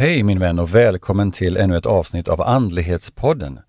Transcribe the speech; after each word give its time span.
Hej 0.00 0.22
min 0.22 0.38
vän 0.38 0.58
och 0.58 0.74
välkommen 0.74 1.32
till 1.32 1.56
ännu 1.56 1.76
ett 1.76 1.86
avsnitt 1.86 2.28
av 2.28 2.42
Andlighetspodden. 2.42 3.60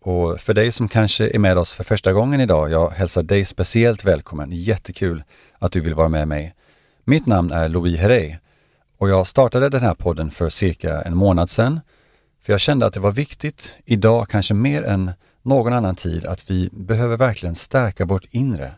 Och 0.00 0.40
för 0.40 0.54
dig 0.54 0.72
som 0.72 0.88
kanske 0.88 1.28
är 1.28 1.38
med 1.38 1.58
oss 1.58 1.74
för 1.74 1.84
första 1.84 2.12
gången 2.12 2.40
idag, 2.40 2.70
jag 2.70 2.90
hälsar 2.90 3.22
dig 3.22 3.44
speciellt 3.44 4.04
välkommen. 4.04 4.48
Jättekul 4.52 5.22
att 5.58 5.72
du 5.72 5.80
vill 5.80 5.94
vara 5.94 6.08
med 6.08 6.28
mig. 6.28 6.54
Mitt 7.04 7.26
namn 7.26 7.52
är 7.52 7.68
Louis 7.68 8.00
Herrey 8.00 8.36
och 8.98 9.08
jag 9.08 9.26
startade 9.26 9.68
den 9.68 9.80
här 9.80 9.94
podden 9.94 10.30
för 10.30 10.48
cirka 10.48 11.02
en 11.02 11.16
månad 11.16 11.50
sedan. 11.50 11.80
För 12.42 12.52
jag 12.52 12.60
kände 12.60 12.86
att 12.86 12.94
det 12.94 13.00
var 13.00 13.12
viktigt, 13.12 13.74
idag 13.84 14.28
kanske 14.28 14.54
mer 14.54 14.82
än 14.82 15.10
någon 15.42 15.72
annan 15.72 15.96
tid, 15.96 16.26
att 16.26 16.50
vi 16.50 16.68
behöver 16.72 17.16
verkligen 17.16 17.54
stärka 17.54 18.04
vårt 18.04 18.26
inre. 18.30 18.72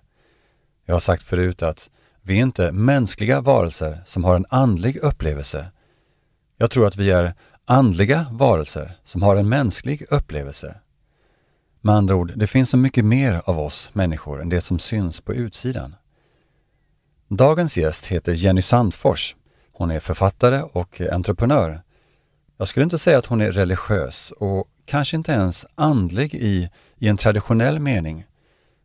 Jag 0.86 0.94
har 0.94 1.00
sagt 1.00 1.22
förut 1.22 1.62
att 1.62 1.90
vi 2.22 2.38
är 2.38 2.42
inte 2.42 2.72
mänskliga 2.72 3.40
varelser 3.40 4.02
som 4.06 4.24
har 4.24 4.36
en 4.36 4.46
andlig 4.48 4.96
upplevelse. 4.96 5.66
Jag 6.56 6.70
tror 6.70 6.86
att 6.86 6.96
vi 6.96 7.10
är 7.10 7.34
andliga 7.64 8.26
varelser 8.30 8.96
som 9.04 9.22
har 9.22 9.36
en 9.36 9.48
mänsklig 9.48 10.06
upplevelse. 10.10 10.76
Med 11.80 11.94
andra 11.94 12.14
ord, 12.14 12.32
det 12.36 12.46
finns 12.46 12.70
så 12.70 12.76
mycket 12.76 13.04
mer 13.04 13.42
av 13.44 13.58
oss 13.58 13.90
människor 13.92 14.40
än 14.40 14.48
det 14.48 14.60
som 14.60 14.78
syns 14.78 15.20
på 15.20 15.34
utsidan. 15.34 15.94
Dagens 17.28 17.76
gäst 17.76 18.06
heter 18.06 18.32
Jenny 18.32 18.62
Sandfors. 18.62 19.36
Hon 19.72 19.90
är 19.90 20.00
författare 20.00 20.62
och 20.62 21.00
entreprenör. 21.00 21.82
Jag 22.56 22.68
skulle 22.68 22.84
inte 22.84 22.98
säga 22.98 23.18
att 23.18 23.26
hon 23.26 23.40
är 23.40 23.52
religiös 23.52 24.32
och 24.36 24.66
kanske 24.84 25.16
inte 25.16 25.32
ens 25.32 25.66
andlig 25.74 26.34
i, 26.34 26.70
i 26.98 27.08
en 27.08 27.16
traditionell 27.16 27.80
mening. 27.80 28.24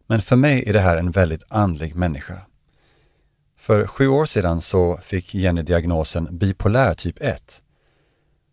Men 0.08 0.22
för 0.22 0.36
mig 0.36 0.64
är 0.68 0.74
det 0.74 0.80
här 0.80 0.98
en 0.98 1.12
väldigt 1.12 1.44
andlig 1.48 1.96
människa. 1.96 2.42
För 3.70 3.88
sju 3.88 4.08
år 4.08 4.26
sedan 4.26 4.62
så 4.62 4.98
fick 4.98 5.34
Jenny 5.34 5.62
diagnosen 5.62 6.28
bipolär 6.38 6.94
typ 6.94 7.22
1. 7.22 7.62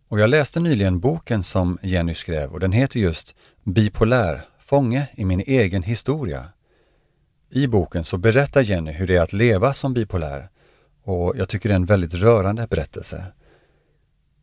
Och 0.08 0.20
jag 0.20 0.30
läste 0.30 0.60
nyligen 0.60 1.00
boken 1.00 1.42
som 1.42 1.78
Jenny 1.82 2.14
skrev 2.14 2.52
och 2.52 2.60
den 2.60 2.72
heter 2.72 3.00
just 3.00 3.34
Bipolär, 3.64 4.42
fånge 4.58 5.08
i 5.14 5.24
min 5.24 5.40
egen 5.40 5.82
historia. 5.82 6.48
I 7.50 7.66
boken 7.66 8.04
så 8.04 8.18
berättar 8.18 8.62
Jenny 8.62 8.92
hur 8.92 9.06
det 9.06 9.16
är 9.16 9.22
att 9.22 9.32
leva 9.32 9.72
som 9.72 9.94
bipolär 9.94 10.48
och 11.04 11.36
jag 11.36 11.48
tycker 11.48 11.68
det 11.68 11.72
är 11.72 11.76
en 11.76 11.86
väldigt 11.86 12.14
rörande 12.14 12.66
berättelse. 12.66 13.24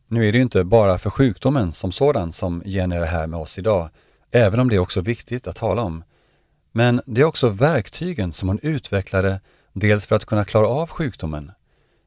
Nu 0.08 0.28
är 0.28 0.32
det 0.32 0.38
ju 0.38 0.42
inte 0.42 0.64
bara 0.64 0.98
för 0.98 1.10
sjukdomen 1.10 1.72
som 1.72 1.92
sådan 1.92 2.32
som 2.32 2.62
Jenny 2.64 2.96
är 2.96 3.04
här 3.04 3.26
med 3.26 3.40
oss 3.40 3.58
idag, 3.58 3.88
även 4.30 4.60
om 4.60 4.68
det 4.68 4.76
är 4.76 4.80
också 4.80 5.00
viktigt 5.00 5.46
att 5.46 5.56
tala 5.56 5.82
om. 5.82 6.04
Men 6.72 7.00
det 7.06 7.20
är 7.20 7.24
också 7.24 7.48
verktygen 7.48 8.32
som 8.32 8.48
hon 8.48 8.58
utvecklade, 8.62 9.40
dels 9.74 10.06
för 10.06 10.16
att 10.16 10.24
kunna 10.24 10.44
klara 10.44 10.66
av 10.66 10.88
sjukdomen, 10.88 11.52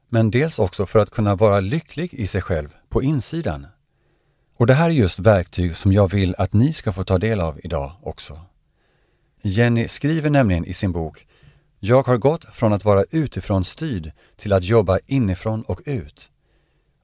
men 0.08 0.30
dels 0.30 0.58
också 0.58 0.86
för 0.86 0.98
att 0.98 1.10
kunna 1.10 1.34
vara 1.34 1.60
lycklig 1.60 2.14
i 2.14 2.26
sig 2.26 2.42
själv 2.42 2.76
på 2.88 3.02
insidan. 3.02 3.66
Och 4.56 4.66
det 4.66 4.74
här 4.74 4.86
är 4.86 4.92
just 4.92 5.18
verktyg 5.18 5.76
som 5.76 5.92
jag 5.92 6.10
vill 6.10 6.34
att 6.38 6.52
ni 6.52 6.72
ska 6.72 6.92
få 6.92 7.04
ta 7.04 7.18
del 7.18 7.40
av 7.40 7.60
idag 7.62 7.92
också. 8.02 8.40
Jenny 9.42 9.88
skriver 9.88 10.30
nämligen 10.30 10.64
i 10.64 10.74
sin 10.74 10.92
bok 10.92 11.26
Jag 11.78 12.06
har 12.06 12.16
gått 12.16 12.44
från 12.44 12.72
att 12.72 12.84
vara 12.84 13.04
utifrån 13.10 13.64
styrd 13.64 14.12
till 14.36 14.52
att 14.52 14.64
jobba 14.64 14.98
inifrån 15.06 15.62
och 15.62 15.80
ut. 15.84 16.30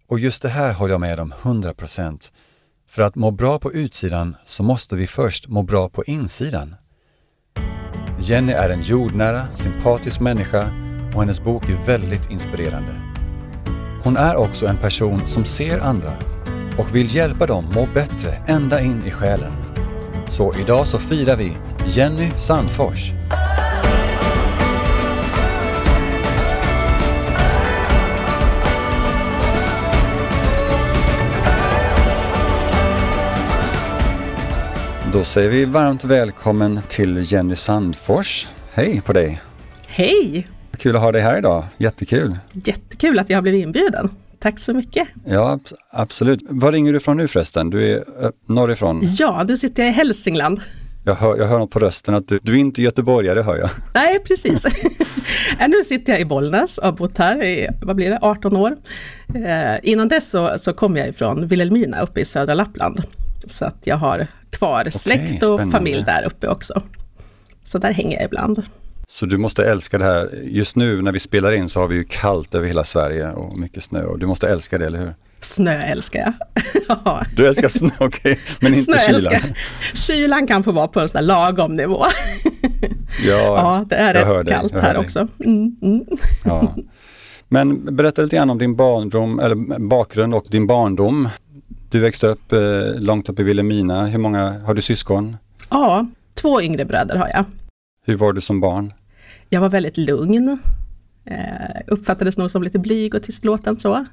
Och 0.06 0.18
just 0.18 0.42
det 0.42 0.48
här 0.48 0.72
håller 0.72 0.94
jag 0.94 1.00
med 1.00 1.20
om 1.20 1.32
100 1.42 1.74
procent. 1.74 2.32
För 2.86 3.02
att 3.02 3.14
må 3.14 3.30
bra 3.30 3.58
på 3.58 3.72
utsidan 3.72 4.36
så 4.44 4.62
måste 4.62 4.96
vi 4.96 5.06
först 5.06 5.48
må 5.48 5.62
bra 5.62 5.88
på 5.88 6.04
insidan. 6.04 6.74
Jenny 8.26 8.52
är 8.52 8.70
en 8.70 8.82
jordnära, 8.82 9.46
sympatisk 9.54 10.20
människa 10.20 10.70
och 11.14 11.20
hennes 11.20 11.44
bok 11.44 11.68
är 11.68 11.86
väldigt 11.86 12.30
inspirerande. 12.30 12.92
Hon 14.04 14.16
är 14.16 14.36
också 14.36 14.66
en 14.66 14.76
person 14.76 15.26
som 15.26 15.44
ser 15.44 15.78
andra 15.78 16.12
och 16.78 16.94
vill 16.94 17.14
hjälpa 17.14 17.46
dem 17.46 17.64
må 17.74 17.88
bättre 17.94 18.30
ända 18.46 18.80
in 18.80 19.02
i 19.06 19.10
själen. 19.10 19.52
Så 20.26 20.54
idag 20.58 20.86
så 20.86 20.98
firar 20.98 21.36
vi 21.36 21.56
Jenny 21.86 22.30
Sandfors. 22.36 23.12
Då 35.14 35.24
säger 35.24 35.50
vi 35.50 35.64
varmt 35.64 36.04
välkommen 36.04 36.80
till 36.88 37.32
Jenny 37.32 37.56
Sandfors. 37.56 38.48
Hej 38.72 39.02
på 39.06 39.12
dig! 39.12 39.42
Hej! 39.86 40.48
Kul 40.76 40.96
att 40.96 41.02
ha 41.02 41.12
dig 41.12 41.22
här 41.22 41.38
idag, 41.38 41.64
jättekul! 41.78 42.38
Jättekul 42.52 43.18
att 43.18 43.30
jag 43.30 43.36
har 43.36 43.42
blivit 43.42 43.62
inbjuden. 43.62 44.10
Tack 44.38 44.58
så 44.58 44.72
mycket! 44.72 45.08
Ja, 45.26 45.58
absolut. 45.90 46.40
Var 46.48 46.72
ringer 46.72 46.92
du 46.92 46.98
ifrån 46.98 47.16
nu 47.16 47.28
förresten? 47.28 47.70
Du 47.70 47.92
är 47.92 48.04
norrifrån? 48.46 49.00
Ja, 49.02 49.44
du 49.48 49.56
sitter 49.56 49.82
jag 49.82 49.90
i 49.90 49.94
Hälsingland. 49.94 50.60
Jag 51.04 51.14
hör, 51.14 51.36
jag 51.36 51.46
hör 51.46 51.58
något 51.58 51.70
på 51.70 51.78
rösten 51.78 52.14
att 52.14 52.28
du, 52.28 52.38
du 52.42 52.52
är 52.52 52.58
inte 52.58 52.82
göteborgare 52.82 53.42
hör 53.42 53.56
jag. 53.56 53.70
Nej, 53.94 54.18
precis. 54.18 54.64
nu 55.68 55.84
sitter 55.84 56.12
jag 56.12 56.20
i 56.20 56.24
Bollnäs 56.24 56.78
och 56.78 56.84
har 56.84 56.92
bott 56.92 57.18
här 57.18 57.44
i, 57.44 57.68
vad 57.82 57.96
blir 57.96 58.10
det, 58.10 58.18
18 58.22 58.56
år. 58.56 58.76
Eh, 59.34 59.78
innan 59.82 60.08
dess 60.08 60.30
så, 60.30 60.54
så 60.56 60.72
kom 60.72 60.96
jag 60.96 61.08
ifrån 61.08 61.46
Vilhelmina 61.46 62.00
uppe 62.00 62.20
i 62.20 62.24
södra 62.24 62.54
Lappland. 62.54 63.02
Så 63.46 63.64
att 63.64 63.78
jag 63.84 63.96
har 63.96 64.26
kvar 64.50 64.90
släkt 64.90 65.42
och 65.42 65.58
spännande. 65.58 65.72
familj 65.72 66.04
där 66.06 66.26
uppe 66.26 66.48
också. 66.48 66.82
Så 67.64 67.78
där 67.78 67.92
hänger 67.92 68.16
jag 68.16 68.24
ibland. 68.24 68.62
Så 69.08 69.26
du 69.26 69.38
måste 69.38 69.64
älska 69.64 69.98
det 69.98 70.04
här. 70.04 70.30
Just 70.42 70.76
nu 70.76 71.02
när 71.02 71.12
vi 71.12 71.18
spelar 71.18 71.52
in 71.52 71.68
så 71.68 71.80
har 71.80 71.88
vi 71.88 71.96
ju 71.96 72.04
kallt 72.04 72.54
över 72.54 72.66
hela 72.66 72.84
Sverige 72.84 73.30
och 73.30 73.58
mycket 73.58 73.84
snö 73.84 74.04
och 74.04 74.18
du 74.18 74.26
måste 74.26 74.48
älska 74.48 74.78
det, 74.78 74.86
eller 74.86 74.98
hur? 74.98 75.14
Snö 75.40 75.82
älskar 75.82 76.20
jag. 76.20 76.34
Du 77.36 77.48
älskar 77.48 77.68
snö, 77.68 77.90
okej, 78.00 78.32
okay. 78.32 78.36
men 78.60 78.74
inte 78.74 78.98
kylan? 78.98 79.54
Kylan 79.94 80.46
kan 80.46 80.62
få 80.62 80.72
vara 80.72 80.88
på 80.88 81.00
en 81.00 81.08
sån 81.08 81.26
lagom 81.26 81.76
nivå. 81.76 82.04
Ja, 83.26 83.56
ja 83.56 83.84
det 83.88 83.96
är 83.96 84.14
rätt 84.14 84.48
kallt 84.48 84.72
här 84.72 84.96
också. 84.96 85.28
Mm, 85.44 85.76
mm. 85.82 86.04
Ja. 86.44 86.74
Men 87.48 87.96
berätta 87.96 88.22
lite 88.22 88.36
grann 88.36 88.50
om 88.50 88.58
din 88.58 88.76
barndom, 88.76 89.38
eller 89.38 89.78
bakgrund 89.88 90.34
och 90.34 90.46
din 90.50 90.66
barndom. 90.66 91.28
Du 91.94 92.00
växte 92.00 92.26
upp 92.26 92.52
eh, 92.52 93.00
långt 93.00 93.28
upp 93.28 93.40
i 93.40 93.42
Vilhelmina. 93.42 94.06
Hur 94.06 94.18
många, 94.18 94.60
har 94.66 94.74
du 94.74 94.82
syskon? 94.82 95.36
Ja, 95.70 96.06
två 96.34 96.62
yngre 96.62 96.84
bröder 96.84 97.16
har 97.16 97.28
jag. 97.28 97.44
Hur 98.04 98.16
var 98.16 98.32
du 98.32 98.40
som 98.40 98.60
barn? 98.60 98.92
Jag 99.48 99.60
var 99.60 99.68
väldigt 99.68 99.96
lugn. 99.96 100.58
Eh, 101.24 101.80
uppfattades 101.86 102.38
nog 102.38 102.50
som 102.50 102.62
lite 102.62 102.78
blyg 102.78 103.14
och 103.14 103.22
tystlåten 103.22 103.76
så. 103.76 104.04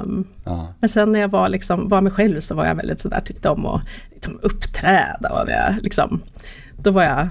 Um, 0.00 0.28
ja. 0.44 0.74
Men 0.80 0.88
sen 0.88 1.12
när 1.12 1.20
jag 1.20 1.28
var, 1.28 1.48
liksom, 1.48 1.88
var 1.88 2.00
mig 2.00 2.12
själv 2.12 2.40
så 2.40 2.54
var 2.54 2.66
jag 2.66 2.74
väldigt 2.74 3.00
sådär, 3.00 3.20
tyckte 3.20 3.48
om 3.48 3.66
att 3.66 3.88
liksom, 4.10 4.38
uppträda. 4.42 5.40
Och 5.40 5.46
det, 5.46 5.78
liksom, 5.82 6.22
då 6.76 6.90
var 6.90 7.02
jag 7.02 7.28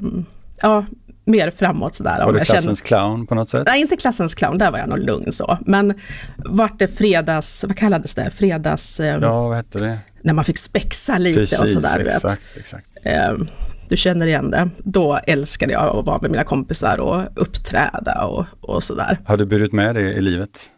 um, 0.00 0.24
ja, 0.62 0.84
mer 1.28 1.50
framåt 1.50 1.94
sådär. 1.94 2.24
Var 2.24 2.32
du 2.32 2.38
klassens 2.38 2.64
kände... 2.64 2.80
clown 2.80 3.26
på 3.26 3.34
något 3.34 3.50
sätt? 3.50 3.62
Nej, 3.66 3.80
inte 3.80 3.96
klassens 3.96 4.34
clown, 4.34 4.58
där 4.58 4.70
var 4.70 4.78
jag 4.78 4.88
nog 4.88 4.98
lugn 4.98 5.32
så. 5.32 5.58
Men 5.60 5.94
vart 6.36 6.78
det 6.78 6.88
fredags, 6.88 7.64
vad 7.64 7.76
kallades 7.76 8.14
det, 8.14 8.30
fredags... 8.30 9.00
Um, 9.00 9.06
ja, 9.06 9.48
vad 9.48 9.56
hette 9.56 9.78
det? 9.78 9.98
När 10.22 10.32
man 10.32 10.44
fick 10.44 10.58
spexa 10.58 11.18
lite 11.18 11.40
Precis, 11.40 11.60
och 11.60 11.68
sådär. 11.68 12.06
Exakt, 12.06 12.42
exakt. 12.56 12.86
Um, 13.30 13.48
du 13.88 13.96
känner 13.96 14.26
igen 14.26 14.50
det. 14.50 14.70
Då 14.78 15.18
älskade 15.26 15.72
jag 15.72 15.96
att 15.96 16.06
vara 16.06 16.18
med 16.20 16.30
mina 16.30 16.44
kompisar 16.44 17.00
och 17.00 17.24
uppträda 17.34 18.24
och, 18.24 18.46
och 18.60 18.82
sådär. 18.82 19.18
Har 19.24 19.36
du 19.36 19.46
burit 19.46 19.72
med 19.72 19.94
det 19.94 20.12
i 20.12 20.20
livet? 20.20 20.70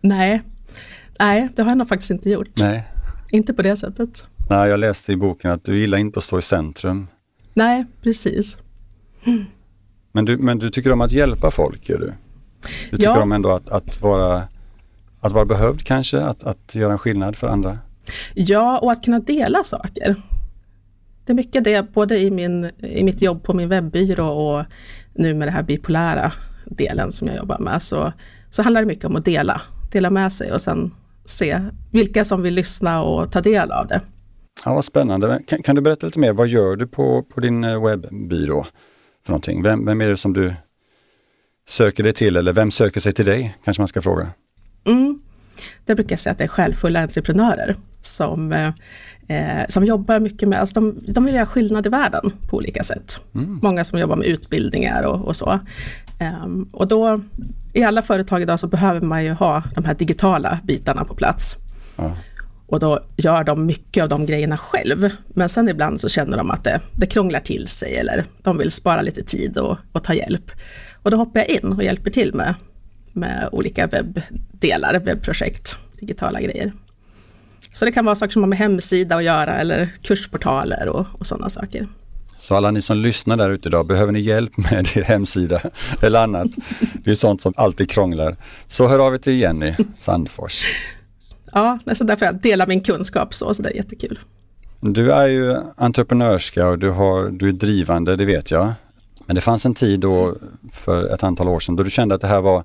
Nej. 0.00 0.42
Nej, 1.18 1.48
det 1.56 1.62
har 1.62 1.70
jag 1.70 1.78
nog 1.78 1.88
faktiskt 1.88 2.10
inte 2.10 2.30
gjort. 2.30 2.50
Nej. 2.54 2.88
Inte 3.30 3.54
på 3.54 3.62
det 3.62 3.76
sättet. 3.76 4.24
Nej, 4.50 4.70
jag 4.70 4.80
läste 4.80 5.12
i 5.12 5.16
boken 5.16 5.50
att 5.50 5.64
du 5.64 5.78
gillar 5.78 5.98
inte 5.98 6.18
att 6.18 6.24
stå 6.24 6.38
i 6.38 6.42
centrum. 6.42 7.06
Nej, 7.54 7.86
precis. 8.02 8.58
Mm. 9.24 9.44
Men, 10.12 10.24
du, 10.24 10.38
men 10.38 10.58
du 10.58 10.70
tycker 10.70 10.92
om 10.92 11.00
att 11.00 11.12
hjälpa 11.12 11.50
folk, 11.50 11.88
gör 11.88 11.98
du? 11.98 12.12
Du 12.90 12.96
tycker 12.96 13.10
ja. 13.10 13.22
om 13.22 13.32
ändå 13.32 13.50
att, 13.50 13.68
att, 13.68 14.02
vara, 14.02 14.42
att 15.20 15.32
vara 15.32 15.44
behövd 15.44 15.84
kanske, 15.84 16.20
att, 16.20 16.44
att 16.44 16.74
göra 16.74 16.92
en 16.92 16.98
skillnad 16.98 17.36
för 17.36 17.48
andra? 17.48 17.78
Ja, 18.34 18.78
och 18.78 18.92
att 18.92 19.04
kunna 19.04 19.18
dela 19.18 19.64
saker. 19.64 20.16
Det 21.24 21.32
är 21.32 21.34
mycket 21.34 21.64
det, 21.64 21.92
både 21.92 22.18
i, 22.18 22.30
min, 22.30 22.70
i 22.78 23.04
mitt 23.04 23.22
jobb 23.22 23.42
på 23.42 23.52
min 23.52 23.68
webbyrå 23.68 24.28
och 24.28 24.64
nu 25.14 25.34
med 25.34 25.48
det 25.48 25.52
här 25.52 25.62
bipolära 25.62 26.32
delen 26.64 27.12
som 27.12 27.28
jag 27.28 27.36
jobbar 27.36 27.58
med, 27.58 27.82
så, 27.82 28.12
så 28.50 28.62
handlar 28.62 28.80
det 28.80 28.86
mycket 28.86 29.04
om 29.04 29.16
att 29.16 29.24
dela, 29.24 29.60
dela 29.92 30.10
med 30.10 30.32
sig 30.32 30.52
och 30.52 30.60
sen 30.60 30.94
se 31.24 31.60
vilka 31.92 32.24
som 32.24 32.42
vill 32.42 32.54
lyssna 32.54 33.02
och 33.02 33.32
ta 33.32 33.40
del 33.40 33.72
av 33.72 33.86
det. 33.86 34.00
Ja, 34.64 34.74
vad 34.74 34.84
spännande. 34.84 35.40
Kan, 35.46 35.62
kan 35.62 35.76
du 35.76 35.82
berätta 35.82 36.06
lite 36.06 36.18
mer, 36.18 36.32
vad 36.32 36.48
gör 36.48 36.76
du 36.76 36.86
på, 36.86 37.22
på 37.22 37.40
din 37.40 37.64
eh, 37.64 37.84
webbyrå? 37.84 38.66
För 39.28 39.32
någonting? 39.32 39.62
Vem, 39.62 39.84
vem 39.84 40.00
är 40.00 40.08
det 40.08 40.16
som 40.16 40.32
du 40.32 40.54
söker 41.68 42.02
dig 42.02 42.12
till 42.12 42.36
eller 42.36 42.52
vem 42.52 42.70
söker 42.70 43.00
sig 43.00 43.12
till 43.12 43.24
dig, 43.24 43.56
kanske 43.64 43.80
man 43.80 43.88
ska 43.88 44.02
fråga? 44.02 44.30
Mm. 44.84 45.20
Där 45.84 45.94
brukar 45.94 46.12
jag 46.12 46.20
säga 46.20 46.32
att 46.32 46.38
det 46.38 46.44
är 46.44 46.48
självfulla 46.48 47.00
entreprenörer 47.00 47.76
som, 48.02 48.52
eh, 48.52 49.66
som 49.68 49.84
jobbar 49.84 50.20
mycket 50.20 50.48
med, 50.48 50.60
alltså 50.60 50.74
de, 50.74 50.98
de 51.08 51.24
vill 51.24 51.34
göra 51.34 51.46
skillnad 51.46 51.86
i 51.86 51.88
världen 51.88 52.32
på 52.48 52.56
olika 52.56 52.82
sätt. 52.82 53.20
Mm. 53.34 53.60
Många 53.62 53.84
som 53.84 53.98
jobbar 53.98 54.16
med 54.16 54.26
utbildningar 54.26 55.02
och, 55.02 55.26
och 55.26 55.36
så. 55.36 55.58
Um, 56.44 56.68
och 56.72 56.88
då, 56.88 57.20
i 57.72 57.82
alla 57.82 58.02
företag 58.02 58.42
idag 58.42 58.60
så 58.60 58.66
behöver 58.66 59.00
man 59.00 59.24
ju 59.24 59.32
ha 59.32 59.62
de 59.74 59.84
här 59.84 59.94
digitala 59.94 60.58
bitarna 60.64 61.04
på 61.04 61.14
plats. 61.14 61.56
Ja. 61.96 62.16
Och 62.68 62.80
då 62.80 63.00
gör 63.16 63.44
de 63.44 63.66
mycket 63.66 64.02
av 64.02 64.08
de 64.08 64.26
grejerna 64.26 64.56
själv. 64.56 65.10
Men 65.28 65.48
sen 65.48 65.68
ibland 65.68 66.00
så 66.00 66.08
känner 66.08 66.36
de 66.36 66.50
att 66.50 66.64
det, 66.64 66.80
det 66.96 67.06
krånglar 67.06 67.40
till 67.40 67.68
sig 67.68 67.96
eller 67.96 68.24
de 68.42 68.58
vill 68.58 68.70
spara 68.70 69.02
lite 69.02 69.22
tid 69.22 69.58
och, 69.58 69.76
och 69.92 70.04
ta 70.04 70.14
hjälp. 70.14 70.50
Och 71.02 71.10
då 71.10 71.16
hoppar 71.16 71.40
jag 71.40 71.48
in 71.48 71.72
och 71.72 71.82
hjälper 71.82 72.10
till 72.10 72.34
med, 72.34 72.54
med 73.12 73.48
olika 73.52 73.86
webbdelar, 73.86 74.98
webbprojekt, 74.98 75.76
digitala 76.00 76.40
grejer. 76.40 76.72
Så 77.72 77.84
det 77.84 77.92
kan 77.92 78.04
vara 78.04 78.14
saker 78.14 78.32
som 78.32 78.42
har 78.42 78.48
med 78.48 78.58
hemsida 78.58 79.16
att 79.16 79.24
göra 79.24 79.54
eller 79.54 79.88
kursportaler 80.02 80.88
och, 80.88 81.06
och 81.12 81.26
sådana 81.26 81.48
saker. 81.48 81.88
Så 82.38 82.54
alla 82.54 82.70
ni 82.70 82.82
som 82.82 82.96
lyssnar 82.96 83.36
där 83.36 83.50
ute 83.50 83.68
idag, 83.68 83.86
behöver 83.86 84.12
ni 84.12 84.20
hjälp 84.20 84.56
med 84.56 84.96
er 84.96 85.02
hemsida 85.02 85.60
eller 86.02 86.22
annat? 86.22 86.50
Det 87.04 87.10
är 87.10 87.14
sånt 87.14 87.40
som 87.40 87.52
alltid 87.56 87.90
krånglar. 87.90 88.36
Så 88.66 88.88
hör 88.88 88.98
av 88.98 89.14
er 89.14 89.18
till 89.18 89.40
Jenny 89.40 89.74
Sandfors. 89.98 90.62
Ja, 91.52 91.78
så 91.94 92.04
därför 92.04 92.26
jag 92.26 92.40
delar 92.40 92.66
min 92.66 92.80
kunskap 92.80 93.34
så, 93.34 93.54
så 93.54 93.62
det 93.62 93.70
är 93.70 93.76
jättekul. 93.76 94.18
Du 94.80 95.12
är 95.12 95.26
ju 95.26 95.56
entreprenörska 95.76 96.68
och 96.68 96.78
du, 96.78 96.90
har, 96.90 97.28
du 97.28 97.48
är 97.48 97.52
drivande, 97.52 98.16
det 98.16 98.24
vet 98.24 98.50
jag. 98.50 98.72
Men 99.26 99.34
det 99.34 99.40
fanns 99.40 99.66
en 99.66 99.74
tid 99.74 100.00
då 100.00 100.36
för 100.72 101.14
ett 101.14 101.22
antal 101.22 101.48
år 101.48 101.60
sedan 101.60 101.76
då 101.76 101.82
du 101.82 101.90
kände 101.90 102.14
att 102.14 102.20
det 102.20 102.26
här 102.26 102.40
var, 102.40 102.64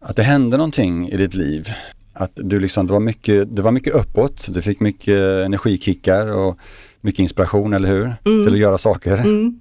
att 0.00 0.16
det 0.16 0.22
hände 0.22 0.56
någonting 0.56 1.08
i 1.08 1.16
ditt 1.16 1.34
liv. 1.34 1.68
Att 2.12 2.32
du 2.34 2.60
liksom, 2.60 2.86
det 2.86 2.92
var 2.92 3.00
mycket, 3.00 3.56
det 3.56 3.62
var 3.62 3.70
mycket 3.70 3.94
uppåt, 3.94 4.48
du 4.50 4.62
fick 4.62 4.80
mycket 4.80 5.44
energikickar 5.44 6.26
och 6.26 6.58
mycket 7.00 7.20
inspiration, 7.20 7.72
eller 7.72 7.88
hur? 7.88 8.16
Mm. 8.24 8.44
Till 8.44 8.54
att 8.54 8.60
göra 8.60 8.78
saker. 8.78 9.16
Mm. 9.16 9.60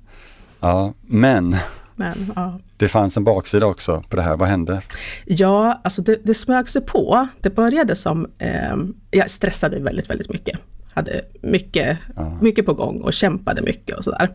Ja, 0.60 0.94
men, 1.02 1.56
men 1.96 2.32
ja. 2.36 2.60
det 2.78 2.88
fanns 2.88 3.18
en 3.18 3.24
baksida 3.24 3.66
också 3.66 4.04
på 4.10 4.16
det 4.16 4.22
här. 4.22 4.38
Vad 4.38 4.50
hände? 4.50 4.82
Ja, 5.26 5.82
alltså 5.84 6.02
det, 6.02 6.20
det 6.24 6.34
smög 6.34 6.70
sig 6.70 6.82
på. 6.82 7.28
Det 7.42 7.50
började 7.50 7.96
som, 7.96 8.28
eh, 8.40 8.76
jag 9.12 9.30
stressade 9.30 9.80
väldigt, 9.80 10.10
väldigt 10.10 10.30
mycket. 10.30 10.60
Hade 10.94 11.22
mycket, 11.42 11.98
ja. 12.16 12.38
mycket 12.42 12.66
på 12.66 12.74
gång 12.74 13.02
och 13.02 13.14
kämpade 13.14 13.62
mycket 13.62 13.98
och 13.98 14.04
sådär. 14.04 14.30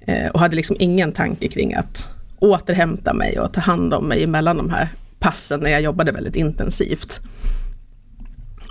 Eh, 0.00 0.30
och 0.30 0.40
hade 0.40 0.56
liksom 0.56 0.76
ingen 0.78 1.12
tanke 1.12 1.48
kring 1.48 1.74
att 1.74 2.08
återhämta 2.38 3.14
mig 3.14 3.40
och 3.40 3.52
ta 3.52 3.60
hand 3.60 3.94
om 3.94 4.08
mig 4.08 4.26
mellan 4.26 4.56
de 4.56 4.70
här 4.70 4.88
passen 5.18 5.60
när 5.60 5.70
jag 5.70 5.80
jobbade 5.80 6.12
väldigt 6.12 6.36
intensivt. 6.36 7.20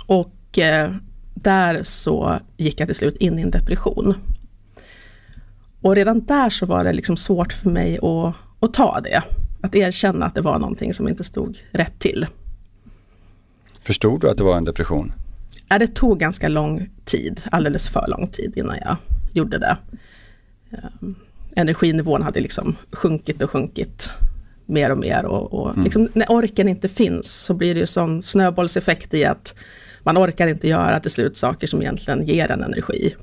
Och 0.06 0.58
eh, 0.58 0.90
där 1.34 1.82
så 1.82 2.40
gick 2.56 2.80
jag 2.80 2.88
till 2.88 2.94
slut 2.94 3.16
in 3.16 3.38
i 3.38 3.42
en 3.42 3.50
depression. 3.50 4.14
Och 5.86 5.96
redan 5.96 6.20
där 6.20 6.50
så 6.50 6.66
var 6.66 6.84
det 6.84 6.92
liksom 6.92 7.16
svårt 7.16 7.52
för 7.52 7.70
mig 7.70 7.98
att, 8.02 8.34
att 8.60 8.74
ta 8.74 9.00
det. 9.00 9.22
Att 9.62 9.74
erkänna 9.74 10.26
att 10.26 10.34
det 10.34 10.40
var 10.40 10.58
någonting 10.58 10.94
som 10.94 11.08
inte 11.08 11.24
stod 11.24 11.58
rätt 11.70 11.98
till. 11.98 12.26
Förstod 13.82 14.20
du 14.20 14.30
att 14.30 14.38
det 14.38 14.44
var 14.44 14.56
en 14.56 14.64
depression? 14.64 15.12
Ja, 15.68 15.78
det 15.78 15.86
tog 15.86 16.18
ganska 16.18 16.48
lång 16.48 16.90
tid, 17.04 17.42
alldeles 17.50 17.88
för 17.88 18.04
lång 18.08 18.28
tid 18.28 18.52
innan 18.56 18.76
jag 18.84 18.96
gjorde 19.32 19.58
det. 19.58 19.76
Um, 21.00 21.14
energinivån 21.56 22.22
hade 22.22 22.40
liksom 22.40 22.76
sjunkit 22.92 23.42
och 23.42 23.50
sjunkit 23.50 24.10
mer 24.66 24.90
och 24.90 24.98
mer 24.98 25.24
och, 25.26 25.54
och 25.54 25.70
mm. 25.70 25.84
liksom, 25.84 26.08
när 26.12 26.30
orken 26.30 26.68
inte 26.68 26.88
finns 26.88 27.44
så 27.44 27.54
blir 27.54 27.74
det 27.74 27.80
ju 27.80 27.86
sån 27.86 28.22
snöbollseffekt 28.22 29.14
i 29.14 29.24
att 29.24 29.54
man 30.02 30.18
orkar 30.18 30.46
inte 30.46 30.68
göra 30.68 31.00
till 31.00 31.10
slut 31.10 31.36
saker 31.36 31.66
som 31.66 31.82
egentligen 31.82 32.26
ger 32.26 32.50
en 32.50 32.62
energi. 32.62 33.14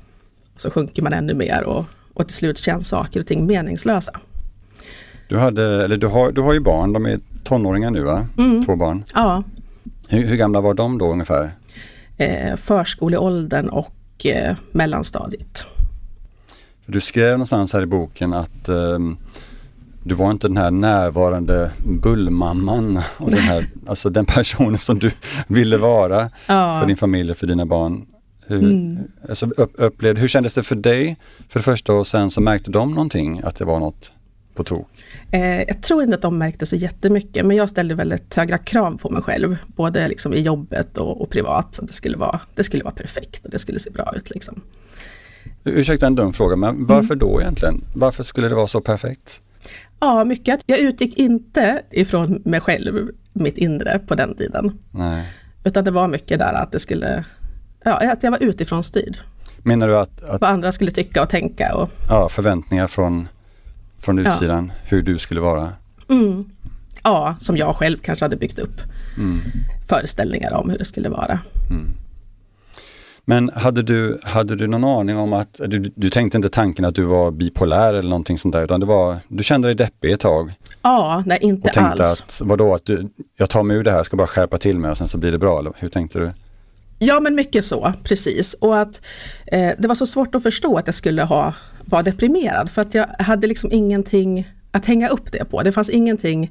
Så 0.56 0.70
sjunker 0.70 1.02
man 1.02 1.12
ännu 1.12 1.34
mer 1.34 1.64
och, 1.64 1.84
och 2.14 2.26
till 2.26 2.36
slut 2.36 2.58
känns 2.58 2.88
saker 2.88 3.20
och 3.20 3.26
ting 3.26 3.46
meningslösa. 3.46 4.12
Du, 5.28 5.38
hade, 5.38 5.84
eller 5.84 5.96
du, 5.96 6.06
har, 6.06 6.32
du 6.32 6.40
har 6.40 6.52
ju 6.52 6.60
barn, 6.60 6.92
de 6.92 7.06
är 7.06 7.20
tonåringar 7.44 7.90
nu 7.90 8.02
va? 8.02 8.26
Mm. 8.38 8.64
Två 8.64 8.76
barn. 8.76 9.04
Ja. 9.14 9.42
Hur, 10.08 10.26
hur, 10.26 10.36
gamla 10.36 10.60
var 10.60 10.74
de 10.74 10.98
då 10.98 11.12
ungefär? 11.12 11.52
Eh, 12.16 12.56
förskoleåldern 12.56 13.68
och 13.68 14.26
eh, 14.26 14.56
mellanstadiet. 14.72 15.66
Du 16.86 17.00
skrev 17.00 17.30
någonstans 17.30 17.72
här 17.72 17.82
i 17.82 17.86
boken 17.86 18.32
att 18.32 18.68
eh, 18.68 18.98
du 20.02 20.14
var 20.14 20.30
inte 20.30 20.48
den 20.48 20.56
här 20.56 20.70
närvarande 20.70 21.70
bullmamman 21.78 23.00
och 23.16 23.30
den, 23.30 23.40
här, 23.40 23.66
alltså 23.86 24.10
den 24.10 24.26
personen 24.26 24.78
som 24.78 24.98
du 24.98 25.10
ville 25.46 25.76
vara 25.76 26.30
ja. 26.46 26.80
för 26.80 26.86
din 26.86 26.96
familj 26.96 27.30
och 27.30 27.36
för 27.36 27.46
dina 27.46 27.66
barn. 27.66 28.06
Hur, 28.46 28.58
mm. 28.58 28.98
alltså, 29.28 29.46
upp, 29.46 29.72
upplevde, 29.74 30.20
hur 30.20 30.28
kändes 30.28 30.54
det 30.54 30.62
för 30.62 30.76
dig 30.76 31.16
för 31.48 31.58
det 31.58 31.64
första 31.64 31.92
och 31.92 32.06
sen 32.06 32.30
så 32.30 32.40
märkte 32.40 32.70
de 32.70 32.90
någonting 32.90 33.40
att 33.44 33.56
det 33.56 33.64
var 33.64 33.80
något 33.80 34.12
på 34.54 34.64
tok? 34.64 34.88
Eh, 35.30 35.62
jag 35.62 35.82
tror 35.82 36.02
inte 36.02 36.16
att 36.16 36.22
de 36.22 36.38
märkte 36.38 36.66
så 36.66 36.76
jättemycket 36.76 37.46
men 37.46 37.56
jag 37.56 37.68
ställde 37.68 37.94
väldigt 37.94 38.34
höga 38.34 38.58
krav 38.58 38.98
på 38.98 39.10
mig 39.10 39.22
själv. 39.22 39.56
Både 39.66 40.08
liksom 40.08 40.32
i 40.32 40.40
jobbet 40.40 40.98
och, 40.98 41.20
och 41.20 41.30
privat. 41.30 41.80
Det 41.82 41.92
skulle, 41.92 42.16
vara, 42.16 42.40
det 42.54 42.64
skulle 42.64 42.84
vara 42.84 42.94
perfekt 42.94 43.44
och 43.44 43.50
det 43.50 43.58
skulle 43.58 43.78
se 43.78 43.90
bra 43.90 44.12
ut. 44.16 44.30
Liksom. 44.30 44.60
Ursäkta 45.64 46.06
en 46.06 46.14
dum 46.14 46.32
fråga 46.32 46.56
men 46.56 46.86
varför 46.86 47.14
mm. 47.14 47.18
då 47.18 47.40
egentligen? 47.40 47.84
Varför 47.94 48.22
skulle 48.22 48.48
det 48.48 48.54
vara 48.54 48.66
så 48.66 48.80
perfekt? 48.80 49.40
Ja, 50.00 50.24
mycket. 50.24 50.60
Jag 50.66 50.78
utgick 50.78 51.18
inte 51.18 51.82
ifrån 51.90 52.42
mig 52.44 52.60
själv, 52.60 53.10
mitt 53.32 53.58
inre 53.58 53.98
på 54.06 54.14
den 54.14 54.36
tiden. 54.36 54.78
Nej. 54.90 55.24
Utan 55.64 55.84
det 55.84 55.90
var 55.90 56.08
mycket 56.08 56.38
där 56.38 56.52
att 56.52 56.72
det 56.72 56.78
skulle, 56.78 57.24
ja, 57.84 58.12
att 58.12 58.22
jag 58.22 58.30
var 58.30 58.42
utifrån 58.42 58.84
styrd. 58.84 59.16
Menar 59.62 59.88
du 59.88 59.96
att, 59.96 60.22
att... 60.22 60.40
Vad 60.40 60.50
andra 60.50 60.72
skulle 60.72 60.90
tycka 60.90 61.22
och 61.22 61.28
tänka. 61.28 61.74
Och... 61.74 61.90
Ja, 62.08 62.28
förväntningar 62.28 62.86
från, 62.86 63.28
från 64.00 64.18
utsidan, 64.18 64.72
ja. 64.74 64.80
hur 64.84 65.02
du 65.02 65.18
skulle 65.18 65.40
vara. 65.40 65.72
Mm. 66.08 66.44
Ja, 67.02 67.36
som 67.38 67.56
jag 67.56 67.76
själv 67.76 67.98
kanske 67.98 68.24
hade 68.24 68.36
byggt 68.36 68.58
upp 68.58 68.80
mm. 69.18 69.40
föreställningar 69.88 70.52
om 70.52 70.70
hur 70.70 70.78
det 70.78 70.84
skulle 70.84 71.08
vara. 71.08 71.38
Mm. 71.70 71.90
Men 73.24 73.50
hade 73.54 73.82
du, 73.82 74.18
hade 74.22 74.56
du 74.56 74.66
någon 74.66 74.84
aning 74.84 75.18
om 75.18 75.32
att, 75.32 75.60
du, 75.66 75.92
du 75.96 76.10
tänkte 76.10 76.38
inte 76.38 76.48
tanken 76.48 76.84
att 76.84 76.94
du 76.94 77.02
var 77.02 77.30
bipolär 77.30 77.94
eller 77.94 78.10
någonting 78.10 78.38
sånt 78.38 78.52
där, 78.52 78.64
utan 78.64 78.80
det 78.80 78.86
var, 78.86 79.18
du 79.28 79.44
kände 79.44 79.68
dig 79.68 79.74
deppig 79.74 80.12
ett 80.12 80.20
tag? 80.20 80.54
Ja, 80.82 81.22
nej 81.26 81.38
inte 81.40 81.68
och 81.68 81.74
tänkte 81.74 82.02
alls. 82.02 82.22
Att, 82.26 82.40
vadå, 82.44 82.74
att 82.74 82.86
du, 82.86 83.08
jag 83.36 83.50
tar 83.50 83.62
mig 83.62 83.76
ur 83.76 83.84
det 83.84 83.90
här, 83.90 84.02
ska 84.02 84.16
bara 84.16 84.26
skärpa 84.26 84.58
till 84.58 84.78
mig 84.78 84.90
och 84.90 84.98
sen 84.98 85.08
så 85.08 85.18
blir 85.18 85.32
det 85.32 85.38
bra, 85.38 85.58
eller 85.58 85.72
hur 85.76 85.88
tänkte 85.88 86.18
du? 86.18 86.30
Ja, 87.06 87.20
men 87.20 87.34
mycket 87.34 87.64
så, 87.64 87.92
precis. 88.04 88.54
Och 88.54 88.78
att 88.80 89.06
eh, 89.46 89.72
det 89.78 89.88
var 89.88 89.94
så 89.94 90.06
svårt 90.06 90.34
att 90.34 90.42
förstå 90.42 90.78
att 90.78 90.86
jag 90.86 90.94
skulle 90.94 91.22
ha, 91.22 91.54
vara 91.84 92.02
deprimerad, 92.02 92.70
för 92.70 92.82
att 92.82 92.94
jag 92.94 93.06
hade 93.18 93.46
liksom 93.46 93.72
ingenting 93.72 94.48
att 94.70 94.86
hänga 94.86 95.08
upp 95.08 95.32
det 95.32 95.44
på. 95.44 95.62
Det 95.62 95.72
fanns 95.72 95.90
ingenting 95.90 96.50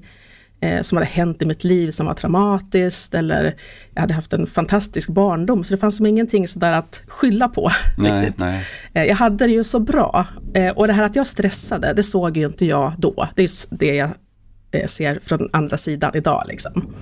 eh, 0.63 0.81
som 0.81 0.97
hade 0.97 1.09
hänt 1.09 1.41
i 1.41 1.45
mitt 1.45 1.63
liv 1.63 1.91
som 1.91 2.05
var 2.05 2.13
traumatiskt 2.13 3.13
eller 3.13 3.55
jag 3.93 4.01
hade 4.01 4.13
haft 4.13 4.33
en 4.33 4.45
fantastisk 4.45 5.09
barndom 5.09 5.63
så 5.63 5.73
det 5.73 5.77
fanns 5.77 5.97
som 5.97 6.05
ingenting 6.05 6.47
sådär 6.47 6.73
att 6.73 7.01
skylla 7.07 7.47
på. 7.47 7.71
Nej, 7.97 8.33
nej. 8.37 8.65
Eh, 8.93 9.03
jag 9.03 9.15
hade 9.15 9.47
det 9.47 9.53
ju 9.53 9.63
så 9.63 9.79
bra 9.79 10.27
eh, 10.53 10.71
och 10.71 10.87
det 10.87 10.93
här 10.93 11.03
att 11.03 11.15
jag 11.15 11.27
stressade 11.27 11.93
det 11.93 12.03
såg 12.03 12.37
ju 12.37 12.45
inte 12.45 12.65
jag 12.65 12.93
då. 12.97 13.27
Det 13.35 13.43
är 13.43 13.75
det 13.75 13.95
jag 13.95 14.09
eh, 14.71 14.85
ser 14.85 15.19
från 15.19 15.49
andra 15.53 15.77
sidan 15.77 16.11
idag 16.15 16.43
liksom. 16.47 16.93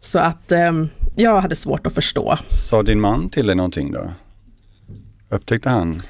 Så 0.00 0.18
att 0.18 0.52
ehm, 0.52 0.88
jag 1.16 1.40
hade 1.40 1.56
svårt 1.56 1.86
att 1.86 1.92
förstå. 1.92 2.38
Sa 2.48 2.82
din 2.82 3.00
man 3.00 3.30
till 3.30 3.46
dig 3.46 3.56
någonting 3.56 3.92
då? 3.92 4.10
Upptäckte 5.28 5.68
han 5.68 6.02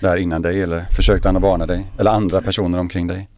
där 0.00 0.16
innan 0.16 0.42
dig 0.42 0.62
eller 0.62 0.84
försökte 0.90 1.28
han 1.28 1.36
att 1.36 1.42
varna 1.42 1.66
dig? 1.66 1.86
Eller 1.98 2.10
andra 2.10 2.40
personer 2.40 2.78
omkring 2.78 3.06
dig? 3.06 3.28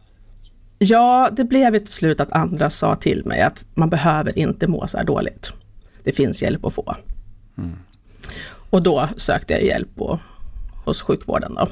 Ja, 0.77 1.29
det 1.31 1.43
blev 1.43 1.77
till 1.77 1.93
slut 1.93 2.19
att 2.19 2.31
andra 2.31 2.69
sa 2.69 2.95
till 2.95 3.25
mig 3.25 3.41
att 3.41 3.65
man 3.73 3.89
behöver 3.89 4.39
inte 4.39 4.67
må 4.67 4.87
så 4.87 4.97
här 4.97 5.05
dåligt. 5.05 5.53
Det 6.03 6.11
finns 6.11 6.43
hjälp 6.43 6.65
att 6.65 6.73
få. 6.73 6.95
Mm. 7.57 7.77
Och 8.69 8.83
då 8.83 9.09
sökte 9.17 9.53
jag 9.53 9.63
hjälp 9.63 9.95
på, 9.95 10.19
hos 10.85 11.01
sjukvården. 11.01 11.55
Då. 11.55 11.67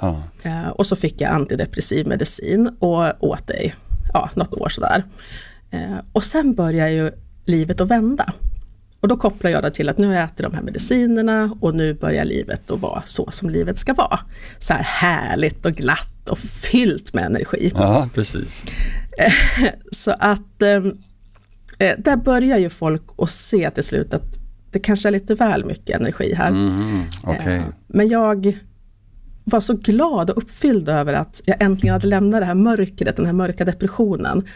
Ja. 0.00 0.22
Eh, 0.42 0.68
och 0.68 0.86
så 0.86 0.96
fick 0.96 1.20
jag 1.20 1.30
antidepressiv 1.30 2.06
medicin 2.06 2.76
och 2.78 3.24
åt 3.24 3.46
det 3.46 3.72
ja, 4.12 4.30
något 4.34 4.54
år 4.54 4.68
sådär. 4.68 5.04
Eh, 5.70 5.96
och 6.12 6.24
sen 6.24 6.54
började 6.54 6.90
ju 6.90 7.10
livet 7.44 7.80
att 7.80 7.90
vända. 7.90 8.32
Och 9.00 9.08
då 9.08 9.16
kopplar 9.16 9.50
jag 9.50 9.62
det 9.62 9.70
till 9.70 9.88
att 9.88 9.98
nu 9.98 10.06
har 10.06 10.14
jag 10.14 10.24
ätit 10.24 10.38
de 10.38 10.54
här 10.54 10.62
medicinerna 10.62 11.56
och 11.60 11.74
nu 11.74 11.94
börjar 11.94 12.24
livet 12.24 12.70
att 12.70 12.80
vara 12.80 13.02
så 13.06 13.30
som 13.30 13.50
livet 13.50 13.78
ska 13.78 13.94
vara. 13.94 14.20
Så 14.58 14.72
här 14.72 14.82
härligt 14.82 15.66
och 15.66 15.72
glatt 15.72 16.28
och 16.28 16.38
fyllt 16.38 17.14
med 17.14 17.24
energi. 17.24 17.72
Ja, 17.74 18.08
precis. 18.14 18.66
så 19.92 20.14
att 20.18 20.62
ehm, 20.62 20.98
eh, 21.78 21.94
där 21.98 22.16
börjar 22.16 22.58
ju 22.58 22.70
folk 22.70 23.02
att 23.18 23.30
se 23.30 23.70
till 23.70 23.84
slut 23.84 24.14
att 24.14 24.38
det 24.70 24.78
kanske 24.78 25.08
är 25.08 25.12
lite 25.12 25.34
väl 25.34 25.64
mycket 25.64 26.00
energi 26.00 26.34
här. 26.34 26.48
Mm, 26.48 27.02
okay. 27.26 27.56
eh, 27.56 27.62
men 27.86 28.08
jag 28.08 28.58
var 29.44 29.60
så 29.60 29.74
glad 29.74 30.30
och 30.30 30.38
uppfylld 30.38 30.88
över 30.88 31.12
att 31.12 31.42
jag 31.44 31.62
äntligen 31.62 31.92
hade 31.92 32.06
lämnat 32.06 32.40
det 32.40 32.46
här 32.46 32.54
mörkret, 32.54 33.16
den 33.16 33.26
här 33.26 33.32
mörka 33.32 33.64
depressionen 33.64 34.48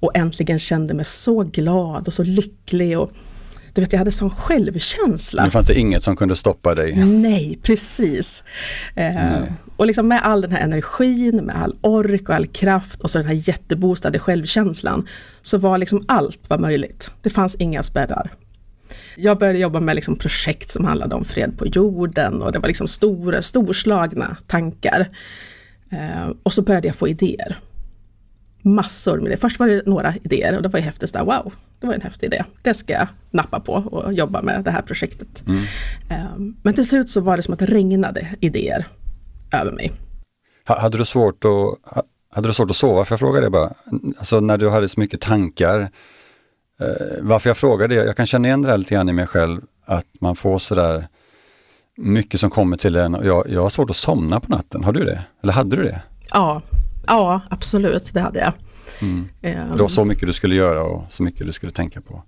och 0.00 0.16
äntligen 0.16 0.58
kände 0.58 0.94
mig 0.94 1.04
så 1.04 1.42
glad 1.42 2.06
och 2.06 2.12
så 2.12 2.22
lycklig 2.22 2.98
och 2.98 3.10
du 3.78 3.82
vet 3.82 3.92
jag 3.92 3.98
hade 3.98 4.12
sån 4.12 4.30
självkänsla. 4.30 5.44
Nu 5.44 5.50
fanns 5.50 5.66
det 5.66 5.78
inget 5.78 6.02
som 6.02 6.16
kunde 6.16 6.36
stoppa 6.36 6.74
dig. 6.74 7.04
Nej, 7.04 7.58
precis. 7.62 8.44
Eh, 8.94 9.14
Nej. 9.14 9.52
Och 9.76 9.86
liksom 9.86 10.08
med 10.08 10.22
all 10.22 10.40
den 10.40 10.52
här 10.52 10.60
energin, 10.60 11.36
med 11.36 11.62
all 11.62 11.76
ork 11.80 12.28
och 12.28 12.34
all 12.34 12.46
kraft 12.46 13.02
och 13.02 13.10
så 13.10 13.18
den 13.18 13.26
här 13.26 13.48
jätteboostade 13.48 14.18
självkänslan 14.18 15.08
så 15.42 15.58
var 15.58 15.78
liksom 15.78 16.04
allt 16.08 16.50
var 16.50 16.58
möjligt. 16.58 17.10
Det 17.22 17.30
fanns 17.30 17.54
inga 17.54 17.82
spärrar. 17.82 18.32
Jag 19.16 19.38
började 19.38 19.58
jobba 19.58 19.80
med 19.80 19.94
liksom 19.94 20.16
projekt 20.16 20.70
som 20.70 20.84
handlade 20.84 21.14
om 21.14 21.24
fred 21.24 21.58
på 21.58 21.66
jorden 21.66 22.42
och 22.42 22.52
det 22.52 22.58
var 22.58 22.68
liksom 22.68 22.88
stora, 22.88 23.42
storslagna 23.42 24.36
tankar. 24.46 25.08
Eh, 25.90 26.28
och 26.42 26.52
så 26.52 26.62
började 26.62 26.88
jag 26.88 26.96
få 26.96 27.08
idéer. 27.08 27.56
Massor 28.68 29.20
med 29.20 29.30
det. 29.30 29.36
Först 29.36 29.58
var 29.58 29.66
det 29.66 29.86
några 29.86 30.14
idéer 30.22 30.56
och 30.56 30.62
det 30.62 30.68
var 30.68 30.78
ju 30.78 30.84
häftigt, 30.84 31.12
där, 31.12 31.24
wow, 31.24 31.52
det 31.80 31.86
var 31.86 31.94
en 31.94 32.00
häftig 32.00 32.26
idé. 32.26 32.44
Det 32.62 32.74
ska 32.74 32.92
jag 32.92 33.08
nappa 33.30 33.60
på 33.60 33.72
och 33.72 34.12
jobba 34.12 34.42
med 34.42 34.64
det 34.64 34.70
här 34.70 34.82
projektet. 34.82 35.44
Mm. 35.46 35.62
Eh, 36.10 36.54
men 36.62 36.74
till 36.74 36.88
slut 36.88 37.08
så 37.08 37.20
var 37.20 37.36
det 37.36 37.42
som 37.42 37.54
att 37.54 37.60
det 37.60 37.66
regnade 37.66 38.28
idéer 38.40 38.86
över 39.52 39.72
mig. 39.72 39.92
Hade 40.64 40.98
du 40.98 41.04
svårt 41.04 41.44
att, 41.44 42.04
hade 42.32 42.48
du 42.48 42.54
svårt 42.54 42.70
att 42.70 42.76
sova? 42.76 43.04
För 43.04 43.12
jag 43.12 43.20
fråga 43.20 43.40
det 43.40 43.50
bara. 43.50 43.72
Alltså 44.18 44.40
när 44.40 44.58
du 44.58 44.70
hade 44.70 44.88
så 44.88 45.00
mycket 45.00 45.20
tankar. 45.20 45.80
Eh, 46.80 46.86
varför 47.20 47.50
jag 47.50 47.56
frågar 47.56 47.88
det, 47.88 47.94
jag 47.94 48.16
kan 48.16 48.26
känna 48.26 48.48
igen 48.48 48.62
det 48.62 48.76
lite 48.76 48.94
grann 48.94 49.08
i 49.08 49.12
mig 49.12 49.26
själv, 49.26 49.60
att 49.84 50.06
man 50.20 50.36
får 50.36 50.58
sådär 50.58 51.08
mycket 51.96 52.40
som 52.40 52.50
kommer 52.50 52.76
till 52.76 52.96
en 52.96 53.14
och 53.14 53.26
jag, 53.26 53.44
jag 53.48 53.62
har 53.62 53.70
svårt 53.70 53.90
att 53.90 53.96
somna 53.96 54.40
på 54.40 54.50
natten. 54.50 54.84
Har 54.84 54.92
du 54.92 55.04
det? 55.04 55.24
Eller 55.42 55.52
hade 55.52 55.76
du 55.76 55.82
det? 55.82 56.02
Ja, 56.32 56.62
ja 57.08 57.40
absolut 57.50 58.14
det 58.14 58.20
hade 58.20 58.38
jag. 58.38 58.52
Mm. 59.02 59.28
Um, 59.42 59.76
det 59.76 59.82
var 59.82 59.88
så 59.88 60.04
mycket 60.04 60.26
du 60.26 60.32
skulle 60.32 60.54
göra 60.54 60.82
och 60.82 61.04
så 61.08 61.22
mycket 61.22 61.46
du 61.46 61.52
skulle 61.52 61.72
tänka 61.72 62.00
på. 62.00 62.22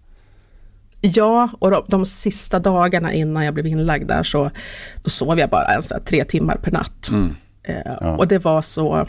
Ja, 1.01 1.51
och 1.59 1.71
de, 1.71 1.85
de 1.89 2.05
sista 2.05 2.59
dagarna 2.59 3.13
innan 3.13 3.45
jag 3.45 3.55
blev 3.55 3.67
inlagd 3.67 4.09
där 4.09 4.23
så 4.23 4.51
då 5.03 5.11
sov 5.11 5.39
jag 5.39 5.51
bara 5.51 5.75
en, 5.75 5.83
så 5.83 5.95
här, 5.95 6.01
tre 6.01 6.25
timmar 6.25 6.57
per 6.57 6.71
natt. 6.71 7.09
Mm. 7.13 7.37
Eh, 7.63 7.75
ja. 8.01 8.17
Och 8.17 8.29
det 8.29 8.39
var 8.39 8.63
så 8.63 9.07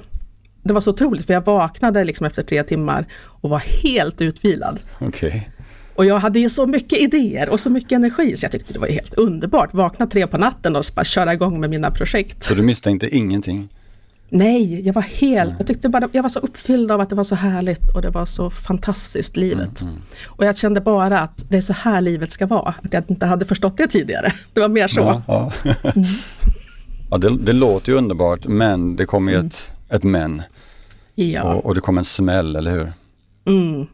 det 0.63 0.73
var 0.73 0.81
så 0.81 0.91
otroligt 0.91 1.25
för 1.25 1.33
jag 1.33 1.45
vaknade 1.45 2.03
liksom 2.03 2.25
efter 2.25 2.43
tre 2.43 2.63
timmar 2.63 3.05
och 3.23 3.49
var 3.49 3.63
helt 3.83 4.21
utvilad. 4.21 4.79
Okay. 4.99 5.41
Och 5.95 6.05
jag 6.05 6.19
hade 6.19 6.39
ju 6.39 6.49
så 6.49 6.67
mycket 6.67 6.99
idéer 6.99 7.49
och 7.49 7.59
så 7.59 7.69
mycket 7.69 7.91
energi 7.91 8.37
så 8.37 8.45
jag 8.45 8.51
tyckte 8.51 8.73
det 8.73 8.79
var 8.79 8.87
helt 8.87 9.13
underbart. 9.13 9.73
Vakna 9.73 10.07
tre 10.07 10.27
på 10.27 10.37
natten 10.37 10.75
och 10.75 10.85
bara 10.95 11.05
köra 11.05 11.33
igång 11.33 11.59
med 11.59 11.69
mina 11.69 11.91
projekt. 11.91 12.43
Så 12.43 12.53
du 12.53 12.61
misstänkte 12.61 13.15
ingenting? 13.15 13.69
Nej, 14.33 14.87
jag 14.87 14.93
var 14.93 15.01
helt, 15.01 15.53
jag 15.57 15.67
tyckte 15.67 15.89
bara, 15.89 16.09
jag 16.11 16.23
var 16.23 16.29
så 16.29 16.39
uppfylld 16.39 16.91
av 16.91 17.01
att 17.01 17.09
det 17.09 17.15
var 17.15 17.23
så 17.23 17.35
härligt 17.35 17.95
och 17.95 18.01
det 18.01 18.09
var 18.09 18.25
så 18.25 18.49
fantastiskt 18.49 19.37
livet. 19.37 19.81
Mm, 19.81 19.93
mm. 19.93 20.03
Och 20.25 20.45
jag 20.45 20.57
kände 20.57 20.81
bara 20.81 21.19
att 21.19 21.45
det 21.49 21.57
är 21.57 21.61
så 21.61 21.73
här 21.73 22.01
livet 22.01 22.31
ska 22.31 22.45
vara, 22.45 22.75
att 22.83 22.93
jag 22.93 23.03
inte 23.07 23.25
hade 23.25 23.45
förstått 23.45 23.77
det 23.77 23.87
tidigare. 23.87 24.33
Det 24.53 24.61
var 24.61 24.69
mer 24.69 24.87
så. 24.87 24.99
Ja, 24.99 25.21
ja. 25.27 25.51
mm. 25.95 26.07
ja 27.09 27.17
det, 27.17 27.37
det, 27.37 27.53
låter 27.53 27.91
ju 27.91 27.97
underbart 27.97 28.47
men 28.47 28.95
det 28.95 29.05
kommer 29.05 29.31
ju 29.31 29.37
mm. 29.37 29.47
ett, 29.47 29.73
ett 29.89 30.03
men. 30.03 30.41
Ja. 31.15 31.53
Och, 31.53 31.65
och 31.65 31.75
det 31.75 31.81
kom 31.81 31.97
en 31.97 32.05
smäll, 32.05 32.55
eller 32.55 32.71
hur? 32.71 32.93
Mm. 33.45 33.87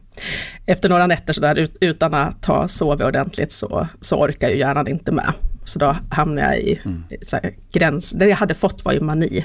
Efter 0.66 0.88
några 0.88 1.06
nätter 1.06 1.32
så 1.32 1.40
där, 1.40 1.68
utan 1.80 2.14
att 2.14 2.44
ha 2.44 2.68
sovit 2.68 3.06
ordentligt 3.06 3.52
så, 3.52 3.88
så 4.00 4.16
orkar 4.16 4.48
ju 4.48 4.58
hjärnan 4.58 4.88
inte 4.88 5.12
med. 5.12 5.32
Så 5.64 5.78
då 5.78 5.96
hamnade 6.10 6.46
jag 6.46 6.60
i 6.60 6.80
mm. 6.84 7.04
här, 7.32 7.52
gräns, 7.72 8.12
det 8.12 8.28
jag 8.28 8.36
hade 8.36 8.54
fått 8.54 8.84
var 8.84 8.92
ju 8.92 9.00
mani. 9.00 9.44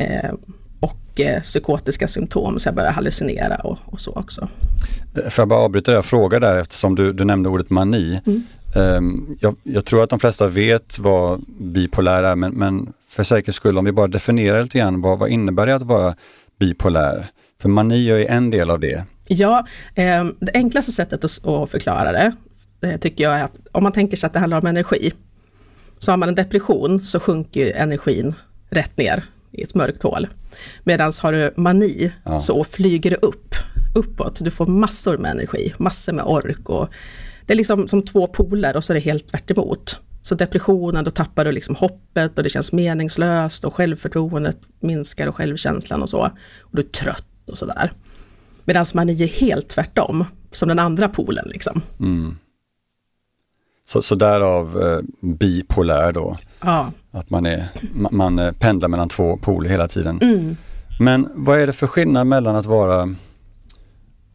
Eh, 0.00 0.34
och 0.80 1.20
eh, 1.20 1.40
psykotiska 1.40 2.08
symptom, 2.08 2.58
så 2.58 2.68
jag 2.68 2.74
började 2.74 2.94
hallucinera 2.94 3.56
och, 3.56 3.78
och, 3.84 4.00
så 4.00 4.12
också. 4.12 4.48
Eh, 5.14 5.30
får 5.30 5.42
jag 5.42 5.48
bara 5.48 5.60
avbryta 5.60 5.98
och 5.98 6.04
fråga 6.04 6.40
där 6.40 6.56
eftersom 6.56 6.94
du, 6.94 7.12
du 7.12 7.24
nämnde 7.24 7.48
ordet 7.48 7.70
mani. 7.70 8.20
Mm. 8.26 8.42
Um, 8.74 9.36
jag, 9.40 9.56
jag, 9.62 9.84
tror 9.84 10.04
att 10.04 10.10
de 10.10 10.20
flesta 10.20 10.48
vet 10.48 10.98
vad 10.98 11.40
bipolär 11.60 12.22
är 12.22 12.36
men, 12.36 12.52
men 12.52 12.92
för 13.08 13.24
säkerhets 13.24 13.56
skull 13.56 13.78
om 13.78 13.84
vi 13.84 13.92
bara 13.92 14.06
definierar 14.06 14.62
lite 14.62 14.78
grann, 14.78 15.00
vad, 15.00 15.18
vad 15.18 15.30
innebär 15.30 15.66
det 15.66 15.74
att 15.74 15.82
vara 15.82 16.14
bipolär? 16.58 17.26
För 17.62 17.68
mani 17.68 18.10
är 18.10 18.30
en 18.30 18.50
del 18.50 18.70
av 18.70 18.80
det. 18.80 19.04
Ja, 19.26 19.66
eh, 19.94 20.24
det 20.40 20.52
enklaste 20.54 20.92
sättet 20.92 21.24
att, 21.24 21.46
att 21.46 21.70
förklara 21.70 22.12
det, 22.12 22.32
tycker 22.98 23.24
jag 23.24 23.38
är 23.38 23.44
att 23.44 23.60
om 23.72 23.82
man 23.82 23.92
tänker 23.92 24.16
sig 24.16 24.26
att 24.26 24.32
det 24.32 24.38
handlar 24.38 24.58
om 24.58 24.66
energi, 24.66 25.12
så 25.98 26.12
har 26.12 26.16
man 26.16 26.28
en 26.28 26.34
depression 26.34 27.00
så 27.00 27.20
sjunker 27.20 27.76
energin 27.76 28.34
rätt 28.70 28.96
ner 28.96 29.24
i 29.52 29.62
ett 29.62 29.74
mörkt 29.74 30.02
hål. 30.02 30.28
Medan 30.84 31.12
har 31.22 31.32
du 31.32 31.52
mani 31.56 32.12
ja. 32.24 32.40
så 32.40 32.64
flyger 32.64 33.10
det 33.10 33.16
upp, 33.16 33.54
uppåt. 33.94 34.44
Du 34.44 34.50
får 34.50 34.66
massor 34.66 35.18
med 35.18 35.30
energi, 35.30 35.74
massor 35.78 36.12
med 36.12 36.24
ork 36.24 36.70
och 36.70 36.88
det 37.46 37.52
är 37.52 37.56
liksom 37.56 37.88
som 37.88 38.02
två 38.02 38.26
poler 38.26 38.76
och 38.76 38.84
så 38.84 38.92
är 38.92 38.94
det 38.94 39.00
helt 39.00 39.28
tvärt 39.28 39.50
emot. 39.50 40.00
Så 40.22 40.34
depressionen, 40.34 41.04
då 41.04 41.10
tappar 41.10 41.44
du 41.44 41.52
liksom 41.52 41.74
hoppet 41.74 42.38
och 42.38 42.42
det 42.42 42.50
känns 42.50 42.72
meningslöst 42.72 43.64
och 43.64 43.74
självförtroendet 43.74 44.58
minskar 44.80 45.26
och 45.26 45.36
självkänslan 45.36 46.02
och 46.02 46.08
så. 46.08 46.20
Och 46.60 46.76
du 46.76 46.82
är 46.82 46.86
trött 46.86 47.50
och 47.50 47.58
sådär. 47.58 47.92
Medan 48.64 48.86
mani 48.94 49.22
är 49.22 49.26
helt 49.26 49.68
tvärtom, 49.68 50.24
som 50.52 50.68
den 50.68 50.78
andra 50.78 51.08
polen 51.08 51.48
liksom. 51.48 51.82
Mm. 52.00 52.36
Så, 53.90 54.02
så 54.02 54.14
därav 54.14 54.82
eh, 54.82 55.00
bipolär 55.20 56.12
då? 56.12 56.36
Ja. 56.60 56.92
Att 57.10 57.30
man, 57.30 57.46
är, 57.46 57.64
man, 57.94 58.16
man 58.16 58.38
eh, 58.38 58.52
pendlar 58.52 58.88
mellan 58.88 59.08
två 59.08 59.36
poler 59.36 59.70
hela 59.70 59.88
tiden. 59.88 60.18
Mm. 60.22 60.56
Men 61.00 61.28
vad 61.34 61.60
är 61.60 61.66
det 61.66 61.72
för 61.72 61.86
skillnad 61.86 62.26
mellan 62.26 62.56
att 62.56 62.66
vara, 62.66 63.14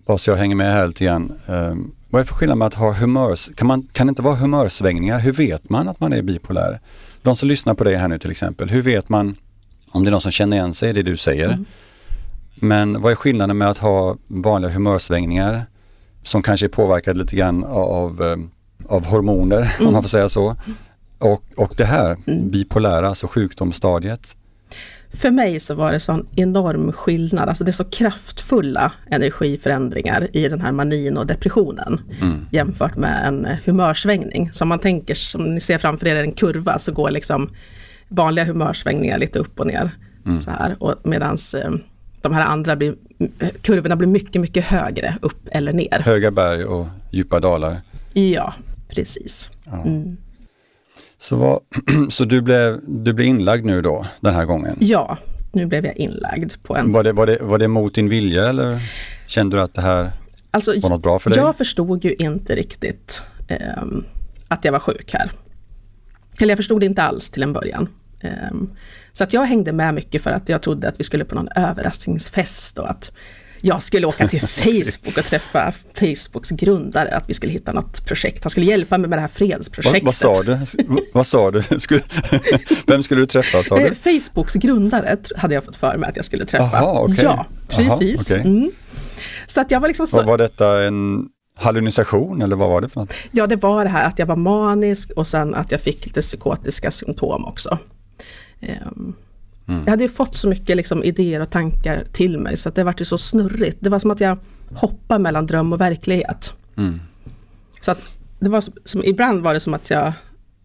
bara 0.08 0.18
så 0.18 0.30
jag 0.30 0.38
hänger 0.38 0.56
med 0.56 0.72
här 0.72 0.88
lite 0.88 1.06
grann, 1.06 1.34
eh, 1.48 1.76
vad 2.10 2.20
är 2.20 2.24
det 2.24 2.26
för 2.26 2.36
skillnad 2.36 2.58
med 2.58 2.66
att 2.66 2.74
ha 2.74 2.94
humörs, 2.94 3.50
kan, 3.56 3.68
man, 3.68 3.88
kan 3.92 4.08
det 4.08 4.12
inte 4.12 4.22
vara 4.22 4.36
humörsvängningar? 4.36 5.20
Hur 5.20 5.34
vet 5.34 5.70
man 5.70 5.90
att 5.90 6.00
man 6.00 6.14
är 6.14 6.22
bipolär? 6.22 6.80
De 7.22 7.36
som 7.36 7.50
lyssnar 7.50 7.74
på 7.74 7.84
dig 7.84 7.96
här 7.96 8.08
nu 8.08 8.20
till 8.20 8.32
exempel, 8.32 8.70
hur 8.70 8.82
vet 8.82 9.10
man 9.10 9.36
om 9.92 10.04
det 10.04 10.10
är 10.10 10.12
någon 10.12 10.22
som 10.22 10.32
känner 10.32 10.58
igen 10.58 10.74
sig 10.74 10.90
i 10.90 10.94
det 10.94 11.04
du 11.04 11.18
säger? 11.18 11.48
Mm. 11.48 11.66
Men 12.56 13.02
vad 13.02 13.12
är 13.12 13.16
skillnaden 13.16 13.58
med 13.58 13.70
att 13.70 13.78
ha 13.78 14.18
vanliga 14.28 14.72
humörsvängningar 14.72 15.66
som 16.24 16.44
kanske 16.44 16.66
är 16.66 16.70
påverkade 16.70 17.20
lite 17.20 17.36
grann 17.36 17.64
av, 17.64 18.24
eh, 18.24 18.38
av 18.86 19.06
hormoner, 19.06 19.58
mm. 19.58 19.70
om 19.80 19.86
man 19.86 19.94
mm. 19.94 20.02
får 20.02 20.10
säga 20.10 20.30
så. 20.30 20.56
Och, 21.20 21.44
och 21.58 21.74
det 21.78 21.86
här 21.86 22.18
mm. 22.28 22.50
bipolära, 22.50 23.10
alltså 23.10 23.28
sjukdomsstadiet. 23.28 24.36
För 25.14 25.32
mig 25.32 25.60
så 25.60 25.76
var 25.76 25.92
det 25.92 26.00
sån 26.00 26.28
enorm 26.36 26.92
skillnad, 26.92 27.50
alltså 27.50 27.64
det 27.64 27.72
är 27.72 27.74
så 27.74 27.84
kraftfulla 27.84 28.92
energiförändringar 29.12 30.28
i 30.34 30.50
den 30.50 30.62
här 30.62 30.72
manin 30.72 31.18
och 31.18 31.26
depressionen 31.26 32.00
mm. 32.22 32.46
jämfört 32.52 32.98
med 32.98 33.28
en 33.28 33.48
humörsvängning. 33.66 34.50
Som 34.54 34.68
man 34.68 34.80
tänker, 34.80 35.14
som 35.14 35.56
ni 35.56 35.60
ser 35.60 35.78
framför 35.78 36.08
er 36.08 36.16
en 36.16 36.32
kurva 36.32 36.80
så 36.80 36.92
går 36.92 37.12
liksom 37.12 37.50
vanliga 38.08 38.46
humörsvängningar 38.46 39.20
lite 39.20 39.40
upp 39.40 39.60
och 39.60 39.68
ner. 39.68 39.92
Mm. 40.26 40.42
Så 40.42 40.52
här. 40.52 40.76
Och 40.80 40.96
medans 41.04 41.54
eh, 41.54 41.72
de 42.22 42.34
här 42.34 42.46
andra 42.46 42.76
blir, 42.76 42.96
kurvorna 43.62 43.96
blir 43.96 44.08
mycket, 44.08 44.42
mycket 44.42 44.66
högre 44.66 45.18
upp 45.22 45.48
eller 45.52 45.74
ner. 45.74 46.00
Höga 46.00 46.32
berg 46.32 46.66
och 46.66 46.88
djupa 47.12 47.40
dalar. 47.40 47.82
Ja, 48.14 48.54
precis. 48.88 49.50
Ja. 49.64 49.84
Mm. 49.84 50.18
Så, 51.18 51.36
vad, 51.36 51.60
så 52.10 52.26
du, 52.26 52.42
blev, 52.42 52.80
du 52.88 53.14
blev 53.14 53.28
inlagd 53.28 53.66
nu 53.66 53.82
då, 53.82 54.06
den 54.20 54.36
här 54.36 54.46
gången? 54.46 54.78
Ja, 54.80 55.18
nu 55.52 55.66
blev 55.66 55.86
jag 55.86 55.98
inlagd 55.98 56.54
på 56.64 56.76
en... 56.76 56.92
Var 56.92 57.04
det, 57.04 57.14
var 57.14 57.26
det, 57.26 57.38
var 57.42 57.58
det 57.58 57.68
mot 57.68 57.96
din 57.96 58.10
vilja 58.10 58.50
eller 58.50 58.80
kände 59.28 59.58
du 59.58 59.62
att 59.62 59.74
det 59.74 59.82
här 59.82 60.12
alltså, 60.52 60.80
var 60.80 60.90
något 60.90 61.02
bra 61.02 61.20
för 61.20 61.30
dig? 61.30 61.40
Jag 61.40 61.56
förstod 61.56 62.06
ju 62.06 62.14
inte 62.14 62.56
riktigt 62.56 63.24
eh, 63.48 63.84
att 64.48 64.66
jag 64.66 64.72
var 64.72 64.80
sjuk 64.80 65.14
här. 65.14 65.32
Eller 66.40 66.52
jag 66.52 66.58
förstod 66.58 66.84
inte 66.84 67.04
alls 67.04 67.30
till 67.30 67.44
en 67.44 67.54
början. 67.54 67.90
Eh, 68.22 68.32
så 69.12 69.24
att 69.24 69.34
jag 69.34 69.46
hängde 69.46 69.72
med 69.72 69.94
mycket 69.94 70.22
för 70.22 70.32
att 70.32 70.50
jag 70.50 70.62
trodde 70.62 70.88
att 70.88 71.00
vi 71.00 71.04
skulle 71.04 71.26
på 71.26 71.36
någon 71.36 71.50
överraskningsfest 71.56 72.80
och 72.80 72.90
att 72.90 73.12
jag 73.62 73.82
skulle 73.82 74.08
åka 74.08 74.28
till 74.28 74.42
Facebook 74.48 75.18
och 75.18 75.26
träffa 75.26 75.74
Facebooks 75.94 76.50
grundare, 76.50 77.16
att 77.16 77.30
vi 77.30 77.34
skulle 77.34 77.54
hitta 77.54 77.74
något 77.74 78.06
projekt. 78.06 78.44
Han 78.44 78.50
skulle 78.50 78.66
hjälpa 78.66 78.98
mig 78.98 79.10
med 79.10 79.18
det 79.18 79.22
här 79.22 79.28
fredsprojektet. 79.28 80.04
Vad, 80.04 80.16
sa 80.16 80.44
du? 80.44 80.60
vad 81.14 81.28
sa 81.28 81.52
du? 81.52 81.64
Vem 82.88 83.04
skulle 83.04 83.22
du 83.22 83.26
träffa? 83.26 83.64
Sa 83.64 83.76
du? 83.76 83.86
Eh, 83.86 83.94
Facebooks 83.94 84.54
grundare 84.54 85.18
hade 85.36 85.56
jag 85.56 85.64
fått 85.64 85.76
för 85.76 85.98
mig 85.98 86.10
att 86.10 86.16
jag 86.16 86.26
skulle 86.26 86.46
träffa. 86.46 86.78
Aha, 86.78 87.04
okay. 87.04 87.24
Ja, 87.24 87.46
precis. 87.68 88.32
Aha, 88.32 88.40
okay. 88.40 88.52
mm. 88.52 88.72
Så 89.48 89.62
att 89.62 89.72
jag 89.72 89.80
var 89.80 89.88
liksom 89.88 90.08
så... 90.08 90.24
Var 90.24 90.38
detta 90.38 90.84
en 90.84 91.26
hallucination 91.58 92.42
eller 92.42 92.56
vad 92.56 92.70
var 92.70 92.82
det 92.82 92.90
för 92.90 93.00
något? 93.00 93.14
Ja, 93.32 93.48
det 93.48 93.56
var 93.56 93.84
det 93.84 93.90
här 93.90 94.08
att 94.08 94.20
jag 94.20 94.26
var 94.26 94.36
manisk 94.36 95.12
och 95.16 95.28
sen 95.28 95.56
att 95.56 95.72
jag 95.72 95.82
fick 95.82 96.06
lite 96.06 96.22
psykotiska 96.22 96.92
symptom 96.92 97.46
också. 97.46 97.80
Um, 98.62 99.16
Mm. 99.68 99.82
Jag 99.84 99.92
hade 99.92 100.04
ju 100.04 100.10
fått 100.10 100.36
så 100.36 100.50
mycket 100.50 100.78
liksom, 100.78 101.04
idéer 101.04 101.42
och 101.42 101.50
tankar 101.50 102.04
till 102.12 102.40
mig 102.40 102.58
så 102.58 102.70
att 102.70 102.76
det 102.76 102.84
var 102.84 103.04
så 103.04 103.18
snurrigt. 103.18 103.78
Det 103.80 103.90
var 103.90 104.00
som 104.00 104.12
att 104.12 104.20
jag 104.20 104.38
hoppade 104.74 105.20
mellan 105.20 105.48
dröm 105.48 105.74
och 105.74 105.82
verklighet. 105.82 106.54
Mm. 106.78 107.00
Så 107.82 107.92
att 107.92 108.04
det 108.40 108.50
var 108.50 108.64
som, 108.86 109.04
ibland 109.04 109.42
var 109.42 109.54
det 109.54 109.60
som 109.60 109.74
att 109.74 109.90
jag, 109.90 110.14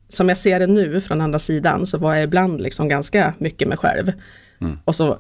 som 0.09 0.29
jag 0.29 0.39
ser 0.39 0.61
det 0.61 0.67
nu 0.67 1.01
från 1.01 1.21
andra 1.21 1.39
sidan, 1.39 1.87
så 1.87 1.99
var 1.99 2.15
jag 2.15 2.25
ibland 2.25 2.61
liksom 2.61 2.89
ganska 2.89 3.35
mycket 3.39 3.69
mig 3.69 3.77
själv. 3.77 4.13
Mm. 4.61 4.79
Och 4.85 4.95
så 4.95 5.19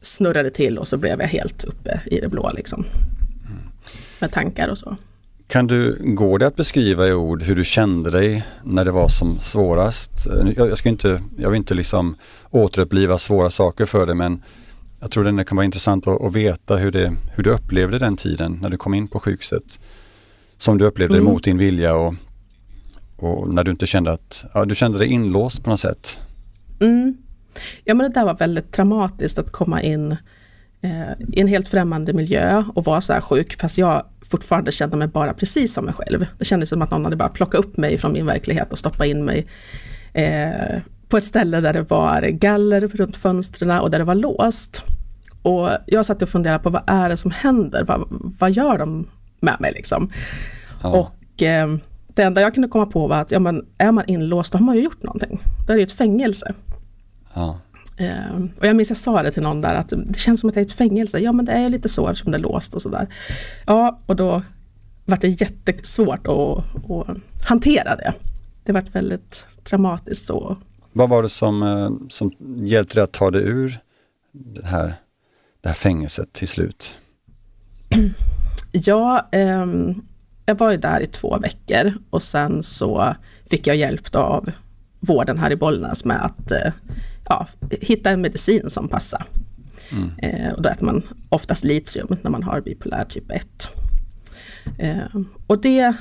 snurrade 0.00 0.42
det 0.42 0.54
till 0.54 0.78
och 0.78 0.88
så 0.88 0.96
blev 0.96 1.20
jag 1.20 1.28
helt 1.28 1.64
uppe 1.64 2.00
i 2.06 2.20
det 2.20 2.28
blå 2.28 2.52
liksom. 2.54 2.84
Mm. 3.46 3.62
Med 4.20 4.32
tankar 4.32 4.68
och 4.68 4.78
så. 4.78 4.96
Kan 5.48 5.66
du, 5.66 5.98
går 6.14 6.38
det 6.38 6.46
att 6.46 6.56
beskriva 6.56 7.08
i 7.08 7.12
ord 7.12 7.42
hur 7.42 7.56
du 7.56 7.64
kände 7.64 8.10
dig 8.10 8.46
när 8.64 8.84
det 8.84 8.90
var 8.90 9.08
som 9.08 9.40
svårast? 9.40 10.26
Jag, 10.56 10.68
jag 10.68 10.78
ska 10.78 10.88
inte, 10.88 11.22
jag 11.38 11.50
vill 11.50 11.56
inte 11.56 11.74
liksom 11.74 12.16
återuppliva 12.50 13.18
svåra 13.18 13.50
saker 13.50 13.86
för 13.86 14.06
dig 14.06 14.14
men 14.14 14.42
jag 15.00 15.10
tror 15.10 15.24
det 15.24 15.44
kan 15.44 15.56
vara 15.56 15.64
intressant 15.64 16.06
att, 16.06 16.22
att, 16.22 16.32
veta 16.32 16.76
hur, 16.76 16.92
det, 16.92 17.16
hur 17.34 17.42
du 17.42 17.50
upplevde 17.50 17.98
den 17.98 18.16
tiden 18.16 18.58
när 18.62 18.68
du 18.68 18.76
kom 18.76 18.94
in 18.94 19.08
på 19.08 19.20
sjukhuset. 19.20 19.78
Som 20.58 20.78
du 20.78 20.84
upplevde 20.84 21.16
mm. 21.16 21.32
mot 21.32 21.44
din 21.44 21.58
vilja 21.58 21.96
och, 21.96 22.14
och 23.16 23.54
när 23.54 23.64
du 23.64 23.70
inte 23.70 23.86
kände 23.86 24.12
att, 24.12 24.44
ja, 24.54 24.64
du 24.64 24.74
kände 24.74 24.98
dig 24.98 25.08
inlåst 25.08 25.64
på 25.64 25.70
något 25.70 25.80
sätt. 25.80 26.20
Mm. 26.80 27.16
Ja 27.84 27.94
men 27.94 28.10
det 28.10 28.20
där 28.20 28.24
var 28.24 28.34
väldigt 28.34 28.72
traumatiskt 28.72 29.38
att 29.38 29.50
komma 29.50 29.82
in 29.82 30.12
eh, 30.12 30.18
i 31.32 31.40
en 31.40 31.48
helt 31.48 31.68
främmande 31.68 32.12
miljö 32.12 32.64
och 32.74 32.84
vara 32.84 33.00
så 33.00 33.12
här 33.12 33.20
sjuk 33.20 33.60
fast 33.60 33.78
jag 33.78 34.06
fortfarande 34.22 34.72
kände 34.72 34.96
mig 34.96 35.08
bara 35.08 35.34
precis 35.34 35.74
som 35.74 35.84
mig 35.84 35.94
själv. 35.94 36.26
Det 36.38 36.44
kändes 36.44 36.68
som 36.68 36.82
att 36.82 36.90
någon 36.90 37.04
hade 37.04 37.16
bara 37.16 37.28
plockat 37.28 37.60
upp 37.60 37.76
mig 37.76 37.98
från 37.98 38.12
min 38.12 38.26
verklighet 38.26 38.72
och 38.72 38.78
stoppat 38.78 39.06
in 39.06 39.24
mig 39.24 39.46
eh, 40.12 40.80
på 41.08 41.16
ett 41.16 41.24
ställe 41.24 41.60
där 41.60 41.72
det 41.72 41.82
var 41.82 42.22
galler 42.22 42.80
runt 42.80 43.16
fönstren 43.16 43.80
och 43.80 43.90
där 43.90 43.98
det 43.98 44.04
var 44.04 44.14
låst. 44.14 44.82
Och 45.42 45.70
jag 45.86 46.06
satt 46.06 46.22
och 46.22 46.28
funderade 46.28 46.62
på 46.62 46.70
vad 46.70 46.82
är 46.86 47.08
det 47.08 47.16
som 47.16 47.30
händer? 47.30 47.84
Vad, 47.84 48.06
vad 48.40 48.50
gör 48.50 48.78
de 48.78 49.08
med 49.40 49.56
mig 49.60 49.72
liksom? 49.72 50.10
Ja. 50.82 50.88
Och 50.88 51.42
eh, 51.42 51.76
det 52.14 52.22
enda 52.22 52.40
jag 52.40 52.54
kunde 52.54 52.68
komma 52.68 52.86
på 52.86 53.06
var 53.06 53.16
att 53.16 53.30
ja, 53.30 53.38
men 53.38 53.66
är 53.78 53.92
man 53.92 54.04
inlåst 54.06 54.52
då 54.52 54.58
har 54.58 54.64
man 54.64 54.76
ju 54.76 54.82
gjort 54.82 55.02
någonting. 55.02 55.40
Då 55.66 55.72
är 55.72 55.76
det 55.76 55.80
ju 55.80 55.86
ett 55.86 55.92
fängelse. 55.92 56.54
Ja. 57.34 57.58
Eh, 57.96 58.36
och 58.58 58.66
jag 58.66 58.76
minns 58.76 58.90
jag 58.90 58.96
sa 58.96 59.22
det 59.22 59.30
till 59.30 59.42
någon 59.42 59.60
där 59.60 59.74
att 59.74 59.88
det 59.88 60.18
känns 60.18 60.40
som 60.40 60.48
att 60.48 60.54
det 60.54 60.60
är 60.60 60.64
ett 60.64 60.72
fängelse. 60.72 61.18
Ja 61.18 61.32
men 61.32 61.44
det 61.44 61.52
är 61.52 61.68
lite 61.68 61.88
så 61.88 62.08
eftersom 62.08 62.32
det 62.32 62.38
är 62.38 62.42
låst 62.42 62.74
och 62.74 62.82
sådär. 62.82 63.14
Ja 63.66 64.00
och 64.06 64.16
då 64.16 64.42
var 65.04 65.16
det 65.16 65.28
jättesvårt 65.28 66.26
att, 66.26 66.90
att 66.90 67.18
hantera 67.48 67.96
det. 67.96 68.12
Det 68.64 68.72
var 68.72 68.84
väldigt 68.92 69.46
dramatiskt 69.70 70.26
så. 70.26 70.56
Vad 70.92 71.08
var 71.08 71.22
det 71.22 71.28
som, 71.28 71.62
eh, 71.62 71.90
som 72.08 72.32
hjälpte 72.66 72.94
dig 72.94 73.04
att 73.04 73.12
ta 73.12 73.30
dig 73.30 73.42
ur 73.42 73.78
det 74.32 74.66
här, 74.66 74.94
det 75.60 75.68
här 75.68 75.76
fängelset 75.76 76.32
till 76.32 76.48
slut? 76.48 76.98
Ja, 78.72 79.28
eh, 79.32 79.66
jag 80.46 80.58
var 80.58 80.70
ju 80.70 80.76
där 80.76 81.00
i 81.00 81.06
två 81.06 81.38
veckor 81.38 81.92
och 82.10 82.22
sen 82.22 82.62
så 82.62 83.14
fick 83.50 83.66
jag 83.66 83.76
hjälp 83.76 84.14
av 84.14 84.50
vården 85.00 85.38
här 85.38 85.50
i 85.50 85.56
Bollnäs 85.56 86.04
med 86.04 86.24
att 86.24 86.50
eh, 86.50 86.72
ja, 87.28 87.46
hitta 87.80 88.10
en 88.10 88.20
medicin 88.20 88.70
som 88.70 88.88
passar. 88.88 89.26
Mm. 89.92 90.10
Eh, 90.18 90.52
och 90.52 90.62
då 90.62 90.68
äter 90.68 90.86
man 90.86 91.02
oftast 91.28 91.64
litium 91.64 92.16
när 92.22 92.30
man 92.30 92.42
har 92.42 92.60
bipolär 92.60 93.04
typ 93.04 93.30
1. 93.30 93.46
Eh, 94.78 95.20
och 95.46 95.60
det, 95.60 95.92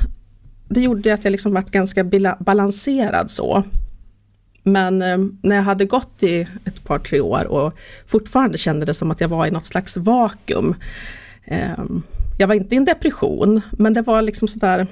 det 0.69 0.81
gjorde 0.81 1.13
att 1.13 1.23
jag 1.23 1.31
liksom 1.31 1.53
vart 1.53 1.71
ganska 1.71 2.03
balanserad 2.39 3.31
så. 3.31 3.63
Men 4.63 5.01
eh, 5.01 5.17
när 5.41 5.55
jag 5.55 5.63
hade 5.63 5.85
gått 5.85 6.23
i 6.23 6.41
ett 6.65 6.83
par, 6.83 6.99
tre 6.99 7.19
år 7.19 7.45
och 7.45 7.73
fortfarande 8.05 8.57
kände 8.57 8.85
det 8.85 8.93
som 8.93 9.11
att 9.11 9.21
jag 9.21 9.27
var 9.27 9.45
i 9.45 9.51
något 9.51 9.65
slags 9.65 9.97
vakuum. 9.97 10.75
Jag 12.37 12.47
var 12.47 12.55
inte 12.55 12.75
i 12.75 12.77
en 12.77 12.85
depression, 12.85 13.61
men 13.71 13.93
det 13.93 14.01
var 14.01 14.21
liksom 14.21 14.47
sådär 14.47 14.87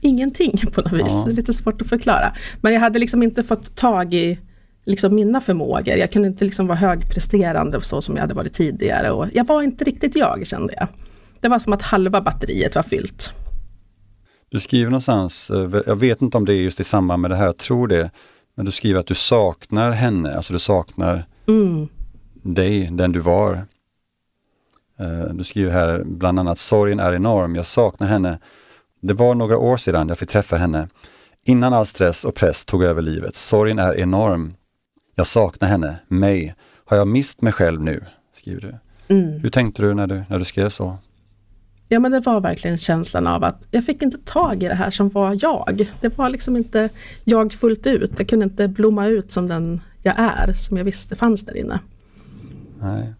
ingenting 0.00 0.58
på 0.72 0.80
något 0.80 0.92
vis. 0.92 1.22
Ja. 1.26 1.26
Lite 1.26 1.52
svårt 1.52 1.82
att 1.82 1.88
förklara. 1.88 2.34
Men 2.60 2.72
jag 2.72 2.80
hade 2.80 2.98
liksom 2.98 3.22
inte 3.22 3.42
fått 3.42 3.76
tag 3.76 4.14
i 4.14 4.38
liksom 4.84 5.14
mina 5.14 5.40
förmågor. 5.40 5.96
Jag 5.96 6.12
kunde 6.12 6.28
inte 6.28 6.44
liksom 6.44 6.66
vara 6.66 6.78
högpresterande 6.78 7.80
så 7.80 8.00
som 8.00 8.14
jag 8.14 8.22
hade 8.22 8.34
varit 8.34 8.52
tidigare. 8.52 9.10
Och 9.10 9.26
jag 9.32 9.44
var 9.46 9.62
inte 9.62 9.84
riktigt 9.84 10.16
jag 10.16 10.46
kände 10.46 10.74
jag. 10.76 10.88
Det 11.40 11.48
var 11.48 11.58
som 11.58 11.72
att 11.72 11.82
halva 11.82 12.20
batteriet 12.20 12.74
var 12.74 12.82
fyllt. 12.82 13.32
Du 14.48 14.60
skriver 14.60 14.90
någonstans, 14.90 15.50
eh, 15.50 15.80
jag 15.86 15.96
vet 15.96 16.22
inte 16.22 16.36
om 16.36 16.44
det 16.44 16.54
är 16.54 16.62
just 16.62 16.80
i 16.80 16.84
samband 16.84 17.22
med 17.22 17.30
det 17.30 17.36
här, 17.36 17.46
jag 17.46 17.56
tror 17.56 17.88
det, 17.88 18.10
men 18.54 18.66
du 18.66 18.72
skriver 18.72 19.00
att 19.00 19.06
du 19.06 19.14
saknar 19.14 19.90
henne, 19.90 20.36
alltså 20.36 20.52
du 20.52 20.58
saknar 20.58 21.26
mm. 21.48 21.88
dig, 22.42 22.88
den 22.92 23.12
du 23.12 23.20
var. 23.20 23.66
Eh, 25.00 25.34
du 25.34 25.44
skriver 25.44 25.72
här 25.72 26.02
bland 26.04 26.38
annat, 26.38 26.58
sorgen 26.58 27.00
är 27.00 27.12
enorm, 27.12 27.56
jag 27.56 27.66
saknar 27.66 28.06
henne. 28.06 28.38
Det 29.02 29.14
var 29.14 29.34
några 29.34 29.58
år 29.58 29.76
sedan 29.76 30.08
jag 30.08 30.18
fick 30.18 30.28
träffa 30.28 30.56
henne. 30.56 30.88
Innan 31.44 31.72
all 31.72 31.86
stress 31.86 32.24
och 32.24 32.34
press 32.34 32.64
tog 32.64 32.82
över 32.82 33.02
livet. 33.02 33.36
Sorgen 33.36 33.78
är 33.78 33.94
enorm. 33.94 34.54
Jag 35.14 35.26
saknar 35.26 35.68
henne, 35.68 35.96
mig. 36.08 36.54
Har 36.84 36.96
jag 36.96 37.08
mist 37.08 37.42
mig 37.42 37.52
själv 37.52 37.80
nu? 37.82 38.04
skriver 38.34 38.60
du. 38.60 38.74
Mm. 39.14 39.40
Hur 39.40 39.50
tänkte 39.50 39.82
du 39.82 39.94
när, 39.94 40.06
du 40.06 40.24
när 40.28 40.38
du 40.38 40.44
skrev 40.44 40.68
så? 40.68 40.98
Ja 41.88 42.00
men 42.00 42.12
det 42.12 42.20
var 42.20 42.40
verkligen 42.40 42.78
känslan 42.78 43.26
av 43.26 43.44
att 43.44 43.66
jag 43.70 43.84
fick 43.84 44.02
inte 44.02 44.18
tag 44.18 44.62
i 44.62 44.68
det 44.68 44.74
här 44.74 44.90
som 44.90 45.08
var 45.08 45.38
jag. 45.42 45.88
Det 46.00 46.18
var 46.18 46.28
liksom 46.28 46.56
inte 46.56 46.88
jag 47.24 47.52
fullt 47.52 47.86
ut. 47.86 48.12
Jag 48.18 48.28
kunde 48.28 48.44
inte 48.44 48.68
blomma 48.68 49.06
ut 49.06 49.30
som 49.30 49.48
den 49.48 49.80
jag 50.02 50.14
är, 50.18 50.52
som 50.52 50.76
jag 50.76 50.84
visste 50.84 51.16
fanns 51.16 51.44
där 51.44 51.56
inne. 51.56 51.78
Nej. 52.80 53.14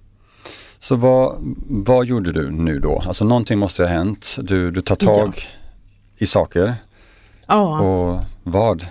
Så 0.78 0.96
vad, 0.96 1.36
vad 1.68 2.06
gjorde 2.06 2.32
du 2.32 2.50
nu 2.50 2.78
då? 2.78 3.02
Alltså 3.06 3.24
någonting 3.24 3.58
måste 3.58 3.82
ha 3.82 3.88
hänt. 3.88 4.36
Du, 4.42 4.70
du 4.70 4.80
tar 4.80 4.96
tag 4.96 5.32
ja. 5.36 5.42
i 6.18 6.26
saker. 6.26 6.74
Ja. 7.46 7.80
Och 7.80 8.20
vad? 8.42 8.86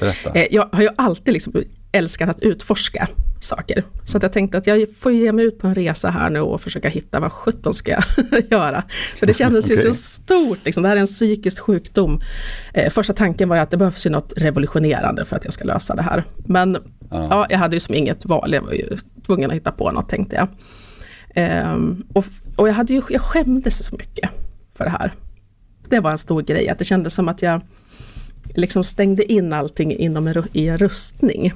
Berätta. 0.00 0.32
Eh, 0.32 0.46
jag 0.50 0.68
har 0.72 0.82
ju 0.82 0.88
alltid 0.96 1.34
liksom 1.34 1.52
älskat 1.92 2.28
att 2.28 2.40
utforska 2.40 3.08
saker. 3.40 3.84
Så 4.02 4.16
att 4.16 4.22
jag 4.22 4.32
tänkte 4.32 4.58
att 4.58 4.66
jag 4.66 4.96
får 4.96 5.12
ge 5.12 5.32
mig 5.32 5.44
ut 5.44 5.58
på 5.58 5.66
en 5.66 5.74
resa 5.74 6.10
här 6.10 6.30
nu 6.30 6.40
och 6.40 6.60
försöka 6.60 6.88
hitta 6.88 7.20
vad 7.20 7.32
sjutton 7.32 7.74
ska 7.74 7.90
jag 7.90 8.02
göra. 8.50 8.82
För 9.16 9.26
det 9.26 9.34
kändes 9.34 9.64
okay. 9.64 9.76
ju 9.76 9.82
så 9.88 9.94
stort, 9.94 10.58
liksom. 10.64 10.82
det 10.82 10.88
här 10.88 10.96
är 10.96 11.00
en 11.00 11.06
psykisk 11.06 11.62
sjukdom. 11.62 12.20
Eh, 12.74 12.90
första 12.90 13.12
tanken 13.12 13.48
var 13.48 13.56
att 13.56 13.70
det 13.70 13.76
behövs 13.76 14.06
ju 14.06 14.10
något 14.10 14.32
revolutionerande 14.36 15.24
för 15.24 15.36
att 15.36 15.44
jag 15.44 15.52
ska 15.52 15.64
lösa 15.64 15.94
det 15.94 16.02
här. 16.02 16.24
Men 16.36 16.76
ah. 16.76 16.80
ja, 17.10 17.46
jag 17.50 17.58
hade 17.58 17.76
ju 17.76 17.80
som 17.80 17.94
inget 17.94 18.26
val, 18.26 18.54
jag 18.54 18.62
var 18.62 18.72
ju 18.72 18.96
tvungen 19.26 19.50
att 19.50 19.56
hitta 19.56 19.72
på 19.72 19.90
något 19.90 20.08
tänkte 20.08 20.36
jag. 20.36 20.48
Eh, 21.44 21.76
och, 22.12 22.24
och 22.56 22.68
jag, 22.68 22.74
hade 22.74 22.92
ju, 22.92 23.02
jag 23.08 23.20
skämdes 23.20 23.84
så 23.84 23.96
mycket 23.96 24.30
för 24.74 24.84
det 24.84 24.90
här. 24.90 25.12
Det 25.88 26.00
var 26.00 26.10
en 26.10 26.18
stor 26.18 26.42
grej, 26.42 26.68
att 26.68 26.78
det 26.78 26.84
kändes 26.84 27.14
som 27.14 27.28
att 27.28 27.42
jag 27.42 27.60
liksom 28.58 28.84
stängde 28.84 29.32
in 29.32 29.52
allting 29.52 29.96
inom 29.96 30.44
i 30.52 30.68
en 30.68 30.78
rustning. 30.78 31.52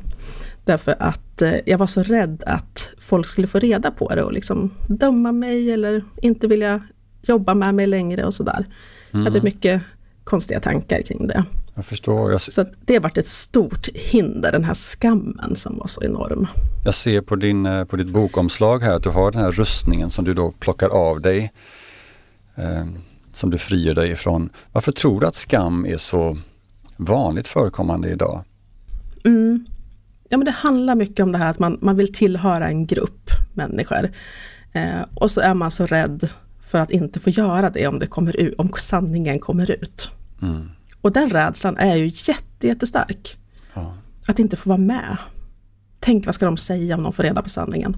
Därför 0.64 0.94
att 0.98 1.42
eh, 1.42 1.54
jag 1.66 1.78
var 1.78 1.86
så 1.86 2.02
rädd 2.02 2.42
att 2.46 2.90
folk 2.98 3.26
skulle 3.28 3.46
få 3.46 3.58
reda 3.58 3.90
på 3.90 4.08
det 4.08 4.22
och 4.22 4.32
liksom 4.32 4.70
döma 4.88 5.32
mig 5.32 5.72
eller 5.72 6.04
inte 6.22 6.46
vilja 6.46 6.80
jobba 7.22 7.54
med 7.54 7.74
mig 7.74 7.86
längre 7.86 8.24
och 8.24 8.34
sådär. 8.34 8.58
Mm. 8.58 8.66
Jag 9.10 9.18
hade 9.18 9.38
mm. 9.38 9.44
mycket 9.44 9.82
konstiga 10.24 10.60
tankar 10.60 11.02
kring 11.02 11.26
det. 11.26 11.44
Jag 11.74 11.84
förstår. 11.84 12.32
Jag 12.32 12.40
så 12.40 12.64
det 12.80 12.94
har 12.94 13.00
varit 13.00 13.18
ett 13.18 13.28
stort 13.28 13.88
hinder, 13.94 14.52
den 14.52 14.64
här 14.64 14.74
skammen 14.74 15.56
som 15.56 15.78
var 15.78 15.86
så 15.86 16.02
enorm. 16.02 16.46
Jag 16.84 16.94
ser 16.94 17.20
på, 17.20 17.36
din, 17.36 17.66
eh, 17.66 17.84
på 17.84 17.96
ditt 17.96 18.12
bokomslag 18.12 18.78
här 18.82 18.96
att 18.96 19.02
du 19.02 19.08
har 19.08 19.30
den 19.30 19.42
här 19.42 19.52
rustningen 19.52 20.10
som 20.10 20.24
du 20.24 20.34
då 20.34 20.50
plockar 20.50 20.88
av 20.88 21.20
dig. 21.20 21.52
Eh, 22.54 22.84
som 23.32 23.50
du 23.50 23.58
frigör 23.58 23.94
dig 23.94 24.10
ifrån. 24.10 24.50
Varför 24.72 24.92
tror 24.92 25.20
du 25.20 25.26
att 25.26 25.34
skam 25.34 25.86
är 25.86 25.96
så 25.96 26.38
vanligt 27.04 27.48
förekommande 27.48 28.10
idag? 28.10 28.44
Mm. 29.24 29.66
Ja, 30.28 30.38
men 30.38 30.44
det 30.44 30.50
handlar 30.50 30.94
mycket 30.94 31.22
om 31.22 31.32
det 31.32 31.38
här 31.38 31.50
att 31.50 31.58
man, 31.58 31.78
man 31.80 31.96
vill 31.96 32.12
tillhöra 32.12 32.68
en 32.68 32.86
grupp 32.86 33.30
människor. 33.54 34.10
Eh, 34.72 35.02
och 35.14 35.30
så 35.30 35.40
är 35.40 35.54
man 35.54 35.70
så 35.70 35.86
rädd 35.86 36.28
för 36.60 36.78
att 36.78 36.90
inte 36.90 37.20
få 37.20 37.30
göra 37.30 37.70
det 37.70 37.86
om, 37.86 37.98
det 37.98 38.06
kommer 38.06 38.36
ut, 38.36 38.54
om 38.58 38.70
sanningen 38.76 39.38
kommer 39.38 39.70
ut. 39.70 40.10
Mm. 40.42 40.70
Och 41.00 41.12
den 41.12 41.30
rädslan 41.30 41.76
är 41.76 41.94
ju 41.96 42.06
jätte, 42.06 42.66
jättestark. 42.66 43.38
Ja. 43.74 43.94
Att 44.26 44.38
inte 44.38 44.56
få 44.56 44.68
vara 44.68 44.78
med. 44.78 45.16
Tänk 46.00 46.26
vad 46.26 46.34
ska 46.34 46.44
de 46.44 46.56
säga 46.56 46.96
om 46.96 47.02
de 47.02 47.12
får 47.12 47.22
reda 47.22 47.42
på 47.42 47.48
sanningen? 47.48 47.96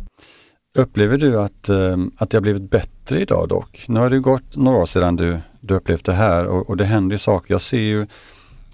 Upplever 0.78 1.18
du 1.18 1.40
att, 1.40 1.68
eh, 1.68 1.96
att 2.16 2.30
det 2.30 2.36
har 2.36 2.42
blivit 2.42 2.70
bättre 2.70 3.20
idag 3.20 3.48
dock? 3.48 3.84
Nu 3.88 4.00
har 4.00 4.10
det 4.10 4.18
gått 4.18 4.56
några 4.56 4.78
år 4.78 4.86
sedan 4.86 5.16
du, 5.16 5.38
du 5.60 5.74
upplevt 5.74 6.04
det 6.04 6.12
här 6.12 6.46
och, 6.46 6.68
och 6.68 6.76
det 6.76 6.84
händer 6.84 7.14
ju 7.14 7.18
saker. 7.18 7.54
Jag 7.54 7.60
ser 7.60 7.80
ju 7.80 8.06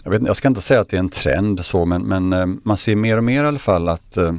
jag, 0.05 0.11
vet, 0.11 0.23
jag 0.27 0.37
ska 0.37 0.49
inte 0.49 0.61
säga 0.61 0.81
att 0.81 0.89
det 0.89 0.97
är 0.97 1.01
en 1.01 1.09
trend 1.09 1.65
så 1.65 1.85
men, 1.85 2.03
men 2.03 2.33
eh, 2.33 2.47
man 2.63 2.77
ser 2.77 2.97
mer 2.97 3.17
och 3.17 3.25
mer 3.25 3.45
i 3.45 3.47
alla 3.47 3.59
fall 3.59 3.89
att 3.89 4.17
eh, 4.17 4.33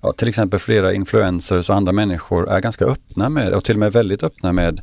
ja, 0.00 0.12
till 0.12 0.28
exempel 0.28 0.60
flera 0.60 0.92
influencers 0.92 1.70
och 1.70 1.76
andra 1.76 1.92
människor 1.92 2.50
är 2.50 2.60
ganska 2.60 2.84
öppna 2.84 3.28
med 3.28 3.52
och 3.52 3.64
till 3.64 3.74
och 3.74 3.80
med 3.80 3.92
väldigt 3.92 4.22
öppna 4.22 4.52
med 4.52 4.80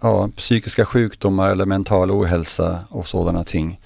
ja, 0.00 0.28
psykiska 0.36 0.84
sjukdomar 0.84 1.50
eller 1.50 1.66
mental 1.66 2.10
ohälsa 2.10 2.78
och 2.88 3.08
sådana 3.08 3.44
ting. 3.44 3.80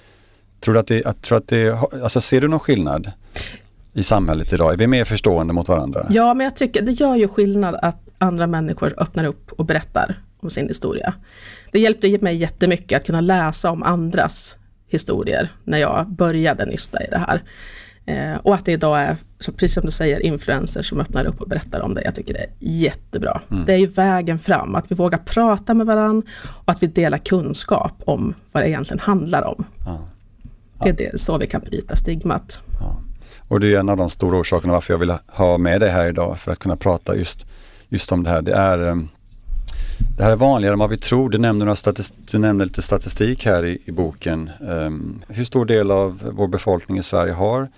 Tror 0.59 0.73
du 0.73 0.79
att 0.79 0.87
det, 0.87 1.05
att, 1.05 1.21
tror 1.21 1.37
att 1.37 1.47
det, 1.47 1.77
alltså 2.03 2.21
ser 2.21 2.41
du 2.41 2.47
någon 2.47 2.59
skillnad 2.59 3.11
i 3.93 4.03
samhället 4.03 4.53
idag? 4.53 4.73
Är 4.73 4.77
vi 4.77 4.87
mer 4.87 5.05
förstående 5.05 5.53
mot 5.53 5.67
varandra? 5.67 6.05
Ja, 6.09 6.33
men 6.33 6.43
jag 6.43 6.55
tycker 6.55 6.81
det 6.81 6.91
gör 6.91 7.15
ju 7.15 7.27
skillnad 7.27 7.75
att 7.81 8.11
andra 8.17 8.47
människor 8.47 8.93
öppnar 8.97 9.25
upp 9.25 9.51
och 9.51 9.65
berättar 9.65 10.19
om 10.39 10.49
sin 10.49 10.67
historia. 10.67 11.13
Det 11.71 11.79
hjälpte 11.79 12.17
mig 12.21 12.35
jättemycket 12.35 12.97
att 12.97 13.05
kunna 13.05 13.21
läsa 13.21 13.71
om 13.71 13.83
andras 13.83 14.55
historier 14.91 15.49
när 15.63 15.77
jag 15.77 16.07
började 16.07 16.65
nysta 16.65 17.03
i 17.03 17.07
det 17.09 17.17
här. 17.17 17.43
Eh, 18.05 18.35
och 18.35 18.55
att 18.55 18.65
det 18.65 18.71
idag 18.71 19.01
är, 19.01 19.17
precis 19.45 19.73
som 19.73 19.85
du 19.85 19.91
säger, 19.91 20.19
influencers 20.19 20.89
som 20.89 21.01
öppnar 21.01 21.25
upp 21.25 21.41
och 21.41 21.47
berättar 21.47 21.81
om 21.81 21.93
det. 21.93 22.01
Jag 22.05 22.15
tycker 22.15 22.33
det 22.33 22.39
är 22.39 22.49
jättebra. 22.59 23.41
Mm. 23.51 23.65
Det 23.65 23.73
är 23.73 23.77
ju 23.77 23.85
vägen 23.85 24.39
fram, 24.39 24.75
att 24.75 24.91
vi 24.91 24.95
vågar 24.95 25.17
prata 25.17 25.73
med 25.73 25.85
varandra 25.87 26.27
och 26.45 26.71
att 26.71 26.83
vi 26.83 26.87
delar 26.87 27.17
kunskap 27.17 27.93
om 28.05 28.33
vad 28.51 28.63
det 28.63 28.69
egentligen 28.69 28.99
handlar 28.99 29.41
om. 29.41 29.65
Ja. 29.85 29.99
Ja. 30.79 30.85
Det 30.85 30.89
är 30.89 31.11
det, 31.11 31.19
så 31.19 31.37
vi 31.37 31.47
kan 31.47 31.61
bryta 31.61 31.95
stigmat. 31.95 32.59
Ja. 32.79 33.01
Och 33.47 33.59
det 33.59 33.75
är 33.75 33.79
en 33.79 33.89
av 33.89 33.97
de 33.97 34.09
stora 34.09 34.39
orsakerna 34.39 34.73
varför 34.73 34.93
jag 34.93 34.99
vill 34.99 35.13
ha 35.27 35.57
med 35.57 35.81
dig 35.81 35.89
här 35.89 36.09
idag 36.09 36.39
för 36.39 36.51
att 36.51 36.59
kunna 36.59 36.75
prata 36.75 37.15
just, 37.15 37.45
just 37.89 38.11
om 38.11 38.23
det 38.23 38.29
här. 38.29 38.41
Det 38.41 38.53
är 38.53 38.87
eh, 38.87 38.95
det 40.17 40.23
här 40.23 40.31
är 40.31 40.35
vanligare 40.35 40.73
än 40.73 40.79
vad 40.79 40.89
vi 40.89 40.97
tror. 40.97 41.29
Du 41.29 41.37
nämnde, 41.37 41.65
några 41.65 41.93
du 42.31 42.37
nämnde 42.37 42.65
lite 42.65 42.81
statistik 42.81 43.45
här 43.45 43.65
i, 43.65 43.81
i 43.85 43.91
boken. 43.91 44.49
Um, 44.59 45.21
hur 45.27 45.45
stor 45.45 45.65
del 45.65 45.91
av 45.91 46.31
vår 46.33 46.47
befolkning 46.47 46.97
i 46.97 47.03
Sverige 47.03 47.33
har 47.33 47.69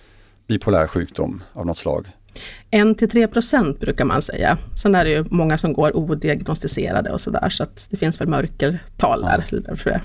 bipolär 0.48 0.88
sjukdom 0.88 1.44
av 1.54 1.66
något 1.66 1.78
slag? 1.78 2.08
1-3 2.72 3.28
procent 3.28 3.80
brukar 3.80 4.06
man 4.06 4.22
säga. 4.22 4.58
Sen 4.76 4.96
är 4.96 5.06
det 5.06 5.12
ju 5.12 5.26
många 5.30 5.58
som 5.58 5.74
går 5.74 5.98
odiagnostiserade 5.98 7.12
och 7.12 7.22
sådär 7.22 7.50
så 7.50 7.64
att 7.64 7.88
det 7.90 7.98
finns 7.98 8.22
väl 8.22 8.28
mörkertal 8.28 9.22
där. 9.22 9.46
Ja. 9.52 9.58
Därför 9.66 9.90
är 9.90 10.04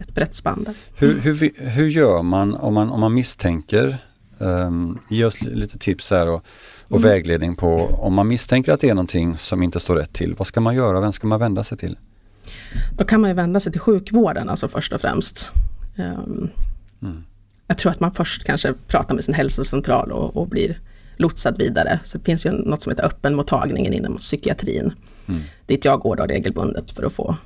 ett 0.00 0.14
brett 0.14 0.34
spann 0.34 0.64
där. 0.64 0.74
Hur, 0.96 1.20
hur, 1.20 1.68
hur 1.70 1.88
gör 1.88 2.22
man 2.22 2.54
om 2.54 2.74
man, 2.74 2.90
om 2.90 3.00
man 3.00 3.14
misstänker? 3.14 3.98
Um, 4.38 4.98
ge 5.08 5.24
oss 5.24 5.42
lite 5.42 5.78
tips 5.78 6.10
här 6.10 6.28
och, 6.28 6.44
och 6.90 6.96
mm. 6.96 7.10
vägledning 7.10 7.56
på 7.56 7.68
om 7.98 8.14
man 8.14 8.28
misstänker 8.28 8.72
att 8.72 8.80
det 8.80 8.88
är 8.88 8.94
någonting 8.94 9.36
som 9.36 9.62
inte 9.62 9.80
står 9.80 9.94
rätt 9.94 10.12
till. 10.12 10.34
Vad 10.34 10.46
ska 10.46 10.60
man 10.60 10.74
göra? 10.74 11.00
Vem 11.00 11.12
ska 11.12 11.26
man 11.26 11.40
vända 11.40 11.64
sig 11.64 11.78
till? 11.78 11.98
Då 12.96 13.04
kan 13.04 13.20
man 13.20 13.30
ju 13.30 13.34
vända 13.34 13.60
sig 13.60 13.72
till 13.72 13.80
sjukvården 13.80 14.48
alltså 14.48 14.68
först 14.68 14.92
och 14.92 15.00
främst. 15.00 15.52
Um, 15.96 16.50
mm. 17.02 17.24
Jag 17.66 17.78
tror 17.78 17.92
att 17.92 18.00
man 18.00 18.12
först 18.12 18.44
kanske 18.44 18.74
pratar 18.86 19.14
med 19.14 19.24
sin 19.24 19.34
hälsocentral 19.34 20.12
och, 20.12 20.36
och 20.36 20.48
blir 20.48 20.80
lotsad 21.16 21.58
vidare. 21.58 22.00
Så 22.04 22.18
det 22.18 22.24
finns 22.24 22.46
ju 22.46 22.50
något 22.50 22.82
som 22.82 22.90
heter 22.90 23.04
öppenmottagningen 23.04 23.92
inom 23.92 24.16
psykiatrin. 24.16 24.92
Mm. 25.28 25.40
Dit 25.66 25.84
jag 25.84 26.00
går 26.00 26.16
då 26.16 26.24
regelbundet 26.24 26.90
för 26.90 27.02
att 27.06 27.12
få 27.12 27.36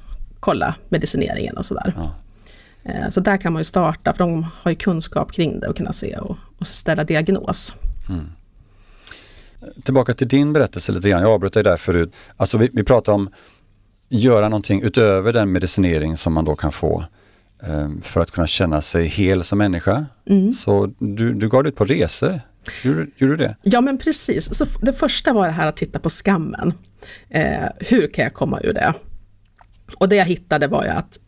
kolla 0.41 0.75
medicineringen 0.89 1.57
och 1.57 1.65
sådär. 1.65 1.95
Ja. 1.97 2.11
Eh, 2.83 3.09
så 3.11 3.21
där 3.21 3.37
kan 3.37 3.53
man 3.53 3.61
ju 3.61 3.65
starta 3.65 4.13
för 4.13 4.19
de 4.19 4.47
har 4.63 4.71
ju 4.71 4.77
kunskap 4.77 5.33
kring 5.33 5.61
det 5.61 5.69
och 5.69 5.77
kunna 5.77 5.93
se 5.93 6.17
och, 6.17 6.37
och 6.59 6.67
ställa 6.67 7.05
diagnos. 7.05 7.75
Mm. 8.09 8.31
Tillbaka 9.85 10.15
till 10.15 10.29
din 10.29 10.53
berättelse 10.53 10.93
lite 10.93 11.09
grann, 11.09 11.23
jag 11.23 11.31
avbröt 11.31 11.53
dig 11.53 11.63
där 11.63 11.77
förut. 11.77 12.15
Alltså 12.37 12.59
vi, 12.59 12.71
vi 12.73 12.85
pratar 12.85 13.13
om 13.13 13.31
göra 14.09 14.49
någonting 14.49 14.83
utöver 14.83 15.33
den 15.33 15.53
medicinering 15.53 16.17
som 16.17 16.33
man 16.33 16.45
då 16.45 16.57
kan 16.57 16.73
få 16.73 17.05
Ehm, 17.67 18.03
för 18.03 18.21
att 18.21 18.31
kunna 18.31 18.47
känna 18.47 18.83
sig 18.83 19.07
hel 19.07 19.45
som 19.45 19.59
människa. 19.59 20.07
Mm. 20.29 20.53
Så 20.53 20.95
du, 20.99 21.35
du 21.35 21.49
gav 21.49 21.63
dig 21.63 21.73
ut 21.73 21.77
på 21.77 21.85
resor. 21.85 22.41
Gjorde, 22.83 23.07
gjorde 23.17 23.37
du 23.37 23.37
det? 23.37 23.57
Ja 23.63 23.81
men 23.81 23.99
precis. 23.99 24.55
Så 24.55 24.67
det 24.81 24.93
första 24.93 25.33
var 25.33 25.47
det 25.47 25.53
här 25.53 25.67
att 25.67 25.77
titta 25.77 25.99
på 25.99 26.11
skammen. 26.11 26.75
Eh, 27.31 27.69
hur 27.79 28.07
kan 28.07 28.25
jag 28.25 28.35
komma 28.35 28.61
ur 28.61 28.73
det? 28.73 28.95
Och 29.97 30.09
det 30.09 30.17
jag 30.17 30.25
hittade 30.25 30.67
var 30.67 30.85
ju 30.85 30.91
att 30.91 31.19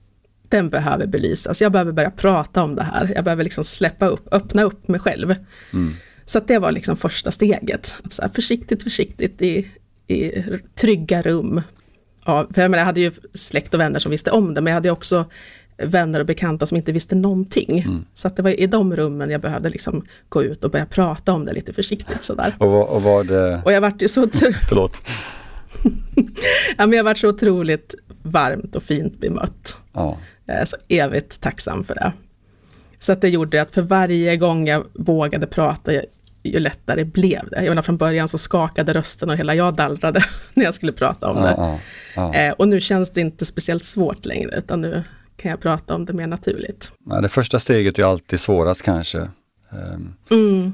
den 0.49 0.71
behöver 0.71 1.07
belysas. 1.07 1.63
Jag 1.63 1.73
behöver 1.73 1.93
börja 1.93 2.11
prata 2.11 2.63
om 2.63 2.77
det 2.77 2.83
här. 2.83 3.13
Jag 3.15 3.25
behöver 3.25 3.45
liksom 3.45 3.65
släppa 3.65 4.07
upp, 4.07 4.29
öppna 4.33 4.63
upp 4.63 4.89
mig 4.89 5.01
själv. 5.01 5.35
Mm. 5.73 5.95
Så 6.27 6.41
det 6.41 6.59
var 6.59 6.73
liksom 6.73 6.97
första 6.97 7.31
steget. 7.31 7.97
Att 8.05 8.13
så 8.13 8.23
här, 8.23 8.29
försiktigt, 8.29 8.83
försiktigt 8.83 9.43
i, 9.43 9.71
i 10.07 10.45
trygga 10.75 11.23
rum. 11.23 11.63
Ja, 12.25 12.47
för 12.55 12.63
jag, 12.63 12.71
menar, 12.71 12.81
jag 12.81 12.87
hade 12.87 13.01
ju 13.01 13.13
släkt 13.35 13.75
och 13.75 13.81
vänner 13.81 13.99
som 13.99 14.11
visste 14.11 14.31
om 14.31 14.55
det, 14.55 14.61
men 14.61 14.71
jag 14.71 14.75
hade 14.75 14.91
också 14.91 15.25
vänner 15.77 16.21
och 16.21 16.27
bekanta 16.27 16.67
som 16.67 16.77
inte 16.77 16.93
visste 16.93 17.15
någonting. 17.15 17.79
Mm. 17.79 18.05
Så 18.15 18.29
att 18.29 18.37
det 18.37 18.43
var 18.43 18.61
i 18.61 18.67
de 18.67 18.97
rummen 18.97 19.31
jag 19.31 19.41
behövde 19.41 19.71
liksom 19.71 20.05
gå 20.29 20.43
ut 20.43 20.65
och 20.65 20.71
börja 20.71 20.87
prata 20.87 21.33
om 21.33 21.45
det 21.45 21.53
lite 21.53 21.73
försiktigt 21.73 22.23
sådär. 22.25 22.55
Och, 22.59 22.71
vad, 22.71 22.89
och 22.89 23.03
var 23.03 23.25
det... 23.25 23.63
Och 23.65 23.73
jag 23.73 23.81
vart 23.81 24.03
ju 24.03 24.09
så... 24.09 24.29
Förlåt. 24.69 25.03
ja, 26.77 26.87
men 26.87 26.93
jag 26.93 27.05
vart 27.05 27.19
så 27.19 27.29
otroligt 27.29 27.95
varmt 28.23 28.77
och 28.77 28.83
fint 28.83 29.21
bemött. 29.21 29.77
Ja. 29.93 30.19
Jag 30.45 30.57
är 30.57 30.65
så 30.65 30.77
evigt 30.89 31.41
tacksam 31.41 31.85
för 31.85 31.95
det. 31.95 32.13
Så 32.99 33.13
att 33.13 33.21
det 33.21 33.29
gjorde 33.29 33.63
att 33.63 33.71
för 33.71 33.83
varje 33.83 34.37
gång 34.37 34.67
jag 34.67 34.87
vågade 34.95 35.47
prata, 35.47 35.93
ju 36.43 36.61
lättare 36.61 37.05
blev 37.05 37.49
det. 37.51 37.57
Jag 37.57 37.69
menar, 37.69 37.83
från 37.83 37.97
början 37.97 38.29
så 38.29 38.39
skakade 38.39 38.93
rösten 38.93 39.31
och 39.31 39.37
hela 39.37 39.55
jag 39.55 39.75
dallrade 39.75 40.25
när 40.55 40.65
jag 40.65 40.75
skulle 40.75 40.93
prata 40.93 41.31
om 41.31 41.43
det. 41.43 41.55
Ja, 41.57 41.79
ja, 42.17 42.35
ja. 42.35 42.41
Eh, 42.41 42.53
och 42.53 42.69
nu 42.69 42.81
känns 42.81 43.11
det 43.11 43.21
inte 43.21 43.45
speciellt 43.45 43.85
svårt 43.85 44.27
längre, 44.27 44.59
utan 44.59 44.81
nu 44.81 45.03
kan 45.37 45.51
jag 45.51 45.61
prata 45.61 45.95
om 45.95 46.05
det 46.05 46.13
mer 46.13 46.27
naturligt. 46.27 46.93
Ja, 47.11 47.21
det 47.21 47.29
första 47.29 47.59
steget 47.59 47.99
är 47.99 48.05
alltid 48.05 48.41
svårast 48.41 48.83
kanske. 48.83 49.19
Ehm, 49.71 50.15
mm. 50.31 50.73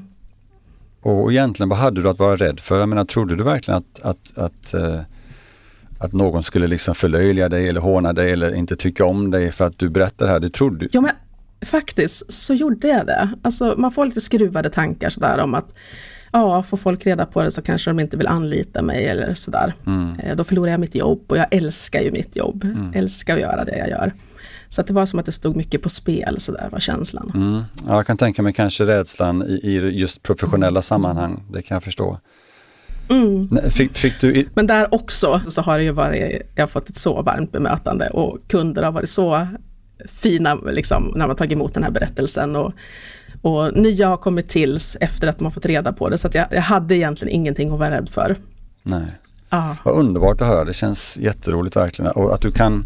Och 1.01 1.31
egentligen, 1.31 1.69
vad 1.69 1.79
hade 1.79 2.01
du 2.01 2.09
att 2.09 2.19
vara 2.19 2.35
rädd 2.35 2.59
för? 2.59 2.79
Jag 2.79 2.89
menar, 2.89 3.05
trodde 3.05 3.35
du 3.35 3.43
verkligen 3.43 3.77
att, 3.77 4.01
att, 4.01 4.37
att, 4.37 4.73
uh, 4.73 4.99
att 5.99 6.13
någon 6.13 6.43
skulle 6.43 6.67
liksom 6.67 6.95
förlöjliga 6.95 7.49
dig 7.49 7.69
eller 7.69 7.81
håna 7.81 8.13
dig 8.13 8.31
eller 8.31 8.55
inte 8.55 8.75
tycka 8.75 9.05
om 9.05 9.31
dig 9.31 9.51
för 9.51 9.65
att 9.65 9.79
du 9.79 9.89
berättar 9.89 10.25
det 10.25 10.31
här? 10.31 10.39
Det 10.39 10.49
trodde 10.49 10.77
du? 10.77 10.89
Ja, 10.91 11.01
men 11.01 11.11
faktiskt 11.65 12.31
så 12.31 12.53
gjorde 12.53 12.87
jag 12.87 13.05
det. 13.05 13.29
Alltså, 13.41 13.75
man 13.77 13.91
får 13.91 14.05
lite 14.05 14.21
skruvade 14.21 14.69
tankar 14.69 15.09
sådär 15.09 15.37
om 15.37 15.55
att 15.55 15.73
ja, 16.31 16.63
får 16.63 16.77
folk 16.77 17.05
reda 17.05 17.25
på 17.25 17.43
det 17.43 17.51
så 17.51 17.61
kanske 17.61 17.89
de 17.89 17.99
inte 17.99 18.17
vill 18.17 18.27
anlita 18.27 18.81
mig 18.81 19.07
eller 19.07 19.35
sådär. 19.35 19.73
Mm. 19.85 20.19
Eh, 20.19 20.35
då 20.35 20.43
förlorar 20.43 20.71
jag 20.71 20.79
mitt 20.79 20.95
jobb 20.95 21.25
och 21.27 21.37
jag 21.37 21.47
älskar 21.51 22.01
ju 22.01 22.11
mitt 22.11 22.35
jobb. 22.35 22.63
Mm. 22.63 22.93
Älskar 22.95 23.33
att 23.33 23.41
göra 23.41 23.63
det 23.63 23.77
jag 23.77 23.89
gör. 23.89 24.13
Så 24.69 24.81
det 24.81 24.93
var 24.93 25.05
som 25.05 25.19
att 25.19 25.25
det 25.25 25.31
stod 25.31 25.55
mycket 25.55 25.81
på 25.81 25.89
spel, 25.89 26.39
så 26.39 26.51
där 26.51 26.69
var 26.71 26.79
känslan. 26.79 27.31
Mm. 27.35 27.61
Ja, 27.87 27.95
jag 27.95 28.07
kan 28.07 28.17
tänka 28.17 28.41
mig 28.41 28.53
kanske 28.53 28.85
rädslan 28.85 29.43
i, 29.43 29.59
i 29.63 29.99
just 29.99 30.23
professionella 30.23 30.81
sammanhang, 30.81 31.43
det 31.53 31.61
kan 31.61 31.75
jag 31.75 31.83
förstå. 31.83 32.19
Mm. 33.09 33.49
Fick, 33.71 33.93
fick, 33.93 34.21
du... 34.21 34.47
Men 34.53 34.67
där 34.67 34.93
också 34.93 35.41
så 35.47 35.61
har 35.61 35.77
det 35.77 35.83
ju 35.83 35.91
varit, 35.91 36.41
jag 36.55 36.61
har 36.61 36.67
fått 36.67 36.89
ett 36.89 36.95
så 36.95 37.21
varmt 37.21 37.51
bemötande 37.51 38.09
och 38.09 38.37
kunder 38.47 38.83
har 38.83 38.91
varit 38.91 39.09
så 39.09 39.47
fina 40.05 40.55
liksom, 40.55 41.13
när 41.15 41.27
man 41.27 41.35
tagit 41.35 41.51
emot 41.51 41.73
den 41.73 41.83
här 41.83 41.91
berättelsen. 41.91 42.55
Och, 42.55 42.73
och 43.41 43.77
nya 43.77 44.07
har 44.07 44.17
kommit 44.17 44.49
till 44.49 44.79
efter 44.99 45.27
att 45.27 45.41
har 45.41 45.49
fått 45.49 45.65
reda 45.65 45.93
på 45.93 46.09
det, 46.09 46.17
så 46.17 46.29
jag, 46.33 46.47
jag 46.51 46.61
hade 46.61 46.95
egentligen 46.95 47.35
ingenting 47.35 47.73
att 47.73 47.79
vara 47.79 47.91
rädd 47.91 48.09
för. 48.09 48.35
Nej. 48.83 49.05
Ah. 49.49 49.75
Vad 49.83 49.95
underbart 49.95 50.41
att 50.41 50.47
höra, 50.47 50.65
det 50.65 50.73
känns 50.73 51.17
jätteroligt 51.17 51.75
verkligen. 51.75 52.11
Och 52.11 52.33
att 52.33 52.41
du 52.41 52.51
kan 52.51 52.85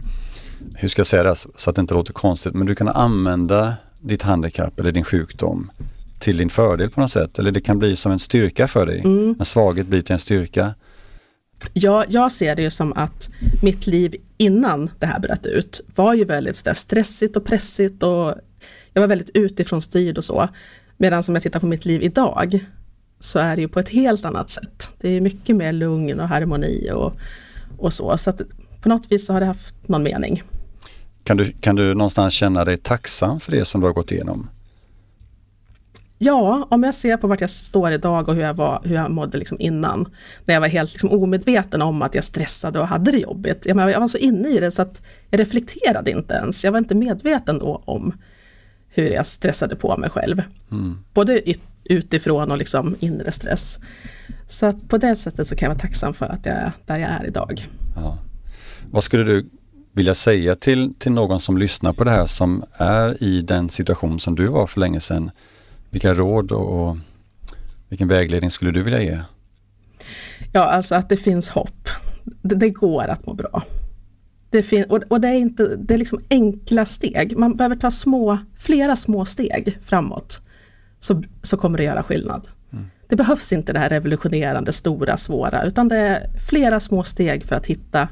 hur 0.76 0.89
ska 0.89 1.00
jag 1.00 1.08
säga 1.08 1.24
det 1.24 1.36
så 1.36 1.70
att 1.70 1.76
det 1.76 1.80
inte 1.80 1.93
låter 1.93 2.13
konstigt, 2.13 2.54
men 2.54 2.67
du 2.67 2.76
kan 2.76 2.88
använda 2.88 3.74
ditt 4.02 4.24
handikapp 4.24 4.80
eller 4.80 4.91
din 4.91 5.04
sjukdom 5.04 5.72
till 6.20 6.38
din 6.38 6.50
fördel 6.50 6.89
på 6.89 7.02
något 7.02 7.12
sätt. 7.12 7.39
Eller 7.39 7.52
det 7.52 7.62
kan 7.62 7.80
bli 7.80 7.96
som 7.96 8.12
en 8.12 8.20
styrka 8.20 8.67
för 8.67 8.86
dig. 8.86 9.00
Mm. 9.00 9.36
En 9.39 9.46
svaghet 9.46 9.88
blir 9.88 10.02
till 10.02 10.13
en 10.13 10.20
styrka. 10.20 10.74
Ja, 11.74 12.06
jag 12.10 12.32
ser 12.32 12.56
det 12.56 12.62
ju 12.62 12.70
som 12.70 12.93
att 12.93 13.30
mitt 13.62 13.88
liv 13.88 14.15
innan 14.38 14.89
det 15.00 15.06
här 15.06 15.20
bröt 15.20 15.46
ut 15.46 15.82
var 15.96 16.13
ju 16.13 16.24
väldigt 16.24 16.78
stressigt 16.78 17.38
och 17.38 17.46
pressigt 17.46 18.04
och 18.04 18.34
jag 18.93 19.02
var 19.02 19.08
väldigt 19.08 19.30
utifrån 19.34 19.82
styrd 19.82 20.17
och 20.17 20.24
så. 20.24 20.50
Medan 20.98 21.24
som 21.24 21.36
jag 21.36 21.43
tittar 21.43 21.60
på 21.60 21.65
mitt 21.65 21.86
liv 21.86 22.04
idag 22.04 22.65
så 23.20 23.39
är 23.39 23.56
det 23.56 23.62
ju 23.62 23.67
på 23.67 23.80
ett 23.80 23.89
helt 23.89 24.26
annat 24.26 24.50
sätt. 24.50 24.89
Det 24.98 25.10
är 25.10 25.22
mycket 25.22 25.56
mer 25.56 25.72
lugn 25.72 26.20
och 26.20 26.28
harmoni 26.28 26.91
och, 26.91 27.13
och 27.78 27.93
så. 27.93 28.17
Så 28.17 28.30
att 28.30 28.41
på 28.82 28.89
något 28.89 29.12
vis 29.12 29.26
så 29.26 29.34
har 29.34 29.39
det 29.39 29.46
haft 29.46 29.88
någon 29.88 30.04
mening. 30.04 30.43
Kan 31.24 31.38
du, 31.38 31.52
kan 31.52 31.76
du 31.76 31.93
någonstans 31.93 32.34
känna 32.34 32.65
dig 32.65 32.78
tacksam 32.78 33.39
för 33.39 33.52
det 33.52 33.65
som 33.65 33.82
du 33.82 33.88
har 33.88 33.93
gått 33.93 34.12
igenom? 34.12 34.50
Ja, 36.17 36.67
om 36.71 36.84
jag 36.84 36.95
ser 36.95 37.17
på 37.17 37.27
vart 37.27 37.41
jag 37.41 37.49
står 37.49 37.91
idag 37.91 38.30
och 38.30 38.36
hur 38.36 38.41
jag, 38.41 38.53
var, 38.53 38.82
hur 38.84 38.95
jag 38.95 39.12
mådde 39.12 39.38
liksom 39.38 39.58
innan. 39.60 40.08
När 40.45 40.53
jag 40.53 40.62
var 40.62 40.67
helt 40.67 40.93
liksom 40.93 41.10
omedveten 41.12 41.82
om 41.82 42.01
att 42.01 42.15
jag 42.15 42.23
stressade 42.23 42.80
och 42.80 42.88
hade 42.88 43.12
det 43.12 43.17
jobbigt. 43.17 43.65
Jag, 43.65 43.75
menar, 43.75 43.89
jag 43.89 43.99
var 43.99 44.08
så 44.08 44.17
inne 44.17 44.49
i 44.49 44.60
det 44.60 44.71
så 44.71 44.82
att 44.82 45.01
jag 45.30 45.39
reflekterade 45.39 46.12
inte 46.12 46.34
ens. 46.34 46.63
Jag 46.63 46.71
var 46.71 46.80
inte 46.80 46.95
medveten 46.95 47.60
då 47.60 47.82
om 47.86 48.13
hur 48.89 49.10
jag 49.10 49.25
stressade 49.25 49.75
på 49.75 49.97
mig 49.97 50.10
själv. 50.10 50.41
Mm. 50.71 50.99
Både 51.13 51.41
utifrån 51.84 52.51
och 52.51 52.58
liksom 52.58 52.95
inre 52.99 53.32
stress. 53.32 53.80
Så 54.47 54.65
att 54.65 54.89
på 54.89 54.97
det 54.97 55.15
sättet 55.15 55.47
så 55.47 55.56
kan 55.56 55.65
jag 55.65 55.75
vara 55.75 55.80
tacksam 55.80 56.13
för 56.13 56.25
att 56.25 56.45
jag 56.45 56.56
är 56.56 56.71
där 56.86 56.97
jag 56.97 57.10
är 57.10 57.25
idag. 57.27 57.69
Ja. 57.95 58.17
Vad 58.91 59.03
skulle 59.03 59.23
du 59.23 59.49
vilja 59.91 60.13
säga 60.13 60.56
till, 60.56 60.93
till 60.93 61.12
någon 61.12 61.39
som 61.39 61.58
lyssnar 61.58 61.93
på 61.93 62.03
det 62.03 62.12
här 62.12 62.25
som 62.25 62.63
är 62.73 63.23
i 63.23 63.41
den 63.41 63.69
situation 63.69 64.19
som 64.19 64.36
du 64.36 64.47
var 64.47 64.67
för 64.67 64.80
länge 64.80 64.99
sedan? 64.99 65.32
Vilka 65.89 66.13
råd 66.13 66.52
och, 66.52 66.89
och 66.89 66.97
vilken 67.89 68.08
vägledning 68.08 68.52
skulle 68.52 68.71
du 68.71 68.84
vilja 68.84 69.02
ge? 69.02 69.19
Ja, 70.52 70.63
alltså 70.63 70.95
att 70.95 71.10
det 71.10 71.17
finns 71.17 71.50
hopp. 71.50 71.89
Det, 72.41 72.56
det 72.56 72.69
går 72.69 73.08
att 73.08 73.26
må 73.26 73.34
bra. 73.34 73.63
Det 74.50 74.63
fin- 74.63 74.86
och, 74.89 75.04
och, 75.08 75.21
det 75.21 75.28
är, 75.28 75.34
inte, 75.34 75.76
det 75.76 75.93
är 75.93 75.97
liksom 75.97 76.19
enkla 76.30 76.86
steg. 76.86 77.38
Man 77.38 77.56
behöver 77.56 77.76
ta 77.76 77.91
små, 77.91 78.38
flera 78.56 78.95
små 78.95 79.26
steg 79.26 79.78
framåt. 79.82 80.41
Så, 81.00 81.23
så 81.41 81.58
kommer 81.58 81.78
det 81.78 81.84
göra 81.84 82.04
skillnad. 82.04 82.47
Mm. 82.73 82.86
Det 83.08 83.15
behövs 83.15 83.54
inte 83.54 83.73
det 83.73 83.80
här 83.80 83.89
revolutionerande, 83.89 84.73
stora, 84.73 85.17
svåra, 85.17 85.63
utan 85.63 85.88
det 85.88 85.97
är 85.97 86.39
flera 86.39 86.80
små 86.80 87.04
steg 87.04 87.45
för 87.45 87.56
att 87.56 87.65
hitta 87.65 88.10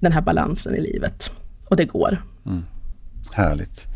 den 0.00 0.12
här 0.12 0.20
balansen 0.20 0.74
i 0.74 0.80
livet. 0.80 1.32
Och 1.68 1.76
det 1.76 1.84
går. 1.84 2.22
Mm. 2.46 2.62
Härligt. 3.32 3.86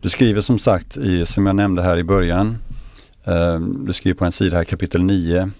Du 0.00 0.08
skriver 0.08 0.40
som 0.40 0.58
sagt, 0.58 0.96
i, 0.96 1.26
som 1.26 1.46
jag 1.46 1.56
nämnde 1.56 1.82
här 1.82 1.98
i 1.98 2.04
början, 2.04 2.58
Du 3.86 3.92
skriver 3.92 4.14
på 4.14 4.24
en 4.24 4.32
sida 4.32 4.56
här, 4.56 4.64
kapitel 4.64 5.02
9. 5.02 5.50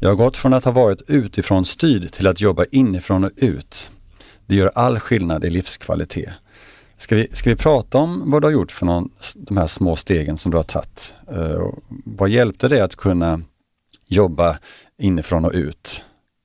Jag 0.00 0.08
har 0.08 0.16
gått 0.16 0.36
från 0.36 0.54
att 0.54 0.64
ha 0.64 0.72
varit 0.72 1.02
utifrån 1.10 1.64
styrd 1.64 2.12
till 2.12 2.26
att 2.26 2.40
jobba 2.40 2.64
inifrån 2.70 3.24
och 3.24 3.30
ut. 3.36 3.90
Det 4.46 4.56
gör 4.56 4.70
all 4.74 4.98
skillnad 4.98 5.44
i 5.44 5.50
livskvalitet. 5.50 6.32
Ska 6.96 7.16
vi, 7.16 7.28
ska 7.32 7.50
vi 7.50 7.56
prata 7.56 7.98
om 7.98 8.30
vad 8.30 8.42
du 8.42 8.46
har 8.46 8.52
gjort 8.52 8.72
för 8.72 8.86
någon, 8.86 9.10
de 9.34 9.56
här 9.56 9.66
små 9.66 9.96
stegen 9.96 10.36
som 10.36 10.50
du 10.50 10.56
har 10.56 10.64
tagit? 10.64 11.14
Uh, 11.36 11.72
vad 12.04 12.28
hjälpte 12.28 12.68
dig 12.68 12.80
att 12.80 12.96
kunna 12.96 13.40
jobba 14.06 14.58
inifrån 14.98 15.44
och 15.44 15.52
ut 15.54 16.04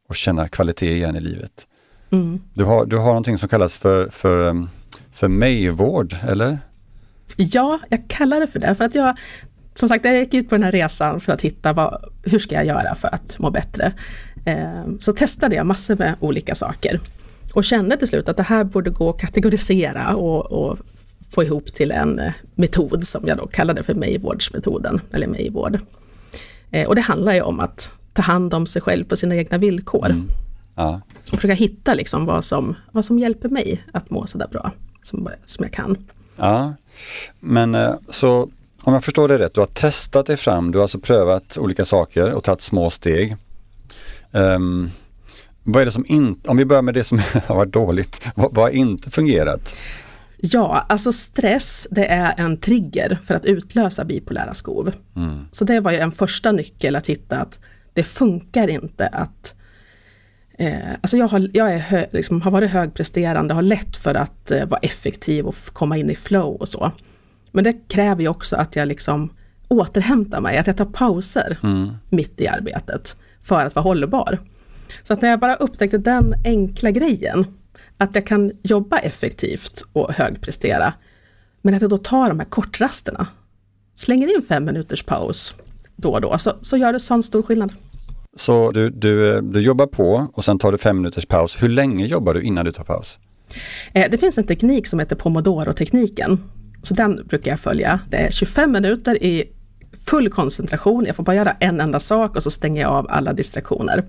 och 0.10 0.15
känna 0.15 0.47
kvalitet 0.47 0.93
igen 0.93 1.15
i 1.15 1.19
livet? 1.19 1.67
Mm. 2.12 2.41
Du, 2.54 2.63
har, 2.63 2.86
du 2.86 2.97
har 2.97 3.06
någonting 3.06 3.38
som 3.38 3.49
kallas 3.49 3.78
för, 3.78 4.10
för, 4.10 4.38
um, 4.38 4.69
för 5.12 5.28
mig-vård, 5.28 6.15
eller? 6.28 6.60
Ja, 7.38 7.80
jag 7.89 8.08
kallar 8.08 8.39
det 8.39 8.48
för 8.48 8.60
det. 8.60 8.76
För 8.76 8.86
att 8.86 8.96
jag, 8.96 9.18
som 9.76 9.89
sagt, 9.89 10.06
jag 10.06 10.15
gick 10.15 10.34
ut 10.34 10.50
på 10.50 10.56
den 10.56 10.63
här 10.63 10.72
resan 10.72 11.22
för 11.22 11.34
att 11.34 11.42
hitta 11.42 11.74
vad, 11.74 12.04
hur 12.24 12.39
ska 12.39 12.56
jag 12.56 12.65
göra 12.65 12.96
för 12.96 13.08
att 13.08 13.39
må 13.39 13.50
bättre. 13.50 13.94
Eh, 14.46 14.84
så 15.00 15.12
testade 15.12 15.56
jag 15.56 15.65
massor 15.65 15.96
med 15.96 16.15
olika 16.20 16.56
saker 16.56 17.00
och 17.54 17.63
kände 17.63 17.98
till 17.98 18.08
slut 18.08 18.30
att 18.30 18.36
det 18.36 18.44
här 18.44 18.63
borde 18.63 18.89
gå 18.89 19.10
att 19.10 19.22
kategorisera 19.22 20.15
och, 20.15 20.52
och 20.52 20.78
få 21.30 21.44
ihop 21.44 21.65
till 21.65 21.92
en 21.92 22.20
eh, 22.20 22.32
metod 22.56 23.08
som 23.08 23.28
jag 23.28 23.38
då 23.38 23.48
kallade 23.48 23.84
för 23.84 23.94
Mayvårdsmetoden, 23.94 25.02
eller 25.12 25.28
Mayvård. 25.28 25.80
Eh, 26.72 26.88
och 26.88 26.96
det 26.96 27.02
handlar 27.02 27.34
ju 27.34 27.42
om 27.42 27.60
att 27.60 27.92
ta 28.13 28.22
hand 28.22 28.54
om 28.54 28.65
sig 28.65 28.82
själv 28.82 29.06
på 29.06 29.15
sina 29.15 29.36
egna 29.36 29.58
villkor. 29.58 30.06
Mm. 30.06 30.28
Ja. 30.76 31.02
Och 31.32 31.36
försöka 31.36 31.54
hitta 31.54 31.94
liksom 31.94 32.26
vad, 32.26 32.44
som, 32.44 32.76
vad 32.92 33.06
som 33.06 33.20
hjälper 33.20 33.50
mig 33.50 33.84
att 33.94 34.10
må 34.10 34.28
sådär 34.28 34.48
bra 34.52 34.72
som, 35.02 35.30
som 35.46 35.63
jag 35.63 35.74
kan. 35.74 35.98
Ja, 36.36 36.74
men 37.39 37.75
eh, 37.75 37.93
så 38.09 38.49
om 38.83 38.93
jag 38.93 39.03
förstår 39.03 39.27
det 39.27 39.39
rätt, 39.39 39.53
du 39.53 39.59
har 39.59 39.67
testat 39.67 40.25
dig 40.25 40.38
fram, 40.38 40.71
du 40.71 40.77
har 40.77 40.83
alltså 40.83 40.99
prövat 40.99 41.57
olika 41.57 41.85
saker 41.85 42.31
och 42.31 42.43
tagit 42.43 42.62
små 42.62 42.89
steg. 42.89 43.35
Um, 44.31 44.91
vad 45.63 45.81
är 45.81 45.85
det 45.85 45.91
som 45.91 46.05
inte, 46.07 46.49
om 46.49 46.57
vi 46.57 46.65
börjar 46.65 46.81
med 46.81 46.93
det 46.93 47.03
som 47.03 47.19
har 47.45 47.55
varit 47.55 47.73
dåligt, 47.73 48.25
vad, 48.35 48.55
vad 48.55 48.65
har 48.65 48.69
inte 48.69 49.12
fungerat? 49.12 49.79
Ja, 50.38 50.85
alltså 50.89 51.12
stress 51.12 51.88
det 51.91 52.05
är 52.05 52.33
en 52.38 52.57
trigger 52.57 53.19
för 53.23 53.33
att 53.33 53.45
utlösa 53.45 54.05
bipolära 54.05 54.53
skov. 54.53 54.91
Mm. 55.15 55.45
Så 55.51 55.65
det 55.65 55.79
var 55.79 55.91
ju 55.91 55.97
en 55.97 56.12
första 56.12 56.51
nyckel 56.51 56.95
att 56.95 57.05
hitta 57.05 57.38
att 57.38 57.59
det 57.93 58.03
funkar 58.03 58.67
inte 58.67 59.07
att 59.07 59.55
eh, 60.60 60.93
Alltså 61.02 61.17
jag, 61.17 61.28
har, 61.28 61.50
jag 61.54 61.72
är 61.72 61.78
hö, 61.78 62.06
liksom, 62.12 62.41
har 62.41 62.52
varit 62.52 62.72
högpresterande, 62.72 63.54
har 63.54 63.62
lätt 63.62 63.95
för 63.95 64.15
att 64.15 64.52
eh, 64.52 64.65
vara 64.65 64.80
effektiv 64.80 65.45
och 65.45 65.56
komma 65.74 65.98
in 65.98 66.10
i 66.10 66.15
flow 66.15 66.56
och 66.56 66.67
så. 66.67 66.91
Men 67.52 67.63
det 67.63 67.74
kräver 67.88 68.22
ju 68.22 68.28
också 68.28 68.56
att 68.56 68.76
jag 68.76 68.88
liksom 68.88 69.30
återhämtar 69.67 70.41
mig, 70.41 70.58
att 70.58 70.67
jag 70.67 70.78
tar 70.78 70.86
pauser 70.86 71.58
mm. 71.63 71.89
mitt 72.10 72.41
i 72.41 72.48
arbetet 72.48 73.15
för 73.41 73.65
att 73.65 73.76
vara 73.76 73.84
hållbar. 73.84 74.39
Så 75.04 75.13
att 75.13 75.22
när 75.22 75.30
jag 75.30 75.39
bara 75.39 75.56
upptäckte 75.56 75.98
den 75.98 76.34
enkla 76.45 76.91
grejen, 76.91 77.45
att 77.98 78.15
jag 78.15 78.28
kan 78.28 78.52
jobba 78.63 78.98
effektivt 78.98 79.84
och 79.93 80.13
högprestera, 80.13 80.93
men 81.62 81.74
att 81.74 81.82
jag 81.82 81.89
då 81.89 81.98
tar 81.98 82.30
de 82.30 82.39
här 82.39 82.50
kortrasterna, 82.50 83.28
slänger 83.95 84.36
in 84.36 84.41
fem 84.41 84.65
minuters 84.65 85.04
paus 85.04 85.54
då 85.95 86.12
och 86.12 86.22
då, 86.22 86.38
så, 86.38 86.54
så 86.62 86.78
gör 86.78 86.93
det 86.93 87.00
sån 87.00 87.24
stor 87.24 87.41
skillnad. 87.41 87.74
Så 88.36 88.72
du, 88.72 88.89
du, 88.89 89.42
du 89.42 89.62
jobbar 89.62 89.88
på 89.88 90.28
och 90.34 90.46
sen 90.46 90.60
tar 90.60 90.72
du 90.72 90.78
fem 90.78 90.98
minuters 90.98 91.26
paus. 91.26 91.58
Hur 91.63 91.70
länge 91.70 92.06
jobbar 92.06 92.34
du 92.34 92.42
innan 92.42 92.65
du 92.65 92.72
tar 92.72 92.84
paus? 92.84 93.20
Eh, 93.94 94.12
det 94.12 94.18
finns 94.18 94.38
en 94.38 94.44
teknik 94.44 94.88
som 94.88 95.00
heter 95.00 95.15
pomodoro-tekniken. 95.15 96.38
Så 96.84 96.94
den 96.94 97.28
brukar 97.28 97.52
jag 97.52 97.60
följa. 97.60 98.00
Det 98.10 98.18
är 98.18 98.30
25 98.30 98.72
minuter 98.72 99.24
i 99.24 99.44
full 100.08 100.30
koncentration. 100.30 101.06
Jag 101.06 101.15
får 101.15 101.24
bara 101.24 101.36
göra 101.36 101.52
en 101.60 101.82
enda 101.82 102.00
sak 102.00 102.36
och 102.36 102.44
så 102.44 102.52
stänger 102.52 102.82
jag 102.82 102.92
av 102.92 103.08
alla 103.10 103.34
distraktioner. 103.34 104.04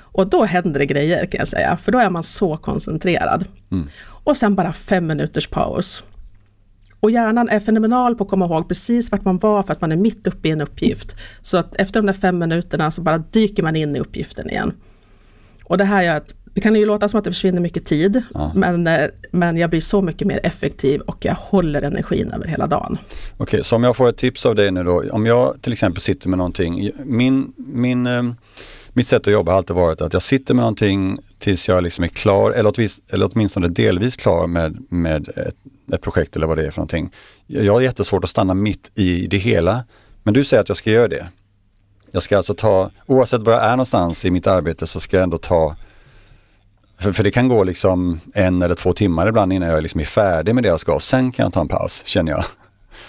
Och 0.00 0.30
då 0.30 0.44
händer 0.44 0.78
det 0.78 0.86
grejer 0.86 1.26
kan 1.26 1.38
jag 1.38 1.48
säga, 1.48 1.76
för 1.76 1.92
då 1.92 1.98
är 1.98 2.10
man 2.10 2.22
så 2.22 2.56
koncentrerad. 2.56 3.44
Mm. 3.70 3.86
Och 4.24 4.36
sen 4.36 4.54
bara 4.54 4.72
fem 4.72 5.06
minuters 5.06 5.48
paus. 5.48 6.04
Och 7.00 7.10
hjärnan 7.10 7.48
är 7.48 7.60
fenomenal 7.60 8.14
på 8.14 8.24
att 8.24 8.30
komma 8.30 8.44
ihåg 8.44 8.68
precis 8.68 9.10
vart 9.10 9.24
man 9.24 9.38
var 9.38 9.62
för 9.62 9.72
att 9.72 9.80
man 9.80 9.92
är 9.92 9.96
mitt 9.96 10.26
uppe 10.26 10.48
i 10.48 10.50
en 10.50 10.60
uppgift. 10.60 11.16
Så 11.42 11.56
att 11.56 11.76
efter 11.76 12.00
de 12.00 12.06
där 12.06 12.12
fem 12.12 12.38
minuterna 12.38 12.90
så 12.90 13.02
bara 13.02 13.18
dyker 13.18 13.62
man 13.62 13.76
in 13.76 13.96
i 13.96 14.00
uppgiften 14.00 14.50
igen. 14.50 14.72
Och 15.64 15.78
det 15.78 15.84
här 15.84 16.02
gör 16.02 16.16
att 16.16 16.34
det 16.54 16.60
kan 16.60 16.74
ju 16.74 16.86
låta 16.86 17.08
som 17.08 17.18
att 17.18 17.24
det 17.24 17.30
försvinner 17.30 17.60
mycket 17.60 17.84
tid, 17.84 18.22
ja. 18.34 18.52
men, 18.54 18.86
eh, 18.86 19.08
men 19.30 19.56
jag 19.56 19.70
blir 19.70 19.80
så 19.80 20.02
mycket 20.02 20.26
mer 20.26 20.40
effektiv 20.42 21.00
och 21.00 21.24
jag 21.24 21.34
håller 21.34 21.82
energin 21.82 22.32
över 22.32 22.46
hela 22.46 22.66
dagen. 22.66 22.98
Okej, 23.00 23.44
okay, 23.44 23.62
så 23.62 23.76
om 23.76 23.84
jag 23.84 23.96
får 23.96 24.08
ett 24.08 24.16
tips 24.16 24.46
av 24.46 24.54
dig 24.54 24.70
nu 24.70 24.84
då, 24.84 25.04
om 25.12 25.26
jag 25.26 25.62
till 25.62 25.72
exempel 25.72 26.00
sitter 26.00 26.28
med 26.28 26.38
någonting, 26.38 26.90
min, 27.04 27.52
min 27.56 28.06
eh, 28.06 28.22
mitt 28.92 29.06
sätt 29.06 29.26
att 29.26 29.32
jobba 29.32 29.52
har 29.52 29.56
alltid 29.56 29.76
varit 29.76 30.00
att 30.00 30.12
jag 30.12 30.22
sitter 30.22 30.54
med 30.54 30.62
någonting 30.62 31.18
tills 31.38 31.68
jag 31.68 31.82
liksom 31.82 32.04
är 32.04 32.08
klar 32.08 32.50
eller, 32.50 32.70
åtvis, 32.70 33.00
eller 33.08 33.30
åtminstone 33.32 33.68
delvis 33.68 34.16
klar 34.16 34.46
med, 34.46 34.86
med 34.88 35.28
ett, 35.28 35.56
ett, 35.92 36.00
projekt 36.02 36.36
eller 36.36 36.46
vad 36.46 36.58
det 36.58 36.66
är 36.66 36.70
för 36.70 36.78
någonting. 36.78 37.10
Jag 37.46 37.72
har 37.72 37.80
jättesvårt 37.80 38.24
att 38.24 38.30
stanna 38.30 38.54
mitt 38.54 38.90
i 38.94 39.26
det 39.26 39.38
hela. 39.38 39.84
Men 40.22 40.34
du 40.34 40.44
säger 40.44 40.60
att 40.60 40.68
jag 40.68 40.76
ska 40.76 40.90
göra 40.90 41.08
det. 41.08 41.28
Jag 42.10 42.22
ska 42.22 42.36
alltså 42.36 42.54
ta, 42.54 42.90
oavsett 43.06 43.42
var 43.42 43.52
jag 43.52 43.64
är 43.64 43.70
någonstans 43.70 44.24
i 44.24 44.30
mitt 44.30 44.46
arbete 44.46 44.86
så 44.86 45.00
ska 45.00 45.16
jag 45.16 45.24
ändå 45.24 45.38
ta 45.38 45.76
för, 47.00 47.12
för 47.12 47.24
det 47.24 47.30
kan 47.30 47.48
gå 47.48 47.64
liksom 47.64 48.20
en 48.34 48.62
eller 48.62 48.74
två 48.74 48.92
timmar 48.92 49.28
ibland 49.28 49.52
innan 49.52 49.68
jag 49.68 49.82
liksom 49.82 50.00
är 50.00 50.04
färdig 50.04 50.54
med 50.54 50.64
det 50.64 50.68
jag 50.68 50.80
ska 50.80 51.00
sen 51.00 51.32
kan 51.32 51.44
jag 51.44 51.52
ta 51.52 51.60
en 51.60 51.68
paus, 51.68 52.02
känner 52.06 52.32
jag. 52.32 52.44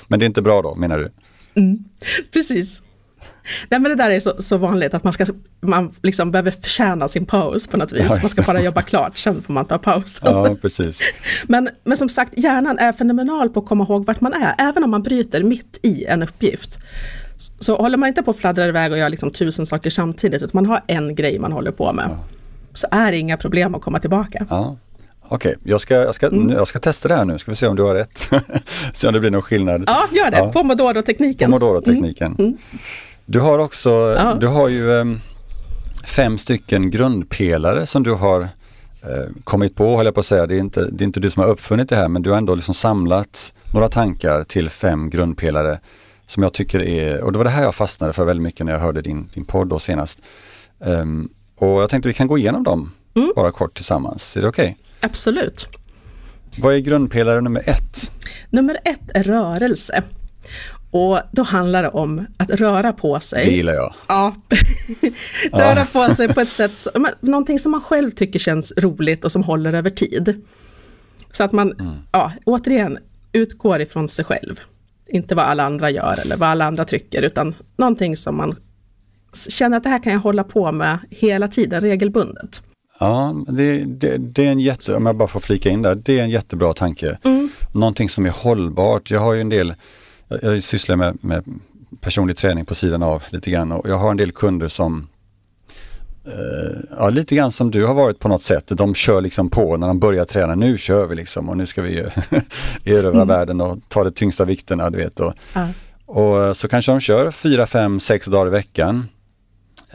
Men 0.07 0.19
det 0.19 0.25
är 0.25 0.27
inte 0.27 0.41
bra 0.41 0.61
då, 0.61 0.75
menar 0.75 0.97
du? 0.97 1.11
Mm, 1.61 1.83
precis. 2.33 2.81
Nej 3.69 3.79
men 3.79 3.83
det 3.83 3.95
där 3.95 4.09
är 4.09 4.19
så, 4.19 4.33
så 4.39 4.57
vanligt 4.57 4.93
att 4.93 5.03
man, 5.03 5.13
ska, 5.13 5.25
man 5.61 5.91
liksom 6.03 6.31
behöver 6.31 6.51
förtjäna 6.51 7.07
sin 7.07 7.25
paus 7.25 7.67
på 7.67 7.77
något 7.77 7.91
vis. 7.91 8.05
Ja, 8.09 8.17
man 8.21 8.29
ska 8.29 8.41
bara 8.41 8.61
jobba 8.61 8.81
klart, 8.81 9.17
sen 9.17 9.41
får 9.41 9.53
man 9.53 9.65
ta 9.65 9.77
pausen. 9.77 10.33
Ja, 10.33 10.55
precis. 10.61 11.13
Men, 11.47 11.69
men 11.83 11.97
som 11.97 12.09
sagt, 12.09 12.33
hjärnan 12.37 12.79
är 12.79 12.91
fenomenal 12.91 13.49
på 13.49 13.59
att 13.59 13.65
komma 13.65 13.83
ihåg 13.83 14.05
vart 14.05 14.21
man 14.21 14.33
är, 14.33 14.55
även 14.57 14.83
om 14.83 14.91
man 14.91 15.03
bryter 15.03 15.43
mitt 15.43 15.79
i 15.81 16.05
en 16.05 16.23
uppgift. 16.23 16.79
Så, 17.37 17.53
så 17.59 17.77
håller 17.77 17.97
man 17.97 18.07
inte 18.07 18.23
på 18.23 18.31
att 18.31 18.37
fladdra 18.37 18.67
iväg 18.67 18.91
och 18.91 18.97
gör 18.97 19.09
liksom 19.09 19.31
tusen 19.31 19.65
saker 19.65 19.89
samtidigt, 19.89 20.41
utan 20.41 20.49
man 20.53 20.65
har 20.65 20.81
en 20.87 21.15
grej 21.15 21.39
man 21.39 21.51
håller 21.51 21.71
på 21.71 21.93
med, 21.93 22.05
ja. 22.09 22.23
så 22.73 22.87
är 22.91 23.11
det 23.11 23.17
inga 23.17 23.37
problem 23.37 23.75
att 23.75 23.81
komma 23.81 23.99
tillbaka. 23.99 24.45
Ja. 24.49 24.77
Okej, 25.33 25.55
okay, 25.55 25.71
jag, 25.71 25.81
ska, 25.81 25.93
jag, 25.93 26.15
ska, 26.15 26.27
mm. 26.27 26.49
jag 26.49 26.67
ska 26.67 26.79
testa 26.79 27.07
det 27.07 27.15
här 27.15 27.25
nu, 27.25 27.39
ska 27.39 27.51
vi 27.51 27.55
se 27.55 27.67
om 27.67 27.75
du 27.75 27.83
har 27.83 27.95
rätt. 27.95 28.29
se 28.93 29.07
om 29.07 29.13
det 29.13 29.19
blir 29.19 29.31
någon 29.31 29.41
skillnad. 29.41 29.83
Ja, 29.87 30.07
gör 30.11 30.31
det. 30.31 30.37
Ja. 30.37 30.51
Pomodoro-tekniken. 30.51 31.51
Pomodoro-tekniken. 31.51 32.35
Mm. 32.39 32.45
Mm. 32.45 32.57
Du 33.31 33.39
har 33.39 33.59
också, 33.59 33.89
ja. 34.17 34.33
du 34.33 34.47
har 34.47 34.69
ju 34.69 34.89
um, 34.89 35.21
fem 36.03 36.37
stycken 36.37 36.91
grundpelare 36.91 37.85
som 37.85 38.03
du 38.03 38.13
har 38.13 38.41
uh, 38.41 38.49
kommit 39.43 39.75
på, 39.75 39.87
håller 39.87 40.07
jag 40.07 40.13
på 40.13 40.19
att 40.19 40.25
säga. 40.25 40.47
Det 40.47 40.55
är, 40.55 40.59
inte, 40.59 40.87
det 40.91 41.03
är 41.03 41.05
inte 41.05 41.19
du 41.19 41.29
som 41.29 41.43
har 41.43 41.49
uppfunnit 41.49 41.89
det 41.89 41.95
här, 41.95 42.07
men 42.09 42.21
du 42.21 42.29
har 42.29 42.37
ändå 42.37 42.55
liksom 42.55 42.73
samlat 42.73 43.53
några 43.73 43.87
tankar 43.87 44.43
till 44.43 44.69
fem 44.69 45.09
grundpelare 45.09 45.79
som 46.25 46.43
jag 46.43 46.53
tycker 46.53 46.81
är, 46.81 47.23
och 47.23 47.31
det 47.31 47.37
var 47.37 47.45
det 47.45 47.51
här 47.51 47.63
jag 47.63 47.75
fastnade 47.75 48.13
för 48.13 48.25
väldigt 48.25 48.43
mycket 48.43 48.65
när 48.65 48.73
jag 48.73 48.79
hörde 48.79 49.01
din, 49.01 49.29
din 49.33 49.45
podd 49.45 49.67
då 49.67 49.79
senast. 49.79 50.21
Um, 50.79 51.29
och 51.55 51.81
jag 51.81 51.89
tänkte 51.89 52.07
vi 52.07 52.13
kan 52.13 52.27
gå 52.27 52.37
igenom 52.37 52.63
dem 52.63 52.91
mm. 53.15 53.31
bara 53.35 53.51
kort 53.51 53.73
tillsammans. 53.73 54.37
Är 54.37 54.41
det 54.41 54.47
okej? 54.47 54.63
Okay? 54.63 55.09
Absolut. 55.09 55.67
Vad 56.57 56.73
är 56.73 56.79
grundpelare 56.79 57.41
nummer 57.41 57.69
ett? 57.69 58.11
Nummer 58.49 58.77
ett 58.83 59.11
är 59.13 59.23
rörelse. 59.23 60.03
Och 60.91 61.19
då 61.31 61.43
handlar 61.43 61.83
det 61.83 61.89
om 61.89 62.25
att 62.39 62.49
röra 62.49 62.93
på 62.93 63.19
sig. 63.19 63.45
Det 63.45 63.51
gillar 63.51 63.73
jag. 63.73 63.93
Ja. 64.07 64.35
röra 65.51 65.79
ja. 65.79 66.07
på 66.07 66.13
sig 66.13 66.27
på 66.27 66.41
ett 66.41 66.51
sätt, 66.51 66.77
som, 66.77 67.07
någonting 67.19 67.59
som 67.59 67.71
man 67.71 67.81
själv 67.81 68.11
tycker 68.11 68.39
känns 68.39 68.73
roligt 68.77 69.25
och 69.25 69.31
som 69.31 69.43
håller 69.43 69.73
över 69.73 69.89
tid. 69.89 70.45
Så 71.31 71.43
att 71.43 71.51
man, 71.51 71.71
mm. 71.71 71.93
ja, 72.11 72.31
återigen, 72.45 72.97
utgår 73.31 73.81
ifrån 73.81 74.07
sig 74.07 74.25
själv. 74.25 74.59
Inte 75.07 75.35
vad 75.35 75.45
alla 75.45 75.63
andra 75.63 75.89
gör 75.89 76.19
eller 76.21 76.37
vad 76.37 76.49
alla 76.49 76.65
andra 76.65 76.85
tycker, 76.85 77.21
utan 77.21 77.55
någonting 77.77 78.17
som 78.17 78.37
man 78.37 78.55
känner 79.49 79.77
att 79.77 79.83
det 79.83 79.89
här 79.89 80.03
kan 80.03 80.13
jag 80.13 80.19
hålla 80.19 80.43
på 80.43 80.71
med 80.71 80.97
hela 81.09 81.47
tiden, 81.47 81.81
regelbundet. 81.81 82.61
Ja, 82.99 83.35
det, 83.47 83.83
det, 83.85 84.17
det, 84.17 84.45
är 84.45 84.51
en 84.51 84.59
jätte, 84.59 84.95
om 84.95 85.05
jag 85.05 85.17
bara 85.17 85.27
får 85.27 85.39
flika 85.39 85.69
in 85.69 85.81
där, 85.81 85.95
det 85.95 86.19
är 86.19 86.23
en 86.23 86.29
jättebra 86.29 86.73
tanke. 86.73 87.19
Mm. 87.23 87.49
Någonting 87.73 88.09
som 88.09 88.25
är 88.25 88.29
hållbart. 88.29 89.11
Jag 89.11 89.19
har 89.19 89.33
ju 89.33 89.41
en 89.41 89.49
del 89.49 89.73
jag 90.41 90.63
sysslar 90.63 90.95
med, 90.95 91.17
med 91.21 91.43
personlig 92.01 92.37
träning 92.37 92.65
på 92.65 92.75
sidan 92.75 93.03
av 93.03 93.23
lite 93.29 93.51
grann 93.51 93.71
och 93.71 93.89
jag 93.89 93.97
har 93.97 94.11
en 94.11 94.17
del 94.17 94.31
kunder 94.31 94.67
som 94.67 95.07
Uh, 96.27 96.79
ja, 96.97 97.09
lite 97.09 97.35
grann 97.35 97.51
som 97.51 97.71
du 97.71 97.85
har 97.85 97.93
varit 97.93 98.19
på 98.19 98.27
något 98.27 98.43
sätt. 98.43 98.63
De 98.67 98.95
kör 98.95 99.21
liksom 99.21 99.49
på 99.49 99.77
när 99.77 99.87
de 99.87 99.99
börjar 99.99 100.25
träna. 100.25 100.55
Nu 100.55 100.77
kör 100.77 101.05
vi 101.05 101.15
liksom 101.15 101.49
och 101.49 101.57
nu 101.57 101.65
ska 101.65 101.81
vi 101.81 101.97
erövra 102.85 103.11
mm. 103.11 103.27
världen 103.27 103.61
och 103.61 103.79
ta 103.87 104.03
de 104.03 104.11
tyngsta 104.11 104.45
vikterna. 104.45 104.89
Du 104.89 104.97
vet, 104.97 105.19
och, 105.19 105.33
uh. 105.57 105.69
och 106.05 106.57
så 106.57 106.67
kanske 106.67 106.91
de 106.91 106.99
kör 106.99 107.31
fyra, 107.31 107.67
fem, 107.67 107.99
sex 107.99 108.25
dagar 108.25 108.47
i 108.47 108.49
veckan. 108.49 109.07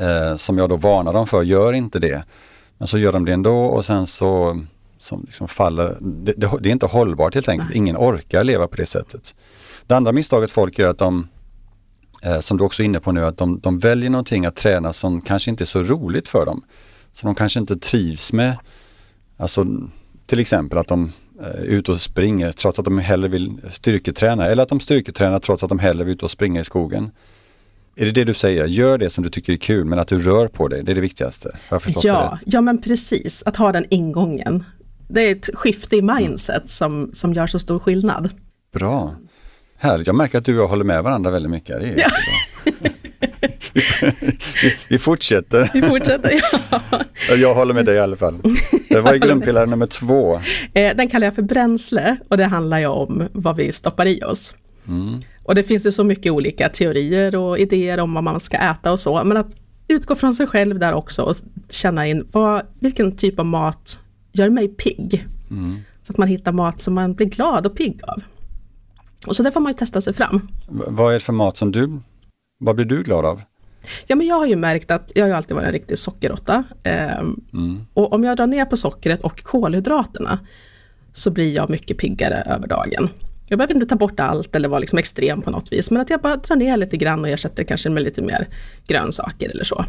Uh, 0.00 0.36
som 0.36 0.58
jag 0.58 0.68
då 0.68 0.76
varnar 0.76 1.12
dem 1.12 1.26
för, 1.26 1.42
gör 1.42 1.72
inte 1.72 1.98
det. 1.98 2.24
Men 2.78 2.88
så 2.88 2.98
gör 2.98 3.12
de 3.12 3.24
det 3.24 3.32
ändå 3.32 3.64
och 3.64 3.84
sen 3.84 4.06
så 4.06 4.60
som 4.98 5.20
liksom 5.20 5.48
faller, 5.48 5.96
det, 6.00 6.32
det, 6.36 6.50
det 6.60 6.68
är 6.68 6.72
inte 6.72 6.86
hållbart 6.86 7.34
helt 7.34 7.48
enkelt. 7.48 7.74
Ingen 7.74 7.96
orkar 7.96 8.44
leva 8.44 8.68
på 8.68 8.76
det 8.76 8.86
sättet. 8.86 9.34
Det 9.86 9.96
andra 9.96 10.12
misstaget 10.12 10.50
folk 10.50 10.78
gör 10.78 10.86
är 10.86 10.90
att 10.90 10.98
de 10.98 11.28
eh, 12.22 12.40
som 12.40 12.58
du 12.58 12.64
också 12.64 12.82
är 12.82 12.84
inne 12.84 13.00
på 13.00 13.12
nu, 13.12 13.24
att 13.24 13.38
de, 13.38 13.60
de 13.60 13.78
väljer 13.78 14.10
någonting 14.10 14.46
att 14.46 14.56
träna 14.56 14.92
som 14.92 15.20
kanske 15.20 15.50
inte 15.50 15.64
är 15.64 15.66
så 15.66 15.82
roligt 15.82 16.28
för 16.28 16.46
dem. 16.46 16.62
Som 17.12 17.26
de 17.26 17.34
kanske 17.34 17.60
inte 17.60 17.76
trivs 17.76 18.32
med. 18.32 18.56
Alltså 19.36 19.66
till 20.26 20.40
exempel 20.40 20.78
att 20.78 20.88
de 20.88 21.12
är 21.40 21.62
ute 21.62 21.92
och 21.92 22.00
springer 22.00 22.52
trots 22.52 22.78
att 22.78 22.84
de 22.84 22.98
hellre 22.98 23.28
vill 23.28 23.60
styrketräna 23.70 24.46
eller 24.46 24.62
att 24.62 24.68
de 24.68 24.80
styrketränar 24.80 25.38
trots 25.38 25.62
att 25.62 25.68
de 25.68 25.78
hellre 25.78 26.04
vill 26.04 26.14
ut 26.14 26.22
och 26.22 26.30
springa 26.30 26.60
i 26.60 26.64
skogen. 26.64 27.10
Är 27.96 28.04
det 28.04 28.10
det 28.10 28.24
du 28.24 28.34
säger? 28.34 28.66
Gör 28.66 28.98
det 28.98 29.10
som 29.10 29.24
du 29.24 29.30
tycker 29.30 29.52
är 29.52 29.56
kul 29.56 29.84
men 29.84 29.98
att 29.98 30.08
du 30.08 30.18
rör 30.18 30.48
på 30.48 30.68
dig, 30.68 30.84
det 30.84 30.92
är 30.92 30.94
det 30.94 31.00
viktigaste? 31.00 31.58
Har 31.68 31.82
jag 31.86 32.04
ja, 32.04 32.38
ja, 32.46 32.60
men 32.60 32.82
precis. 32.82 33.42
Att 33.46 33.56
ha 33.56 33.72
den 33.72 33.84
ingången. 33.90 34.64
Det 35.08 35.20
är 35.20 35.32
ett 35.32 35.50
skifte 35.54 35.96
i 35.96 36.02
mindset 36.02 36.56
mm. 36.56 36.66
som, 36.66 37.10
som 37.12 37.32
gör 37.32 37.46
så 37.46 37.58
stor 37.58 37.78
skillnad. 37.78 38.30
Bra. 38.72 39.14
Härligt, 39.78 40.06
jag 40.06 40.16
märker 40.16 40.38
att 40.38 40.44
du 40.44 40.56
och 40.56 40.62
jag 40.62 40.68
håller 40.68 40.84
med 40.84 41.02
varandra 41.02 41.30
väldigt 41.30 41.50
mycket. 41.50 41.80
Det 41.80 41.86
är 41.86 41.98
ja. 41.98 42.10
vi, 44.62 44.76
vi 44.88 44.98
fortsätter. 44.98 45.70
Vi 45.74 45.82
fortsätter, 45.82 46.40
ja. 46.52 46.80
Jag 47.36 47.54
håller 47.54 47.74
med 47.74 47.86
dig 47.86 47.96
i 47.96 47.98
alla 47.98 48.16
fall. 48.16 48.40
Det 48.88 49.00
var 49.00 49.14
grundpelare 49.14 49.66
nummer 49.66 49.86
två. 49.86 50.40
Eh, 50.74 50.96
den 50.96 51.08
kallar 51.08 51.26
jag 51.26 51.34
för 51.34 51.42
bränsle 51.42 52.16
och 52.28 52.36
det 52.36 52.44
handlar 52.44 52.78
ju 52.78 52.86
om 52.86 53.28
vad 53.32 53.56
vi 53.56 53.72
stoppar 53.72 54.06
i 54.06 54.22
oss. 54.22 54.54
Mm. 54.88 55.22
Och 55.42 55.54
det 55.54 55.62
finns 55.62 55.86
ju 55.86 55.92
så 55.92 56.04
mycket 56.04 56.32
olika 56.32 56.68
teorier 56.68 57.36
och 57.36 57.58
idéer 57.58 58.00
om 58.00 58.14
vad 58.14 58.24
man 58.24 58.40
ska 58.40 58.56
äta 58.56 58.92
och 58.92 59.00
så, 59.00 59.24
men 59.24 59.36
att 59.36 59.56
utgå 59.88 60.14
från 60.14 60.34
sig 60.34 60.46
själv 60.46 60.78
där 60.78 60.92
också 60.92 61.22
och 61.22 61.36
känna 61.70 62.06
in 62.06 62.26
vad, 62.32 62.62
vilken 62.80 63.16
typ 63.16 63.38
av 63.38 63.46
mat 63.46 63.98
gör 64.32 64.50
mig 64.50 64.68
pigg. 64.68 65.26
Mm. 65.50 65.76
Så 66.02 66.12
att 66.12 66.18
man 66.18 66.28
hittar 66.28 66.52
mat 66.52 66.80
som 66.80 66.94
man 66.94 67.14
blir 67.14 67.26
glad 67.26 67.66
och 67.66 67.76
pigg 67.76 68.00
av. 68.02 68.22
Och 69.26 69.36
så 69.36 69.42
där 69.42 69.50
får 69.50 69.60
man 69.60 69.72
ju 69.72 69.76
testa 69.76 70.00
sig 70.00 70.12
fram. 70.12 70.48
Vad 70.68 71.10
är 71.10 71.14
det 71.14 71.20
för 71.20 71.32
mat 71.32 71.56
som 71.56 71.72
du, 71.72 71.98
vad 72.58 72.76
blir 72.76 72.84
du 72.84 73.02
glad 73.02 73.26
av? 73.26 73.42
Ja 74.06 74.16
men 74.16 74.26
jag 74.26 74.36
har 74.36 74.46
ju 74.46 74.56
märkt 74.56 74.90
att 74.90 75.12
jag 75.14 75.22
har 75.22 75.28
ju 75.28 75.34
alltid 75.34 75.54
varit 75.54 75.66
en 75.66 75.72
riktig 75.72 75.98
sockerråtta. 75.98 76.64
Eh, 76.82 77.18
mm. 77.18 77.86
Och 77.94 78.12
om 78.12 78.24
jag 78.24 78.36
drar 78.36 78.46
ner 78.46 78.64
på 78.64 78.76
sockret 78.76 79.22
och 79.22 79.42
kolhydraterna 79.42 80.38
så 81.12 81.30
blir 81.30 81.54
jag 81.54 81.70
mycket 81.70 81.98
piggare 81.98 82.42
över 82.46 82.66
dagen. 82.66 83.08
Jag 83.48 83.58
behöver 83.58 83.74
inte 83.74 83.86
ta 83.86 83.96
bort 83.96 84.20
allt 84.20 84.56
eller 84.56 84.68
vara 84.68 84.78
liksom 84.78 84.98
extrem 84.98 85.42
på 85.42 85.50
något 85.50 85.72
vis, 85.72 85.90
men 85.90 86.02
att 86.02 86.10
jag 86.10 86.20
bara 86.20 86.36
drar 86.36 86.56
ner 86.56 86.76
lite 86.76 86.96
grann 86.96 87.20
och 87.20 87.28
ersätter 87.28 87.64
kanske 87.64 87.90
med 87.90 88.02
lite 88.02 88.22
mer 88.22 88.48
grönsaker 88.86 89.50
eller 89.50 89.64
så. 89.64 89.84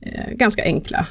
Eh, 0.00 0.32
ganska 0.32 0.62
enkla, 0.62 1.06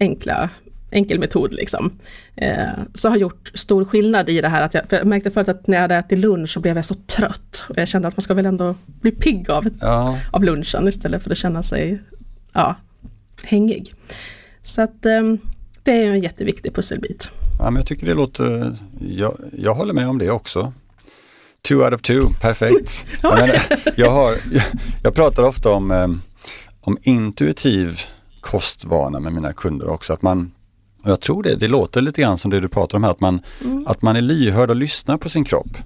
enkla 0.00 0.50
enkel 0.92 1.18
metod 1.18 1.52
liksom. 1.52 1.90
Eh, 2.36 2.68
så 2.94 3.08
har 3.08 3.16
gjort 3.16 3.50
stor 3.54 3.84
skillnad 3.84 4.28
i 4.28 4.40
det 4.40 4.48
här 4.48 4.62
att 4.62 4.74
jag, 4.74 4.84
jag 4.90 5.06
märkte 5.06 5.30
förut 5.30 5.48
att 5.48 5.66
när 5.66 5.76
jag 5.76 5.82
hade 5.82 5.94
ätit 5.94 6.18
lunch 6.18 6.50
så 6.50 6.60
blev 6.60 6.76
jag 6.76 6.84
så 6.84 6.94
trött. 6.94 7.64
Och 7.68 7.78
jag 7.78 7.88
kände 7.88 8.08
att 8.08 8.16
man 8.16 8.22
ska 8.22 8.34
väl 8.34 8.46
ändå 8.46 8.74
bli 8.86 9.10
pigg 9.10 9.50
av, 9.50 9.68
ja. 9.80 10.18
av 10.30 10.44
lunchen 10.44 10.88
istället 10.88 11.22
för 11.22 11.30
att 11.30 11.38
känna 11.38 11.62
sig 11.62 12.02
ja, 12.52 12.76
hängig. 13.44 13.94
Så 14.62 14.82
att 14.82 15.06
eh, 15.06 15.22
det 15.82 16.04
är 16.04 16.10
en 16.10 16.20
jätteviktig 16.20 16.74
pusselbit. 16.74 17.30
Ja, 17.58 17.64
men 17.64 17.76
jag 17.76 17.86
tycker 17.86 18.06
det 18.06 18.14
låter, 18.14 18.76
jag, 19.00 19.36
jag 19.52 19.74
håller 19.74 19.94
med 19.94 20.08
om 20.08 20.18
det 20.18 20.30
också. 20.30 20.72
Two 21.62 21.74
out 21.74 21.94
of 21.94 22.02
two, 22.02 22.20
perfekt. 22.40 23.06
jag, 23.22 23.34
menar, 23.34 23.56
jag, 23.96 24.10
har, 24.10 24.34
jag, 25.02 25.14
pratar 25.14 25.42
ofta 25.42 25.70
om, 25.70 25.90
eh, 25.90 26.08
om 26.80 26.98
intuitiv 27.02 28.00
kostvana 28.40 29.20
med 29.20 29.32
mina 29.32 29.52
kunder 29.52 29.88
också. 29.88 30.12
Att 30.12 30.22
man, 30.22 30.52
och 31.02 31.10
jag 31.10 31.20
tror 31.20 31.42
det, 31.42 31.56
det 31.56 31.68
låter 31.68 32.02
lite 32.02 32.20
grann 32.20 32.38
som 32.38 32.50
det 32.50 32.60
du 32.60 32.68
pratar 32.68 32.98
om 32.98 33.04
här, 33.04 33.10
att 33.10 33.20
man, 33.20 33.40
mm. 33.64 33.86
att 33.86 34.02
man 34.02 34.16
är 34.16 34.20
lyhörd 34.20 34.70
och 34.70 34.76
lyssnar 34.76 35.16
på 35.16 35.28
sin 35.28 35.44
kropp. 35.44 35.76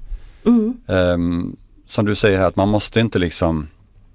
Mm. 0.44 0.76
Um, 0.86 1.56
som 1.86 2.06
du 2.06 2.14
säger 2.14 2.38
här, 2.38 2.46
att 2.46 2.56
man 2.56 2.68
måste 2.68 3.00
inte 3.00 3.18
liksom 3.18 3.66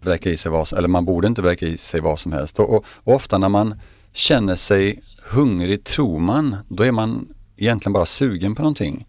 vräka 0.02 0.30
i 0.30 0.38
sig 0.38 0.52
vad 0.52 0.68
som, 0.68 0.78
eller 0.78 0.88
man 0.88 1.06
borde 1.06 1.28
inte 1.28 1.42
vräka 1.42 1.68
i 1.68 1.78
sig 1.78 2.02
vad 2.02 2.20
som 2.20 2.32
helst. 2.32 2.60
Och, 2.60 2.70
och, 2.70 2.86
och, 3.04 3.16
ofta 3.16 3.38
när 3.38 3.50
man 3.50 3.76
känner 4.14 4.56
sig 4.56 5.02
hungrig, 5.30 5.84
tror 5.84 6.20
man, 6.20 6.56
då 6.68 6.84
är 6.84 6.92
man 6.92 7.28
egentligen 7.58 7.94
bara 7.94 8.06
sugen 8.06 8.56
på 8.56 8.62
någonting. 8.62 9.06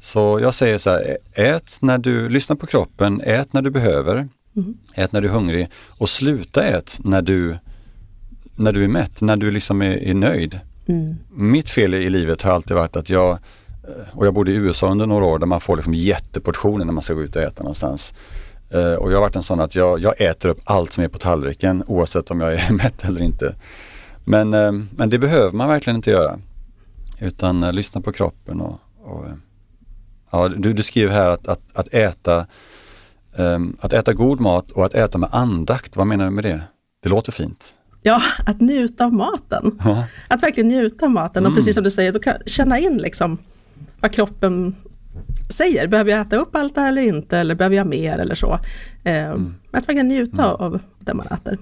Så 0.00 0.40
jag 0.40 0.54
säger 0.54 0.78
så 0.78 0.90
här, 0.90 1.18
ät 1.34 1.76
när 1.80 1.98
du 1.98 2.28
lyssnar 2.28 2.56
på 2.56 2.66
kroppen, 2.66 3.20
ät 3.20 3.52
när 3.52 3.62
du 3.62 3.70
behöver, 3.70 4.28
mm. 4.56 4.76
ät 4.94 5.12
när 5.12 5.20
du 5.20 5.28
är 5.28 5.32
hungrig 5.32 5.68
och 5.98 6.08
sluta 6.08 6.64
ät 6.64 6.98
när 7.04 7.22
du, 7.22 7.56
när 8.56 8.72
du 8.72 8.84
är 8.84 8.88
mätt, 8.88 9.20
när 9.20 9.36
du 9.36 9.50
liksom 9.50 9.82
är, 9.82 9.96
är 9.96 10.14
nöjd. 10.14 10.60
Mm. 10.86 11.16
Mitt 11.30 11.70
fel 11.70 11.94
i 11.94 12.10
livet 12.10 12.42
har 12.42 12.52
alltid 12.52 12.76
varit 12.76 12.96
att 12.96 13.10
jag, 13.10 13.30
eh, 13.30 13.38
och 14.18 14.26
jag 14.26 14.34
bodde 14.34 14.52
i 14.52 14.54
USA 14.54 14.90
under 14.90 15.06
några 15.06 15.24
år 15.24 15.38
där 15.38 15.46
man 15.46 15.60
får 15.60 15.76
liksom 15.76 15.94
jätteportioner 15.94 16.84
när 16.84 16.92
man 16.92 17.02
ska 17.02 17.14
gå 17.14 17.22
ut 17.22 17.36
och 17.36 17.42
äta 17.42 17.62
någonstans. 17.62 18.14
Eh, 18.70 18.94
och 18.94 19.12
jag 19.12 19.16
har 19.16 19.20
varit 19.20 19.36
en 19.36 19.42
sån 19.42 19.60
att 19.60 19.74
jag, 19.74 20.00
jag 20.00 20.20
äter 20.20 20.48
upp 20.48 20.60
allt 20.64 20.92
som 20.92 21.04
är 21.04 21.08
på 21.08 21.18
tallriken 21.18 21.84
oavsett 21.86 22.30
om 22.30 22.40
jag 22.40 22.54
är 22.54 22.72
mätt 22.82 23.04
eller 23.04 23.22
inte. 23.22 23.54
Men, 24.24 24.54
eh, 24.54 24.72
men 24.90 25.10
det 25.10 25.18
behöver 25.18 25.52
man 25.52 25.68
verkligen 25.68 25.96
inte 25.96 26.10
göra. 26.10 26.38
Utan 27.20 27.60
lyssna 27.60 28.00
på 28.00 28.12
kroppen 28.12 28.60
och, 28.60 28.80
och 29.02 29.24
ja, 30.30 30.48
du, 30.48 30.72
du 30.72 30.82
skriver 30.82 31.12
här 31.12 31.30
att, 31.30 31.48
att, 31.48 31.60
att 31.72 31.94
äta 31.94 32.46
um, 33.36 33.76
att 33.80 33.92
äta 33.92 34.12
god 34.12 34.40
mat 34.40 34.70
och 34.70 34.84
att 34.84 34.94
äta 34.94 35.18
med 35.18 35.28
andakt, 35.32 35.96
vad 35.96 36.06
menar 36.06 36.24
du 36.24 36.30
med 36.30 36.44
det? 36.44 36.62
Det 37.02 37.08
låter 37.08 37.32
fint. 37.32 37.74
Ja, 38.02 38.22
att 38.46 38.60
njuta 38.60 39.04
av 39.04 39.12
maten. 39.12 39.78
Ja. 39.84 40.04
Att 40.28 40.42
verkligen 40.42 40.68
njuta 40.68 41.04
av 41.04 41.10
maten 41.10 41.46
och 41.46 41.54
precis 41.54 41.74
som 41.74 41.84
du 41.84 41.90
säger, 41.90 42.12
då 42.12 42.18
kan 42.18 42.34
känna 42.46 42.78
in 42.78 42.98
liksom 42.98 43.38
vad 44.00 44.12
kroppen 44.12 44.76
säger. 45.50 45.86
Behöver 45.86 46.10
jag 46.10 46.20
äta 46.20 46.36
upp 46.36 46.56
allt 46.56 46.74
det 46.74 46.80
här 46.80 46.88
eller 46.88 47.02
inte? 47.02 47.38
Eller 47.38 47.54
behöver 47.54 47.76
jag 47.76 47.86
mer 47.86 48.18
eller 48.18 48.34
så? 48.34 48.58
Eh, 49.04 49.24
mm. 49.24 49.54
Att 49.70 49.88
verkligen 49.88 50.08
njuta 50.08 50.44
mm. 50.44 50.56
av 50.56 50.80
det 50.98 51.14
man 51.14 51.26
äter. 51.26 51.58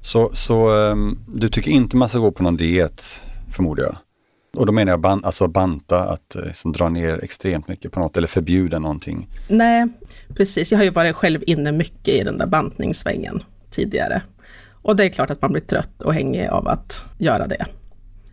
Så, 0.00 0.30
så 0.34 0.76
um, 0.76 1.18
du 1.34 1.48
tycker 1.48 1.70
inte 1.70 1.96
man 1.96 2.08
ska 2.08 2.18
gå 2.18 2.30
på 2.30 2.42
någon 2.42 2.56
diet 2.56 3.20
förmodar 3.50 3.84
jag? 3.84 3.96
Och 4.56 4.66
då 4.66 4.72
menar 4.72 4.92
jag 4.92 5.00
ban 5.00 5.24
alltså 5.24 5.48
banta, 5.48 5.98
att 5.98 6.36
liksom, 6.46 6.72
dra 6.72 6.88
ner 6.88 7.24
extremt 7.24 7.68
mycket 7.68 7.92
på 7.92 8.00
något 8.00 8.16
eller 8.16 8.28
förbjuda 8.28 8.78
någonting? 8.78 9.28
Nej, 9.48 9.88
precis. 10.34 10.72
Jag 10.72 10.78
har 10.78 10.84
ju 10.84 10.90
varit 10.90 11.16
själv 11.16 11.42
inne 11.46 11.72
mycket 11.72 12.14
i 12.14 12.22
den 12.24 12.38
där 12.38 12.46
bantningssvängen 12.46 13.42
tidigare. 13.70 14.22
Och 14.86 14.96
det 14.96 15.04
är 15.04 15.08
klart 15.08 15.30
att 15.30 15.42
man 15.42 15.52
blir 15.52 15.62
trött 15.62 16.02
och 16.02 16.14
hängig 16.14 16.48
av 16.48 16.68
att 16.68 17.04
göra 17.18 17.46
det. 17.46 17.64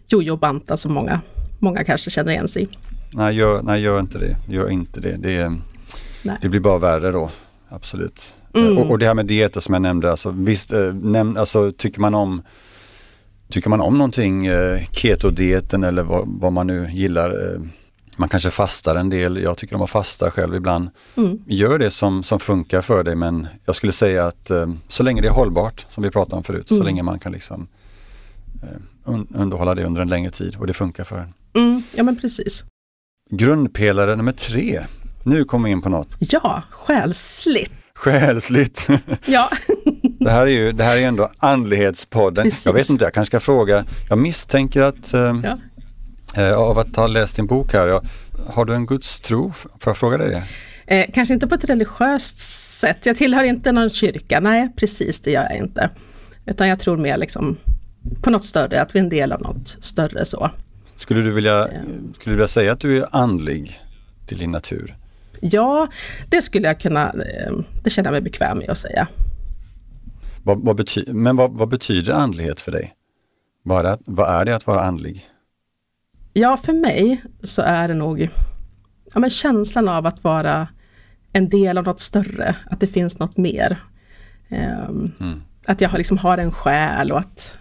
Jojo-banta 0.07 0.77
som 0.77 0.93
många, 0.93 1.21
många 1.59 1.83
kanske 1.83 2.09
känner 2.09 2.31
igen 2.31 2.47
sig 2.47 2.63
i. 2.63 2.67
Nej 3.11 3.35
gör, 3.35 3.61
nej, 3.61 3.81
gör 3.81 3.99
inte 3.99 4.17
det. 4.17 4.37
Gör 4.49 4.69
inte 4.69 4.99
det. 4.99 5.17
Det, 5.17 5.51
det 6.41 6.49
blir 6.49 6.59
bara 6.59 6.77
värre 6.77 7.11
då. 7.11 7.31
Absolut. 7.69 8.35
Mm. 8.55 8.77
Och, 8.77 8.91
och, 8.91 8.99
det 8.99 9.05
här 9.05 9.13
med 9.13 9.25
dieter 9.25 9.59
som 9.59 9.73
jag 9.73 9.81
nämnde, 9.81 10.11
alltså, 10.11 10.31
visst, 10.31 10.73
eh, 10.73 10.93
näm, 10.93 11.37
alltså, 11.37 11.71
tycker 11.71 12.01
man 12.01 12.15
om 12.15 12.41
Tycker 13.49 13.69
man 13.69 13.81
om 13.81 13.97
någonting, 13.97 14.45
eh, 14.45 14.81
keto-dieten 14.91 15.83
eller 15.83 16.03
vad, 16.03 16.23
vad, 16.27 16.53
man 16.53 16.67
nu 16.67 16.89
gillar, 16.91 17.29
eh, 17.29 17.61
man 18.17 18.29
kanske 18.29 18.51
fastar 18.51 18.95
en 18.95 19.09
del, 19.09 19.37
jag 19.43 19.57
tycker 19.57 19.75
om 19.75 19.81
att 19.81 19.89
fasta 19.89 20.31
själv 20.31 20.55
ibland. 20.55 20.89
Mm. 21.15 21.39
Gör 21.47 21.79
det 21.79 21.91
som, 21.91 22.23
som 22.23 22.39
funkar 22.39 22.81
för 22.81 23.03
dig 23.03 23.15
men 23.15 23.47
jag 23.65 23.75
skulle 23.75 23.93
säga 23.93 24.25
att 24.25 24.49
eh, 24.49 24.73
så 24.87 25.03
länge 25.03 25.21
det 25.21 25.27
är 25.27 25.31
hållbart, 25.31 25.85
som 25.89 26.03
vi 26.03 26.11
pratade 26.11 26.35
om 26.35 26.43
förut, 26.43 26.71
mm. 26.71 26.81
så 26.81 26.85
länge 26.85 27.03
man 27.03 27.19
kan 27.19 27.31
liksom 27.31 27.67
eh, 28.63 29.19
underhålla 29.35 29.75
det 29.75 29.85
under 29.85 30.01
en 30.01 30.09
längre 30.09 30.31
tid 30.31 30.55
och 30.55 30.67
det 30.67 30.73
funkar 30.73 31.03
för 31.03 31.17
en. 31.17 31.33
Mm, 31.55 31.83
ja 31.95 32.03
men 32.03 32.15
precis. 32.15 32.65
Grundpelare 33.29 34.15
nummer 34.15 34.31
tre, 34.33 34.85
nu 35.23 35.43
kommer 35.43 35.65
vi 35.65 35.71
in 35.71 35.81
på 35.81 35.89
något. 35.89 36.17
Ja, 36.19 36.63
själsligt. 36.69 37.71
Själsligt. 37.95 38.87
Ja. 39.25 39.49
det 40.19 40.31
här 40.31 40.41
är 40.41 40.51
ju 40.51 40.71
det 40.71 40.83
här 40.83 40.97
är 40.97 41.07
ändå 41.07 41.29
andlighetspodden. 41.37 42.43
Precis. 42.43 42.65
Jag 42.65 42.73
vet 42.73 42.89
inte, 42.89 43.05
jag 43.05 43.13
kanske 43.13 43.29
ska 43.29 43.39
fråga, 43.39 43.85
jag 44.09 44.17
misstänker 44.17 44.81
att 44.81 45.13
eh, 45.13 45.39
ja 45.43 45.57
Eh, 46.35 46.53
av 46.53 46.79
att 46.79 46.95
ha 46.95 47.07
läst 47.07 47.35
din 47.35 47.47
bok 47.47 47.73
här, 47.73 48.01
har 48.47 48.65
du 48.65 48.75
en 48.75 48.85
gudstro? 48.85 49.51
Får 49.51 49.89
jag 49.89 49.97
fråga 49.97 50.17
dig 50.17 50.29
det? 50.29 50.43
Eh, 50.95 51.05
kanske 51.13 51.33
inte 51.33 51.47
på 51.47 51.55
ett 51.55 51.69
religiöst 51.69 52.39
sätt. 52.79 53.05
Jag 53.05 53.15
tillhör 53.15 53.43
inte 53.43 53.71
någon 53.71 53.89
kyrka, 53.89 54.39
nej 54.39 54.71
precis 54.77 55.19
det 55.19 55.31
gör 55.31 55.43
jag 55.43 55.57
inte. 55.57 55.89
Utan 56.45 56.67
jag 56.67 56.79
tror 56.79 56.97
mer 56.97 57.17
liksom 57.17 57.57
på 58.21 58.29
något 58.29 58.45
större, 58.45 58.81
att 58.81 58.95
vi 58.95 58.99
är 58.99 59.03
en 59.03 59.09
del 59.09 59.31
av 59.31 59.41
något 59.41 59.67
större 59.67 60.25
så. 60.25 60.51
Skulle 60.95 61.21
du 61.21 61.31
vilja, 61.31 61.67
eh. 61.67 61.81
skulle 62.13 62.33
du 62.33 62.35
vilja 62.35 62.47
säga 62.47 62.73
att 62.73 62.79
du 62.79 62.97
är 62.97 63.07
andlig 63.11 63.79
till 64.25 64.37
din 64.37 64.51
natur? 64.51 64.97
Ja, 65.41 65.87
det 66.29 66.41
skulle 66.41 66.67
jag 66.67 66.79
kunna, 66.79 67.09
eh, 67.09 67.53
det 67.83 67.89
känner 67.89 68.07
jag 68.07 68.13
mig 68.13 68.21
bekväm 68.21 68.57
med 68.57 68.69
att 68.69 68.77
säga. 68.77 69.07
Vad, 70.43 70.65
vad 70.65 70.75
bety 70.75 71.03
men 71.07 71.35
vad, 71.35 71.51
vad, 71.51 71.69
betyder 71.69 72.13
andlighet 72.13 72.61
för 72.61 72.71
dig? 72.71 72.93
Vad 73.63 73.85
är, 73.85 73.97
vad 74.05 74.41
är 74.41 74.45
det 74.45 74.55
att 74.55 74.67
vara 74.67 74.81
andlig? 74.81 75.27
Ja, 76.33 76.57
för 76.57 76.73
mig 76.73 77.23
så 77.43 77.61
är 77.61 77.87
det 77.87 77.93
nog 77.93 78.29
ja, 79.13 79.19
men 79.19 79.29
känslan 79.29 79.89
av 79.89 80.05
att 80.05 80.23
vara 80.23 80.67
en 81.33 81.49
del 81.49 81.77
av 81.77 81.83
något 81.83 81.99
större, 81.99 82.55
att 82.65 82.79
det 82.79 82.87
finns 82.87 83.19
något 83.19 83.37
mer. 83.37 83.83
Um, 84.49 85.11
mm. 85.19 85.41
Att 85.65 85.81
jag 85.81 85.93
liksom 85.93 86.17
har 86.17 86.37
en 86.37 86.51
själ 86.51 87.11
och 87.11 87.19
att, 87.19 87.59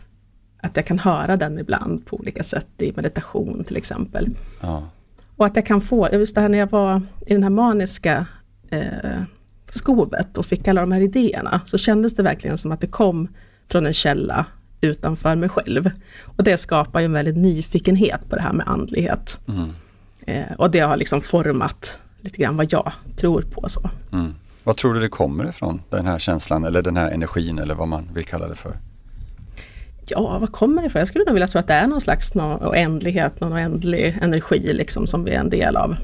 att 0.63 0.77
jag 0.77 0.87
kan 0.87 0.99
höra 0.99 1.37
den 1.37 1.59
ibland 1.59 2.07
på 2.07 2.17
olika 2.17 2.43
sätt 2.43 2.69
i 2.79 2.93
meditation 2.97 3.65
till 3.65 3.77
exempel. 3.77 4.29
Ja. 4.61 4.83
Och 5.37 5.47
att 5.47 5.57
jag 5.57 5.67
kan 5.67 5.81
få, 5.81 6.09
just 6.13 6.35
det 6.35 6.41
här 6.41 6.49
när 6.49 6.59
jag 6.59 6.71
var 6.71 7.03
i 7.27 7.33
den 7.33 7.43
här 7.43 7.51
maniska 7.51 8.27
eh, 8.71 9.23
skovet 9.69 10.39
och 10.39 10.47
fick 10.47 10.69
alla 10.69 10.81
de 10.81 10.93
här 10.93 11.03
idéerna 11.03 11.61
så 11.65 11.79
kändes 11.79 12.15
det 12.15 12.23
verkligen 12.23 12.59
som 12.59 12.73
att 12.73 12.81
det 12.81 12.87
kom 12.87 13.29
från 13.69 13.87
en 13.87 13.93
källa 13.93 14.47
utanför 14.83 15.35
mig 15.35 15.49
själv. 15.49 15.91
Och 16.37 16.45
det 16.45 16.57
skapar 16.57 17.01
ju 17.01 17.05
en 17.05 17.13
väldigt 17.13 17.37
nyfikenhet 17.37 18.29
på 18.29 18.37
det 18.37 18.43
här 18.43 18.53
med 18.53 18.69
andlighet. 18.69 19.39
Mm. 19.49 19.71
Eh, 20.27 20.57
och 20.59 20.71
det 20.71 20.81
har 20.81 20.97
liksom 20.97 21.21
format 21.21 21.99
lite 22.21 22.43
grann 22.43 22.57
vad 22.57 22.73
jag 22.73 22.93
tror 23.17 23.43
på. 23.43 23.69
så. 23.69 23.91
Mm. 24.13 24.35
Vad 24.65 24.77
tror 24.77 24.95
du 24.95 25.01
det 25.01 25.09
kommer 25.09 25.49
ifrån, 25.49 25.83
den 25.91 26.07
här 26.07 26.19
känslan 26.19 26.65
eller 26.65 26.83
den 26.83 26.97
här 26.97 27.11
energin 27.11 27.59
eller 27.59 27.75
vad 27.75 27.89
man 27.89 28.09
vill 28.15 28.25
kalla 28.25 28.49
det 28.49 28.55
för? 28.55 28.77
Ja, 30.07 30.39
vad 30.39 30.53
kommer 30.53 30.83
det 30.83 30.87
ifrån? 30.87 31.01
Jag 31.01 31.09
skulle 31.09 31.25
nog 31.25 31.35
vilja 31.35 31.47
tro 31.47 31.59
att 31.59 31.69
det 31.69 31.75
är 31.75 31.87
någon 31.87 32.01
slags 32.01 32.37
oändlighet, 32.61 33.41
någon 33.41 33.53
oändlig 33.53 34.19
energi 34.23 34.73
liksom 34.73 35.07
som 35.07 35.25
vi 35.25 35.31
är 35.31 35.41
en 35.41 35.51
del 35.51 35.77
av. 35.77 35.97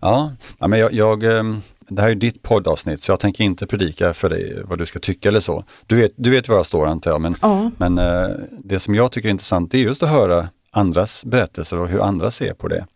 Ja, 0.00 0.32
men 0.58 0.78
jag, 0.78 0.92
jag, 0.92 1.38
ehm, 1.38 1.62
det 1.88 2.02
här 2.02 2.08
är 2.08 2.14
ditt 2.14 2.42
poddavsnitt 2.42 3.02
så 3.02 3.12
jag 3.12 3.20
tänker 3.20 3.44
inte 3.44 3.66
predika 3.66 4.14
för 4.14 4.30
dig 4.30 4.62
vad 4.64 4.78
du 4.78 4.86
ska 4.86 4.98
tycka 4.98 5.28
eller 5.28 5.40
så. 5.40 5.64
Du 5.86 5.96
vet, 5.96 6.12
du 6.16 6.30
vet 6.30 6.48
var 6.48 6.56
jag 6.56 6.66
står 6.66 6.86
antar 6.86 7.10
jag, 7.10 7.20
men, 7.20 7.34
ja. 7.42 7.70
men 7.76 7.98
eh, 7.98 8.30
det 8.64 8.80
som 8.80 8.94
jag 8.94 9.12
tycker 9.12 9.28
är 9.28 9.30
intressant 9.30 9.74
är 9.74 9.78
just 9.78 10.02
att 10.02 10.08
höra 10.08 10.48
andras 10.72 11.24
berättelser 11.24 11.78
och 11.78 11.88
hur 11.88 12.00
andra 12.00 12.30
ser 12.30 12.54
på 12.54 12.68
det. 12.68 12.86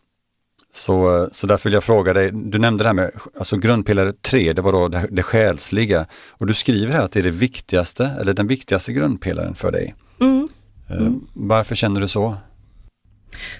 Så, 0.73 1.29
så 1.31 1.47
därför 1.47 1.63
vill 1.69 1.73
jag 1.73 1.83
fråga 1.83 2.13
dig, 2.13 2.31
du 2.31 2.59
nämnde 2.59 2.83
det 2.83 2.87
här 2.87 2.93
med 2.93 3.11
alltså 3.39 3.57
grundpelare 3.57 4.13
3, 4.13 4.53
det 4.53 4.61
var 4.61 4.71
då 4.71 4.87
det, 4.87 5.07
det 5.11 5.23
själsliga. 5.23 6.05
Och 6.29 6.47
du 6.47 6.53
skriver 6.53 6.93
här 6.93 7.03
att 7.03 7.11
det 7.11 7.19
är 7.19 7.23
det 7.23 7.31
viktigaste, 7.31 8.11
eller 8.21 8.33
den 8.33 8.47
viktigaste 8.47 8.93
grundpelaren 8.93 9.55
för 9.55 9.71
dig. 9.71 9.95
Mm. 10.19 10.47
Mm. 10.89 11.27
Varför 11.33 11.75
känner 11.75 12.01
du 12.01 12.07
så? 12.07 12.35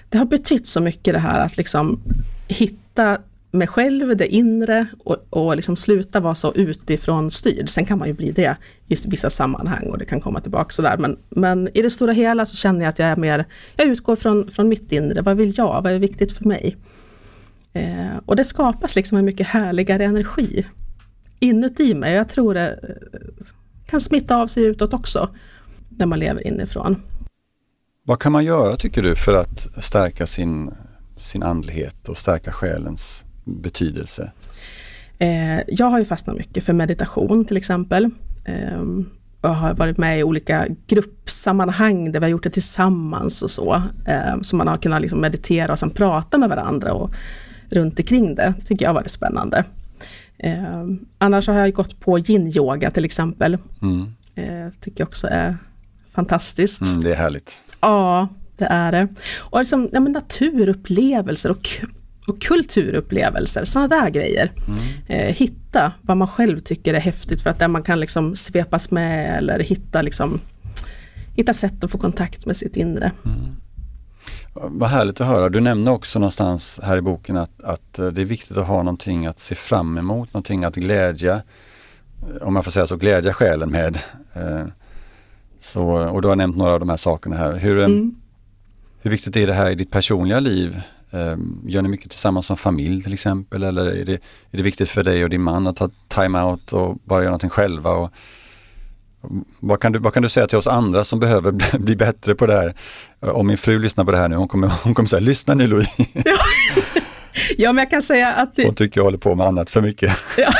Det 0.08 0.18
har 0.18 0.24
betytt 0.24 0.66
så 0.66 0.80
mycket 0.80 1.14
det 1.14 1.20
här 1.20 1.40
att 1.40 1.56
liksom 1.56 2.00
hitta 2.48 3.18
mig 3.50 3.66
själv, 3.66 4.16
det 4.16 4.26
inre 4.26 4.86
och, 5.04 5.16
och 5.30 5.56
liksom 5.56 5.76
sluta 5.76 6.20
vara 6.20 6.34
så 6.34 6.54
utifrån 6.54 7.30
styrd. 7.30 7.68
Sen 7.68 7.84
kan 7.84 7.98
man 7.98 8.08
ju 8.08 8.14
bli 8.14 8.30
det 8.32 8.56
i 8.88 8.94
vissa 9.06 9.30
sammanhang 9.30 9.86
och 9.86 9.98
det 9.98 10.04
kan 10.04 10.20
komma 10.20 10.40
tillbaka 10.40 10.70
sådär. 10.70 10.96
Men, 10.98 11.18
men 11.28 11.68
i 11.74 11.82
det 11.82 11.90
stora 11.90 12.12
hela 12.12 12.46
så 12.46 12.56
känner 12.56 12.80
jag 12.80 12.88
att 12.88 12.98
jag 12.98 13.08
är 13.08 13.16
mer, 13.16 13.44
jag 13.76 13.86
utgår 13.86 14.16
från, 14.16 14.50
från 14.50 14.68
mitt 14.68 14.92
inre. 14.92 15.22
Vad 15.22 15.36
vill 15.36 15.54
jag? 15.56 15.82
Vad 15.82 15.92
är 15.92 15.98
viktigt 15.98 16.32
för 16.32 16.44
mig? 16.44 16.76
Eh, 17.72 18.16
och 18.26 18.36
det 18.36 18.44
skapas 18.44 18.96
liksom 18.96 19.18
en 19.18 19.24
mycket 19.24 19.46
härligare 19.46 20.04
energi 20.04 20.66
inuti 21.40 21.94
mig. 21.94 22.14
Jag 22.14 22.28
tror 22.28 22.54
det 22.54 22.68
eh, 22.68 23.46
kan 23.86 24.00
smitta 24.00 24.36
av 24.36 24.46
sig 24.46 24.64
utåt 24.64 24.94
också 24.94 25.28
när 25.88 26.06
man 26.06 26.18
lever 26.18 26.46
inifrån. 26.46 27.02
Vad 28.04 28.18
kan 28.18 28.32
man 28.32 28.44
göra 28.44 28.76
tycker 28.76 29.02
du 29.02 29.16
för 29.16 29.34
att 29.34 29.84
stärka 29.84 30.26
sin, 30.26 30.70
sin 31.18 31.42
andlighet 31.42 32.08
och 32.08 32.18
stärka 32.18 32.52
själens 32.52 33.24
betydelse? 33.48 34.32
Eh, 35.18 35.60
jag 35.68 35.86
har 35.86 35.98
ju 35.98 36.04
fastnat 36.04 36.36
mycket 36.36 36.64
för 36.64 36.72
meditation 36.72 37.44
till 37.44 37.56
exempel. 37.56 38.10
Jag 39.42 39.48
har 39.48 39.74
varit 39.74 39.98
med 39.98 40.18
i 40.18 40.22
olika 40.22 40.66
gruppsammanhang 40.86 42.12
där 42.12 42.20
vi 42.20 42.24
har 42.24 42.30
gjort 42.30 42.42
det 42.42 42.50
tillsammans 42.50 43.42
och 43.42 43.50
så. 43.50 43.82
Eh, 44.06 44.40
så 44.42 44.56
man 44.56 44.68
har 44.68 44.76
kunnat 44.76 45.00
liksom 45.00 45.20
meditera 45.20 45.72
och 45.72 45.78
sen 45.78 45.90
prata 45.90 46.38
med 46.38 46.48
varandra 46.48 46.92
och 46.92 47.10
runt 47.70 47.98
omkring 47.98 48.34
det. 48.34 48.54
Det 48.58 48.64
tycker 48.64 48.84
jag 48.84 48.90
har 48.90 48.94
varit 48.94 49.10
spännande. 49.10 49.64
Eh, 50.38 50.84
annars 51.18 51.48
har 51.48 51.54
jag 51.54 51.72
gått 51.72 52.00
på 52.00 52.18
yin-yoga 52.18 52.90
till 52.90 53.04
exempel. 53.04 53.58
Mm. 53.82 54.14
Eh, 54.34 54.72
tycker 54.80 55.00
jag 55.00 55.08
också 55.08 55.26
är 55.30 55.56
fantastiskt. 56.08 56.82
Mm, 56.82 57.02
det 57.02 57.10
är 57.10 57.16
härligt. 57.16 57.60
Ja, 57.80 58.28
det 58.56 58.64
är 58.64 58.92
det. 58.92 59.08
Och 59.38 59.58
liksom, 59.58 59.88
ja, 59.92 60.00
naturupplevelser 60.00 61.50
och, 61.50 61.68
och 62.28 62.42
kulturupplevelser, 62.42 63.64
sådana 63.64 63.88
där 63.88 64.10
grejer. 64.10 64.52
Mm. 64.68 64.80
Eh, 65.06 65.34
hitta 65.34 65.92
vad 66.02 66.16
man 66.16 66.28
själv 66.28 66.58
tycker 66.58 66.94
är 66.94 67.00
häftigt 67.00 67.42
för 67.42 67.50
att 67.50 67.58
där 67.58 67.68
man 67.68 67.82
kan 67.82 68.00
liksom 68.00 68.36
svepas 68.36 68.90
med 68.90 69.38
eller 69.38 69.58
hitta, 69.58 70.02
liksom, 70.02 70.40
hitta 71.36 71.54
sätt 71.54 71.84
att 71.84 71.90
få 71.90 71.98
kontakt 71.98 72.46
med 72.46 72.56
sitt 72.56 72.76
inre. 72.76 73.12
Mm. 73.24 73.56
Vad 74.52 74.90
härligt 74.90 75.20
att 75.20 75.26
höra. 75.26 75.48
Du 75.48 75.60
nämner 75.60 75.92
också 75.92 76.18
någonstans 76.18 76.80
här 76.82 76.96
i 76.96 77.00
boken 77.00 77.36
att, 77.36 77.62
att 77.62 77.98
eh, 77.98 78.06
det 78.06 78.20
är 78.20 78.24
viktigt 78.24 78.56
att 78.56 78.66
ha 78.66 78.76
någonting 78.76 79.26
att 79.26 79.40
se 79.40 79.54
fram 79.54 79.98
emot, 79.98 80.34
någonting 80.34 80.64
att 80.64 80.74
glädja, 80.74 81.34
eh, 81.34 82.46
om 82.46 82.54
man 82.54 82.64
får 82.64 82.70
säga 82.70 82.86
så, 82.86 82.96
glädja 82.96 83.34
själen 83.34 83.70
med. 83.70 83.98
Eh, 84.34 84.64
så, 85.60 85.84
och 85.84 86.22
du 86.22 86.28
har 86.28 86.36
nämnt 86.36 86.56
några 86.56 86.72
av 86.72 86.80
de 86.80 86.88
här 86.88 86.96
sakerna 86.96 87.36
här. 87.36 87.54
Hur, 87.54 87.78
mm. 87.78 88.14
hur 89.00 89.10
viktigt 89.10 89.36
är 89.36 89.46
det 89.46 89.52
här 89.52 89.70
i 89.70 89.74
ditt 89.74 89.90
personliga 89.90 90.40
liv? 90.40 90.82
Gör 91.66 91.82
ni 91.82 91.88
mycket 91.88 92.10
tillsammans 92.10 92.46
som 92.46 92.56
familj 92.56 93.02
till 93.02 93.12
exempel 93.12 93.62
eller 93.62 93.86
är 93.86 94.04
det, 94.04 94.12
är 94.12 94.56
det 94.56 94.62
viktigt 94.62 94.88
för 94.88 95.04
dig 95.04 95.24
och 95.24 95.30
din 95.30 95.42
man 95.42 95.66
att 95.66 95.76
ta 95.76 95.90
time-out 96.08 96.72
och 96.72 96.98
bara 97.04 97.20
göra 97.20 97.30
någonting 97.30 97.50
själva? 97.50 97.90
Och, 97.90 98.10
vad 99.60 99.80
kan, 99.80 99.92
du, 99.92 99.98
vad 99.98 100.14
kan 100.14 100.22
du 100.22 100.28
säga 100.28 100.46
till 100.46 100.58
oss 100.58 100.66
andra 100.66 101.04
som 101.04 101.20
behöver 101.20 101.78
bli 101.78 101.96
bättre 101.96 102.34
på 102.34 102.46
det 102.46 102.54
här? 102.54 102.74
Om 103.20 103.46
min 103.46 103.58
fru 103.58 103.78
lyssnar 103.78 104.04
på 104.04 104.10
det 104.10 104.18
här 104.18 104.28
nu, 104.28 104.36
hon 104.36 104.48
kommer, 104.48 104.72
hon 104.82 104.94
kommer 104.94 105.08
säga, 105.08 105.20
lyssna 105.20 105.54
nu 105.54 105.66
Louise. 105.66 105.90
Ja. 106.12 106.36
ja, 107.58 107.72
men 107.72 107.82
jag 107.82 107.90
kan 107.90 108.02
säga 108.02 108.32
att... 108.32 108.56
Det... 108.56 108.64
Hon 108.64 108.74
tycker 108.74 109.00
jag 109.00 109.04
håller 109.04 109.18
på 109.18 109.34
med 109.34 109.46
annat 109.46 109.70
för 109.70 109.80
mycket. 109.80 110.16
Ja. 110.36 110.52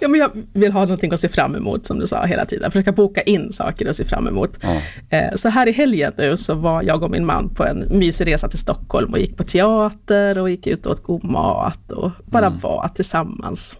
Ja, 0.00 0.08
men 0.08 0.20
jag 0.20 0.30
vill 0.52 0.72
ha 0.72 0.80
någonting 0.80 1.12
att 1.12 1.20
se 1.20 1.28
fram 1.28 1.54
emot 1.54 1.86
som 1.86 1.98
du 1.98 2.06
sa 2.06 2.24
hela 2.24 2.44
tiden, 2.44 2.70
försöka 2.70 2.92
boka 2.92 3.22
in 3.22 3.52
saker 3.52 3.86
att 3.86 3.96
se 3.96 4.04
fram 4.04 4.28
emot. 4.28 4.58
Ja. 4.60 4.80
Eh, 5.10 5.34
så 5.34 5.48
här 5.48 5.66
i 5.66 5.72
helgen 5.72 6.12
nu 6.16 6.36
så 6.36 6.54
var 6.54 6.82
jag 6.82 7.02
och 7.02 7.10
min 7.10 7.26
man 7.26 7.48
på 7.54 7.64
en 7.64 7.98
mysig 7.98 8.26
resa 8.26 8.48
till 8.48 8.58
Stockholm 8.58 9.12
och 9.12 9.18
gick 9.18 9.36
på 9.36 9.42
teater 9.42 10.38
och 10.38 10.50
gick 10.50 10.66
ut 10.66 10.86
och 10.86 10.92
åt 10.92 11.02
god 11.02 11.24
mat 11.24 11.92
och 11.92 12.10
bara 12.26 12.46
mm. 12.46 12.58
var 12.58 12.88
tillsammans. 12.94 13.76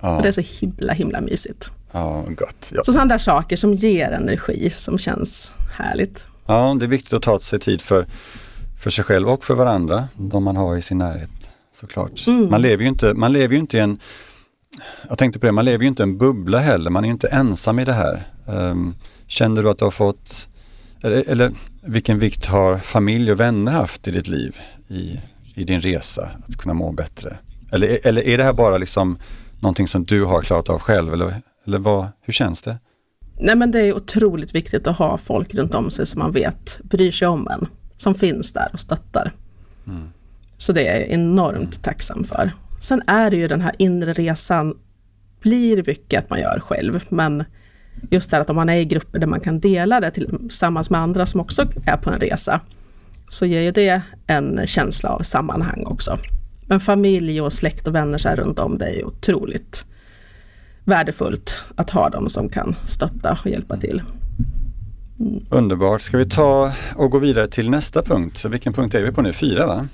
Ja. 0.00 0.16
Och 0.16 0.22
det 0.22 0.28
är 0.28 0.32
så 0.32 0.40
himla, 0.60 0.92
himla 0.92 1.20
mysigt. 1.20 1.70
Ja, 1.92 2.24
gott. 2.28 2.72
Ja. 2.74 2.84
Så 2.84 2.92
sådana 2.92 3.08
där 3.08 3.18
saker 3.18 3.56
som 3.56 3.74
ger 3.74 4.10
energi, 4.10 4.70
som 4.70 4.98
känns 4.98 5.52
härligt. 5.78 6.26
Ja, 6.46 6.76
det 6.80 6.86
är 6.86 6.88
viktigt 6.88 7.12
att 7.12 7.22
ta 7.22 7.40
sig 7.40 7.58
tid 7.58 7.80
för, 7.80 8.06
för 8.82 8.90
sig 8.90 9.04
själv 9.04 9.28
och 9.28 9.44
för 9.44 9.54
varandra, 9.54 10.08
de 10.16 10.44
man 10.44 10.56
har 10.56 10.76
i 10.76 10.82
sin 10.82 10.98
närhet 10.98 11.50
såklart. 11.74 12.26
Mm. 12.26 12.50
Man, 12.50 12.62
lever 12.62 12.82
ju 12.82 12.88
inte, 12.88 13.14
man 13.14 13.32
lever 13.32 13.54
ju 13.54 13.60
inte 13.60 13.76
i 13.76 13.80
en, 13.80 13.98
jag 15.08 15.18
tänkte 15.18 15.38
på 15.38 15.46
det, 15.46 15.52
man 15.52 15.64
lever 15.64 15.82
ju 15.82 15.88
inte 15.88 16.02
i 16.02 16.04
en 16.04 16.18
bubbla 16.18 16.58
heller, 16.58 16.90
man 16.90 17.04
är 17.04 17.08
inte 17.08 17.28
ensam 17.28 17.78
i 17.78 17.84
det 17.84 17.92
här. 17.92 18.26
Um, 18.46 18.94
känner 19.26 19.62
du 19.62 19.70
att 19.70 19.78
du 19.78 19.84
har 19.84 19.90
fått, 19.90 20.48
eller, 21.02 21.30
eller 21.30 21.52
vilken 21.82 22.18
vikt 22.18 22.46
har 22.46 22.78
familj 22.78 23.32
och 23.32 23.40
vänner 23.40 23.72
haft 23.72 24.08
i 24.08 24.10
ditt 24.10 24.28
liv, 24.28 24.56
i, 24.88 25.20
i 25.54 25.64
din 25.64 25.80
resa, 25.80 26.30
att 26.48 26.56
kunna 26.56 26.74
må 26.74 26.92
bättre? 26.92 27.38
Eller, 27.72 28.06
eller 28.06 28.26
är 28.26 28.38
det 28.38 28.44
här 28.44 28.52
bara 28.52 28.78
liksom 28.78 29.18
någonting 29.60 29.88
som 29.88 30.04
du 30.04 30.24
har 30.24 30.42
klarat 30.42 30.68
av 30.68 30.78
själv? 30.78 31.12
Eller 31.12 31.42
eller 31.68 31.78
vad, 31.78 32.06
hur 32.20 32.32
känns 32.32 32.62
det? 32.62 32.78
Nej 33.40 33.56
men 33.56 33.70
det 33.70 33.80
är 33.80 33.96
otroligt 33.96 34.54
viktigt 34.54 34.86
att 34.86 34.96
ha 34.96 35.18
folk 35.18 35.54
runt 35.54 35.74
om 35.74 35.90
sig 35.90 36.06
som 36.06 36.18
man 36.18 36.32
vet 36.32 36.80
bryr 36.82 37.10
sig 37.10 37.28
om 37.28 37.48
en. 37.48 37.66
Som 37.96 38.14
finns 38.14 38.52
där 38.52 38.68
och 38.72 38.80
stöttar. 38.80 39.32
Mm. 39.86 40.08
Så 40.58 40.72
det 40.72 40.86
är 40.86 41.00
jag 41.00 41.08
enormt 41.08 41.82
tacksam 41.82 42.24
för. 42.24 42.52
Sen 42.80 43.02
är 43.06 43.30
det 43.30 43.36
ju 43.36 43.48
den 43.48 43.60
här 43.60 43.74
inre 43.78 44.12
resan 44.12 44.74
blir 45.40 45.82
mycket 45.86 46.24
att 46.24 46.30
man 46.30 46.40
gör 46.40 46.60
själv. 46.60 47.04
Men 47.08 47.44
just 48.10 48.30
det 48.30 48.36
här 48.36 48.42
att 48.42 48.50
om 48.50 48.56
man 48.56 48.68
är 48.68 48.76
i 48.76 48.84
grupper 48.84 49.18
där 49.18 49.26
man 49.26 49.40
kan 49.40 49.60
dela 49.60 50.00
det 50.00 50.10
tillsammans 50.10 50.90
med 50.90 51.00
andra 51.00 51.26
som 51.26 51.40
också 51.40 51.62
är 51.86 51.96
på 51.96 52.10
en 52.10 52.20
resa. 52.20 52.60
Så 53.28 53.46
ger 53.46 53.60
ju 53.60 53.70
det 53.70 54.02
en 54.26 54.66
känsla 54.66 55.10
av 55.10 55.20
sammanhang 55.20 55.84
också. 55.86 56.18
Men 56.66 56.80
familj 56.80 57.40
och 57.40 57.52
släkt 57.52 57.86
och 57.86 57.94
vänner 57.94 58.18
så 58.18 58.28
här 58.28 58.36
runt 58.36 58.58
om 58.58 58.78
dig 58.78 59.00
är 59.00 59.04
otroligt 59.04 59.86
värdefullt 60.84 61.64
att 61.76 61.90
ha 61.90 62.08
dem 62.08 62.28
som 62.28 62.48
kan 62.48 62.76
stötta 62.84 63.38
och 63.44 63.50
hjälpa 63.50 63.76
till. 63.76 64.02
Mm. 65.20 65.44
Underbart. 65.50 66.00
Ska 66.00 66.18
vi 66.18 66.28
ta 66.28 66.72
och 66.96 67.10
gå 67.10 67.18
vidare 67.18 67.48
till 67.48 67.70
nästa 67.70 68.02
punkt? 68.02 68.38
Så 68.38 68.48
vilken 68.48 68.72
punkt 68.72 68.94
är 68.94 69.04
vi 69.04 69.12
på 69.12 69.22
nu? 69.22 69.32
Fyra 69.32 69.66
va? 69.66 69.88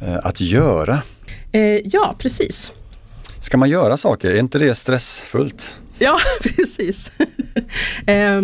Eh, 0.00 0.16
att 0.22 0.40
göra. 0.40 1.02
Eh, 1.52 1.62
ja, 1.84 2.14
precis. 2.18 2.72
Ska 3.40 3.56
man 3.56 3.70
göra 3.70 3.96
saker? 3.96 4.30
Är 4.30 4.38
inte 4.38 4.58
det 4.58 4.74
stressfullt? 4.74 5.74
Ja, 5.98 6.18
precis. 6.42 7.12
eh, 8.06 8.42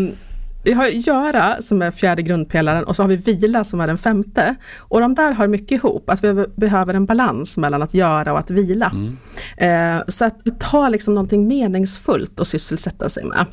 vi 0.65 0.73
har 0.73 0.87
göra 0.87 1.63
som 1.63 1.83
är 1.83 1.91
fjärde 1.91 2.23
grundpelaren 2.23 2.85
och 2.85 2.97
så 2.97 3.03
har 3.03 3.09
vi 3.09 3.17
vila 3.17 3.65
som 3.65 3.81
är 3.81 3.87
den 3.87 3.99
femte. 3.99 4.55
Och 4.79 5.01
de 5.01 5.15
där 5.15 5.33
har 5.33 5.47
mycket 5.47 5.73
ihop, 5.73 6.11
att 6.11 6.25
vi 6.25 6.47
behöver 6.57 6.95
en 6.95 7.07
balans 7.07 7.57
mellan 7.57 7.83
att 7.83 7.95
göra 7.95 8.33
och 8.33 8.39
att 8.39 8.51
vila. 8.51 8.93
Mm. 8.95 9.17
Eh, 9.99 10.05
så 10.09 10.25
att 10.25 10.61
ta 10.61 10.89
liksom 10.89 11.15
någonting 11.15 11.49
meningsfullt 11.49 12.41
att 12.41 12.47
sysselsätta 12.47 13.09
sig 13.09 13.25
med. 13.25 13.47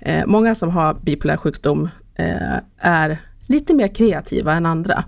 Eh, 0.00 0.26
många 0.26 0.54
som 0.54 0.70
har 0.70 0.94
bipolär 0.94 1.36
sjukdom 1.36 1.88
eh, 2.14 2.58
är 2.78 3.18
lite 3.48 3.74
mer 3.74 3.88
kreativa 3.88 4.54
än 4.54 4.66
andra. 4.66 5.04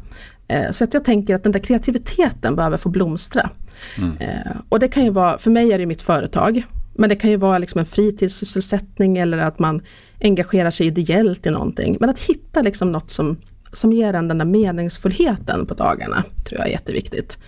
Eh, 0.53 0.71
så 0.71 0.85
att 0.85 0.95
jag 0.95 1.05
tänker 1.05 1.35
att 1.35 1.43
den 1.43 1.53
där 1.53 1.61
kreativiteten 1.61 2.57
behöver 2.57 2.77
få 2.77 2.89
blomstra. 2.89 3.51
Mm. 3.99 4.17
Eh, 4.17 4.53
och 4.69 4.79
det 4.79 4.89
kan 4.89 5.05
ju 5.05 5.11
vara, 5.11 5.39
för 5.39 5.51
mig 5.51 5.73
är 5.73 5.79
det 5.79 5.87
mitt 5.87 6.03
företag, 6.03 6.63
men 6.95 7.09
det 7.09 7.17
kan 7.17 7.31
ju 7.31 7.37
vara 7.37 7.59
liksom 7.59 7.79
en 7.79 7.87
fritidssysselsättning 7.87 9.19
eller 9.19 9.39
att 9.39 9.59
man 9.59 9.83
engagerar 10.21 10.71
sig 10.71 10.87
ideellt 10.87 11.47
i 11.47 11.51
någonting. 11.51 11.97
Men 12.01 12.11
att 12.11 12.19
hitta 12.19 12.63
liksom 12.63 12.93
något 12.93 13.11
som, 13.11 13.37
som 13.73 13.93
ger 13.93 14.15
en 14.15 14.29
den 14.29 14.39
där 14.39 14.45
meningsfullheten 14.45 15.67
på 15.67 15.75
dagarna 15.75 16.25
tror 16.45 16.61
jag 16.61 16.69
är 16.69 16.73
jätteviktigt. 16.73 17.39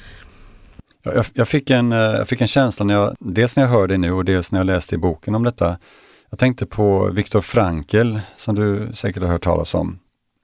Jag, 1.03 1.25
jag, 1.33 1.49
fick 1.49 1.71
en, 1.71 1.93
eh, 1.93 1.99
jag 1.99 2.29
fick 2.29 2.41
en 2.41 2.47
känsla, 2.47 2.85
när 2.85 2.95
jag, 2.95 3.17
dels 3.21 3.57
när 3.57 3.63
jag 3.63 3.71
hörde 3.71 3.95
det 3.95 3.99
nu 3.99 4.13
och 4.13 4.25
dels 4.25 4.53
när 4.53 4.61
jag 4.61 4.67
läste 4.67 4.95
i 4.95 4.99
boken 4.99 5.35
om 5.35 5.43
detta. 5.43 5.79
Jag 6.31 6.39
tänkte 6.39 6.67
på 6.67 7.11
Viktor 7.13 7.41
Frankl, 7.41 8.17
som 8.37 8.55
du 8.55 8.89
säkert 8.95 9.23
har 9.23 9.31
hört 9.31 9.43
talas 9.43 9.75
om, 9.75 9.99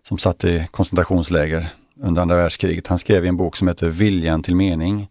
som 0.08 0.18
satt 0.18 0.44
i 0.44 0.68
koncentrationsläger 0.70 1.68
under 2.03 2.22
andra 2.22 2.36
världskriget. 2.36 2.86
Han 2.86 2.98
skrev 2.98 3.24
en 3.24 3.36
bok 3.36 3.57
som 3.57 3.68
heter 3.68 3.88
Viljan 3.88 4.42
till 4.42 4.57
mening. 4.57 5.09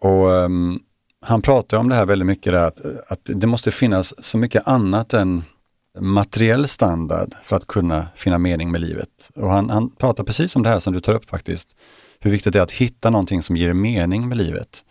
Och 0.00 0.26
um, 0.28 0.80
Han 1.20 1.42
pratar 1.42 1.78
om 1.78 1.88
det 1.88 1.94
här 1.94 2.06
väldigt 2.06 2.26
mycket, 2.26 2.52
där, 2.52 2.66
att, 2.66 2.80
att 3.08 3.20
det 3.24 3.46
måste 3.46 3.70
finnas 3.70 4.24
så 4.24 4.38
mycket 4.38 4.66
annat 4.66 5.14
än 5.14 5.42
materiell 6.00 6.68
standard 6.68 7.34
för 7.42 7.56
att 7.56 7.66
kunna 7.66 8.06
finna 8.14 8.38
mening 8.38 8.70
med 8.70 8.80
livet. 8.80 9.30
Och 9.34 9.50
han, 9.50 9.70
han 9.70 9.90
pratar 9.90 10.24
precis 10.24 10.56
om 10.56 10.62
det 10.62 10.68
här 10.68 10.80
som 10.80 10.92
du 10.92 11.00
tar 11.00 11.14
upp 11.14 11.30
faktiskt. 11.30 11.76
Hur 12.20 12.30
viktigt 12.30 12.52
det 12.52 12.58
är 12.58 12.62
att 12.62 12.70
hitta 12.70 13.10
någonting 13.10 13.42
som 13.42 13.56
ger 13.56 13.72
mening 13.72 14.28
med 14.28 14.38
livet. 14.38 14.84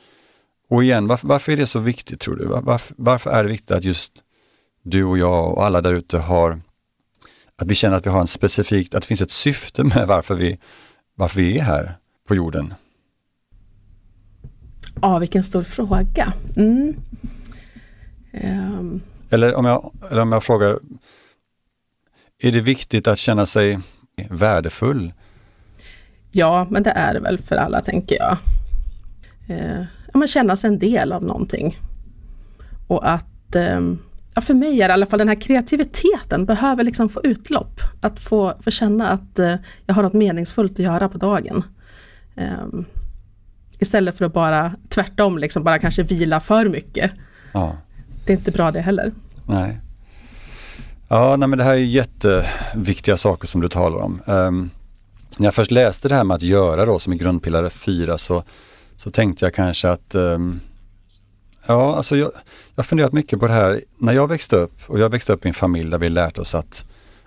Och 0.69 0.83
igen, 0.83 1.07
varför, 1.07 1.27
varför 1.27 1.51
är 1.51 1.57
det 1.57 1.67
så 1.67 1.79
viktigt 1.79 2.19
tror 2.19 2.35
du? 2.35 2.45
Varför, 2.45 2.95
varför, 2.97 3.29
är 3.29 3.43
det 3.43 3.49
viktigt 3.49 3.71
att 3.71 3.83
just 3.83 4.23
du 4.83 5.03
och 5.03 5.17
jag 5.17 5.53
och 5.53 5.65
alla 5.65 5.81
där 5.81 5.93
ute 5.93 6.17
har, 6.17 6.61
att 7.61 7.67
vi 7.67 7.75
känner 7.75 7.97
att 7.97 8.05
vi 8.05 8.09
har 8.09 8.21
en 8.21 8.27
specifikt, 8.27 8.95
att 8.95 9.01
det 9.01 9.07
finns 9.07 9.21
ett 9.21 9.31
syfte 9.31 9.83
med 9.83 10.07
varför 10.07 10.35
vi, 10.35 10.59
varför 11.15 11.39
vi 11.39 11.57
är 11.59 11.63
här 11.63 11.97
på 12.27 12.35
jorden? 12.35 12.73
Ja, 15.01 15.19
vilken 15.19 15.43
stor 15.43 15.63
fråga. 15.63 16.33
Mm. 16.55 16.95
Um. 18.43 19.01
Eller, 19.29 19.55
om 19.55 19.65
jag, 19.65 19.91
eller 20.11 20.21
om 20.21 20.31
jag 20.31 20.43
frågar, 20.43 20.79
är 22.41 22.51
det 22.51 22.61
viktigt 22.61 23.07
att 23.07 23.17
känna 23.17 23.45
sig 23.45 23.79
värdefull? 24.29 25.13
Ja, 26.31 26.67
men 26.69 26.83
det 26.83 26.89
är 26.89 27.13
det 27.13 27.19
väl 27.19 27.37
för 27.37 27.55
alla 27.55 27.81
tänker 27.81 28.15
jag. 28.15 28.37
Eh, 29.49 29.79
ja, 30.13 30.19
men 30.19 30.27
känna 30.27 30.55
sig 30.55 30.67
en 30.67 30.79
del 30.79 31.11
av 31.11 31.23
någonting. 31.23 31.77
Och 32.87 33.09
att, 33.09 33.55
eh, 33.55 33.81
ja, 34.37 34.41
för 34.41 34.53
mig 34.53 34.81
är 34.81 34.87
det 34.87 34.91
i 34.91 34.93
alla 34.93 35.05
fall 35.05 35.19
den 35.19 35.27
här 35.27 35.41
kreativiteten 35.41 36.45
behöver 36.45 36.83
liksom 36.83 37.09
få 37.09 37.21
utlopp. 37.23 37.81
Att 38.01 38.19
få, 38.19 38.53
få 38.61 38.71
känna 38.71 39.09
att 39.09 39.39
eh, 39.39 39.55
jag 39.85 39.95
har 39.95 40.03
något 40.03 40.13
meningsfullt 40.13 40.71
att 40.71 40.79
göra 40.79 41.09
på 41.09 41.17
dagen. 41.17 41.63
Eh, 42.35 42.67
istället 43.79 44.17
för 44.17 44.25
att 44.25 44.33
bara 44.33 44.71
tvärtom, 44.89 45.37
liksom 45.37 45.63
bara 45.63 45.79
kanske 45.79 46.03
vila 46.03 46.39
för 46.39 46.69
mycket. 46.69 47.11
Ja. 47.51 47.77
Det 48.25 48.33
är 48.33 48.37
inte 48.37 48.51
bra 48.51 48.71
det 48.71 48.81
heller. 48.81 49.11
Nej. 49.47 49.79
Ja, 51.07 51.35
nej, 51.35 51.49
men 51.49 51.57
det 51.57 51.63
här 51.63 51.73
är 51.73 51.77
jätteviktiga 51.77 53.17
saker 53.17 53.47
som 53.47 53.61
du 53.61 53.69
talar 53.69 53.97
om. 53.97 54.21
Um, 54.25 54.69
när 55.37 55.47
jag 55.47 55.55
först 55.55 55.71
läste 55.71 56.07
det 56.07 56.15
här 56.15 56.23
med 56.23 56.35
att 56.35 56.41
göra 56.41 56.85
då 56.85 56.99
som 56.99 57.13
är 57.13 57.17
grundpelare 57.17 57.69
4 57.69 58.17
så, 58.17 58.43
så 58.97 59.11
tänkte 59.11 59.45
jag 59.45 59.53
kanske 59.53 59.89
att 59.89 60.15
um, 60.15 60.59
Ja, 61.67 61.95
alltså 61.95 62.15
jag, 62.15 62.31
har 62.75 62.83
funderat 62.83 63.13
mycket 63.13 63.39
på 63.39 63.47
det 63.47 63.53
här. 63.53 63.81
När 63.97 64.13
jag 64.13 64.27
växte 64.27 64.55
upp 64.55 64.73
och 64.87 64.99
jag 64.99 65.09
växte 65.09 65.33
upp 65.33 65.45
i 65.45 65.47
en 65.47 65.53
familj 65.53 65.91
där 65.91 65.97
vi 65.97 66.09
lärt 66.09 66.37
oss 66.37 66.55
att 66.55 66.85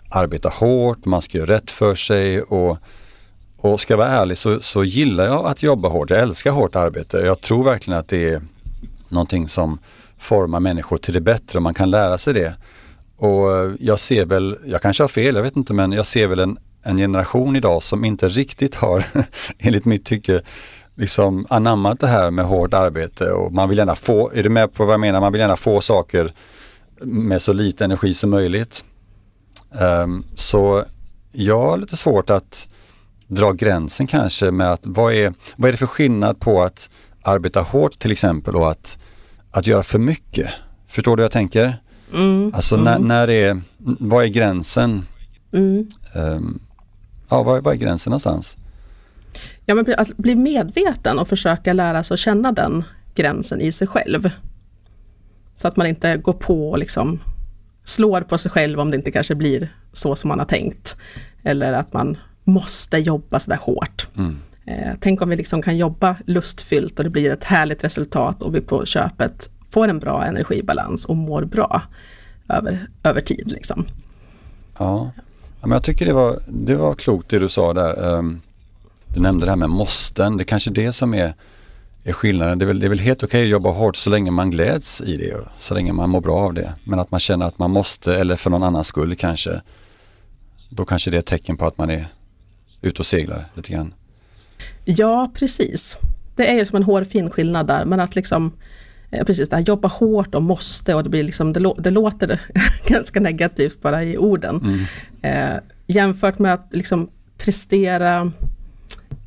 arbeta 0.09 0.49
hårt, 0.49 1.05
man 1.05 1.23
ska 1.23 1.39
göra 1.39 1.55
rätt 1.55 1.71
för 1.71 1.95
sig 1.95 2.43
och, 2.43 2.79
och 3.57 3.81
ska 3.81 3.93
jag 3.93 3.99
vara 3.99 4.09
ärlig 4.09 4.39
så, 4.39 4.61
så 4.61 4.85
gillar 4.85 5.25
jag 5.25 5.47
att 5.47 5.63
jobba 5.63 5.89
hårt. 5.89 6.11
Jag 6.11 6.21
älskar 6.21 6.51
hårt 6.51 6.77
arbete. 6.77 7.17
Jag 7.19 7.41
tror 7.41 7.65
verkligen 7.65 7.99
att 7.99 8.09
det 8.09 8.29
är 8.29 8.43
någonting 9.09 9.49
som 9.49 9.79
formar 10.19 10.61
människor 10.61 10.99
till 10.99 11.15
det 11.15 11.21
bättre 11.21 11.59
och 11.59 11.63
man 11.63 11.75
kan 11.75 11.91
lära 11.91 12.19
sig 12.19 12.35
det. 12.35 12.55
Och 13.17 13.77
jag 13.79 13.99
ser 13.99 14.27
väl, 14.27 14.59
jag 14.67 14.83
kanske 14.83 15.03
har 15.03 15.09
fel, 15.09 15.35
jag 15.35 15.43
vet 15.43 15.57
inte, 15.57 15.73
men 15.73 15.93
jag 15.93 16.07
ser 16.07 16.27
väl 16.27 16.39
en, 16.39 16.59
en 16.83 16.97
generation 16.97 17.57
idag 17.57 17.83
som 17.83 18.05
inte 18.05 18.29
riktigt 18.29 18.75
har, 18.75 19.05
enligt 19.59 19.85
mitt 19.85 20.05
tycke, 20.05 20.43
liksom 20.95 21.47
anammat 21.49 22.01
det 22.01 22.07
här 22.07 22.31
med 22.31 22.45
hårt 22.45 22.75
arbete 22.75 23.33
och 23.33 23.53
man 23.53 23.69
vill 23.69 23.79
gärna 23.79 23.95
få, 23.95 24.31
är 24.35 24.43
du 24.43 24.49
med 24.49 24.75
på 24.75 24.85
vad 24.85 24.93
jag 24.93 25.01
menar? 25.01 25.21
Man 25.21 25.33
vill 25.33 25.41
gärna 25.41 25.57
få 25.57 25.81
saker 25.81 26.33
med 27.01 27.43
så 27.43 27.53
lite 27.53 27.85
energi 27.85 28.15
som 28.15 28.31
möjligt. 28.31 28.85
Um, 29.71 30.25
så 30.35 30.85
jag 31.33 31.61
har 31.61 31.79
lite 31.79 31.97
svårt 31.97 32.31
att 32.31 32.67
dra 33.27 33.53
gränsen 33.53 34.07
kanske 34.07 34.51
med 34.51 34.73
att 34.73 34.81
vad 34.83 35.13
är, 35.13 35.35
vad 35.57 35.69
är 35.69 35.73
det 35.73 35.79
för 35.79 35.87
skillnad 35.87 36.41
på 36.41 36.63
att 36.63 36.91
arbeta 37.23 37.61
hårt 37.61 37.99
till 37.99 38.13
exempel 38.13 38.57
och 38.57 38.71
att, 38.71 38.99
att 39.51 39.67
göra 39.67 39.83
för 39.83 39.99
mycket? 39.99 40.51
Förstår 40.89 41.17
du 41.17 41.21
vad 41.21 41.25
jag 41.25 41.33
tänker? 41.33 41.83
Mm, 42.15 42.55
alltså 42.55 42.75
mm. 42.75 42.85
När, 42.85 42.99
när 42.99 43.31
är, 43.31 43.61
vad 43.79 44.25
är 44.25 44.29
gränsen? 44.29 45.07
Mm. 45.53 45.89
Um, 46.15 46.61
ja, 47.29 47.43
vad, 47.43 47.65
vad 47.65 47.75
är 47.75 47.79
gränsen 47.79 48.11
någonstans? 48.11 48.57
Ja, 49.67 49.75
men 49.75 49.95
att 49.97 50.17
bli 50.17 50.37
medveten 50.37 51.19
och 51.19 51.29
försöka 51.29 51.73
lära 51.73 52.03
sig 52.03 52.15
att 52.15 52.21
känna 52.21 52.53
den 52.53 52.85
gränsen 53.15 53.61
i 53.61 53.73
sig 53.73 53.89
själv. 53.89 54.31
Så 55.55 55.69
att 55.69 55.77
man 55.77 55.87
inte 55.87 56.17
går 56.17 56.33
på 56.33 56.71
och 56.71 56.79
liksom 56.79 57.21
slår 57.85 58.21
på 58.21 58.39
sig 58.39 58.51
själv 58.51 58.81
om 58.81 58.91
det 58.91 58.97
inte 58.97 59.11
kanske 59.11 59.35
blir 59.35 59.75
så 59.93 60.17
som 60.17 60.29
man 60.29 60.39
har 60.39 60.47
tänkt. 60.47 60.97
Eller 61.43 61.73
att 61.73 61.93
man 61.93 62.17
måste 62.45 62.99
jobba 62.99 63.39
sådär 63.39 63.59
hårt. 63.61 64.09
Mm. 64.17 64.37
Eh, 64.67 64.93
tänk 65.01 65.23
om 65.23 65.29
vi 65.29 65.37
liksom 65.37 65.63
kan 65.63 65.77
jobba 65.77 66.17
lustfyllt 66.27 66.99
och 66.99 67.05
det 67.05 67.11
blir 67.11 67.31
ett 67.31 67.45
härligt 67.45 67.85
resultat 67.85 68.43
och 68.43 68.55
vi 68.55 68.61
på 68.61 68.87
köpet 68.87 69.51
får 69.71 69.89
en 69.89 69.99
bra 69.99 70.25
energibalans 70.25 71.05
och 71.05 71.17
mår 71.17 71.45
bra 71.45 71.83
över, 72.49 72.87
över 73.03 73.21
tid. 73.21 73.53
Liksom. 73.53 73.87
Ja. 74.79 75.11
men 75.61 75.71
jag 75.71 75.85
tycker 75.85 76.07
det 76.07 76.13
var, 76.13 76.39
det 76.49 76.77
var 76.77 76.95
klokt 76.95 77.29
det 77.29 77.39
du 77.39 77.49
sa 77.49 77.73
där. 77.73 78.05
Um, 78.05 78.41
du 79.15 79.21
nämnde 79.21 79.47
det 79.47 79.53
här 79.53 79.57
med 79.57 79.71
måsten. 79.71 80.37
Det 80.37 80.43
är 80.43 80.45
kanske 80.45 80.71
det 80.71 80.93
som 80.93 81.15
är, 81.15 81.35
är 82.05 82.13
skillnaden. 82.13 82.59
Det 82.59 82.65
är, 82.65 82.67
väl, 82.67 82.81
det 82.81 82.87
är 82.87 82.89
väl 82.89 82.99
helt 82.99 83.23
okej 83.23 83.27
okay 83.29 83.43
att 83.43 83.51
jobba 83.51 83.71
hårt 83.71 83.97
så 83.97 84.11
länge 84.11 84.31
man 84.31 84.51
gläds 84.51 85.01
i 85.01 85.17
det, 85.17 85.37
så 85.59 85.75
länge 85.75 85.93
man 85.93 86.11
mår 86.11 86.21
bra 86.21 86.37
av 86.37 86.55
det. 86.55 86.75
Men 86.85 86.99
att 86.99 87.11
man 87.11 87.21
känner 87.21 87.47
att 87.47 87.59
man 87.59 87.71
måste, 87.71 88.17
eller 88.17 88.37
för 88.37 88.51
någon 88.51 88.63
annans 88.63 88.87
skull 88.87 89.17
kanske, 89.17 89.61
då 90.69 90.85
kanske 90.85 91.11
det 91.11 91.17
är 91.17 91.19
ett 91.19 91.27
tecken 91.27 91.57
på 91.57 91.67
att 91.67 91.79
man 91.79 91.91
är 91.91 92.07
ute 92.81 92.99
och 92.99 93.07
seglar 93.07 93.45
lite 93.55 93.73
grann. 93.73 93.95
Ja, 94.85 95.33
precis. 95.35 95.99
Det 96.37 96.51
är 96.51 96.55
ju 96.55 96.65
som 96.65 96.77
en 96.77 96.83
hårfin 96.83 97.31
skillnad 97.31 97.67
där, 97.67 97.85
men 97.85 98.01
att 98.01 98.17
liksom 98.17 98.53
Eh, 99.11 99.25
precis 99.25 99.49
det 99.49 99.57
här, 99.57 99.63
jobba 99.63 99.89
hårt 99.89 100.35
och 100.35 100.43
måste 100.43 100.95
och 100.95 101.03
det, 101.03 101.11
blir 101.11 101.23
liksom, 101.23 101.53
det, 101.53 101.75
det 101.79 101.91
låter 101.91 102.41
ganska 102.87 103.21
negativt 103.21 103.83
bara 103.83 104.05
i 104.05 104.19
orden. 104.19 104.61
Mm. 104.65 105.55
Eh, 105.55 105.61
jämfört 105.87 106.39
med 106.39 106.55
att 106.55 106.69
liksom 106.71 107.11
prestera 107.39 108.33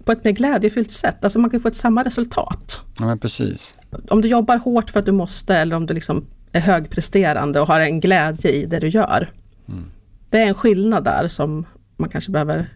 på 0.06 0.12
ett 0.12 0.24
mer 0.24 0.32
glädjefyllt 0.32 0.92
sätt. 0.92 1.24
Alltså 1.24 1.40
man 1.40 1.50
kan 1.50 1.60
få 1.60 1.68
ett 1.68 1.76
samma 1.76 2.04
resultat. 2.04 2.86
Ja, 3.00 3.06
men 3.06 3.20
precis. 3.20 3.76
Om 4.10 4.22
du 4.22 4.28
jobbar 4.28 4.58
hårt 4.58 4.90
för 4.90 5.00
att 5.00 5.06
du 5.06 5.12
måste 5.12 5.56
eller 5.56 5.76
om 5.76 5.86
du 5.86 5.94
liksom 5.94 6.26
är 6.52 6.60
högpresterande 6.60 7.60
och 7.60 7.68
har 7.68 7.80
en 7.80 8.00
glädje 8.00 8.52
i 8.52 8.66
det 8.66 8.80
du 8.80 8.88
gör. 8.88 9.32
Mm. 9.68 9.84
Det 10.30 10.38
är 10.38 10.48
en 10.48 10.54
skillnad 10.54 11.04
där 11.04 11.28
som 11.28 11.66
man 11.98 12.10
kanske 12.10 12.32
behöver 12.32 12.70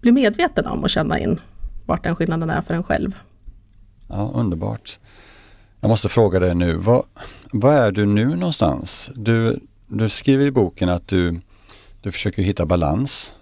bli 0.00 0.12
medveten 0.12 0.66
om 0.66 0.82
och 0.82 0.90
känna 0.90 1.18
in 1.18 1.40
vart 1.86 2.04
den 2.04 2.16
skillnaden 2.16 2.50
är 2.50 2.60
för 2.60 2.74
en 2.74 2.82
själv. 2.82 3.16
Ja, 4.08 4.30
underbart. 4.34 4.98
Jag 5.80 5.88
måste 5.88 6.08
fråga 6.08 6.38
dig 6.38 6.54
nu, 6.54 6.74
vad, 6.74 7.02
vad 7.52 7.74
är 7.74 7.92
du 7.92 8.06
nu 8.06 8.26
någonstans? 8.26 9.10
Du, 9.14 9.60
du 9.86 10.08
skriver 10.08 10.46
i 10.46 10.50
boken 10.50 10.88
att 10.88 11.08
du, 11.08 11.40
du 12.00 12.12
försöker 12.12 12.42
hitta 12.42 12.66
balans 12.66 13.34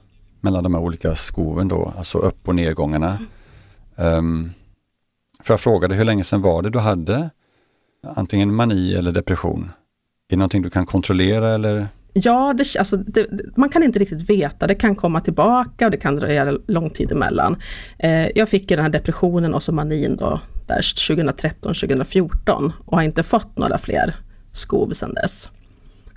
mellan 0.44 0.64
de 0.64 0.74
här 0.74 0.80
olika 0.80 1.14
skoven 1.14 1.68
då, 1.68 1.92
alltså 1.98 2.18
upp 2.18 2.48
och 2.48 2.54
nedgångarna. 2.54 3.18
Um, 3.96 4.52
för 5.44 5.52
jag 5.52 5.60
frågade 5.60 5.94
hur 5.94 6.04
länge 6.04 6.24
sedan 6.24 6.42
var 6.42 6.62
det 6.62 6.70
du 6.70 6.78
hade 6.78 7.30
antingen 8.16 8.54
mani 8.54 8.94
eller 8.94 9.12
depression? 9.12 9.70
Är 10.28 10.36
det 10.36 10.36
någonting 10.36 10.62
du 10.62 10.70
kan 10.70 10.86
kontrollera 10.86 11.54
eller? 11.54 11.88
Ja, 12.12 12.54
det, 12.58 12.78
alltså, 12.78 12.96
det, 12.96 13.26
man 13.56 13.68
kan 13.68 13.82
inte 13.82 13.98
riktigt 13.98 14.30
veta. 14.30 14.66
Det 14.66 14.74
kan 14.74 14.96
komma 14.96 15.20
tillbaka 15.20 15.84
och 15.84 15.90
det 15.90 15.96
kan 15.96 16.16
dröja 16.16 16.58
lång 16.66 16.90
tid 16.90 17.12
emellan. 17.12 17.56
Eh, 17.98 18.28
jag 18.34 18.48
fick 18.48 18.70
ju 18.70 18.76
den 18.76 18.84
här 18.84 18.92
depressionen 18.92 19.54
och 19.54 19.62
så 19.62 19.72
manin 19.72 20.16
då, 20.16 20.40
där 20.66 20.80
2013-2014 20.80 22.72
och 22.84 22.96
har 22.96 23.04
inte 23.04 23.22
fått 23.22 23.58
några 23.58 23.78
fler 23.78 24.14
skov 24.52 24.90
sedan 24.90 25.14
dess. 25.14 25.48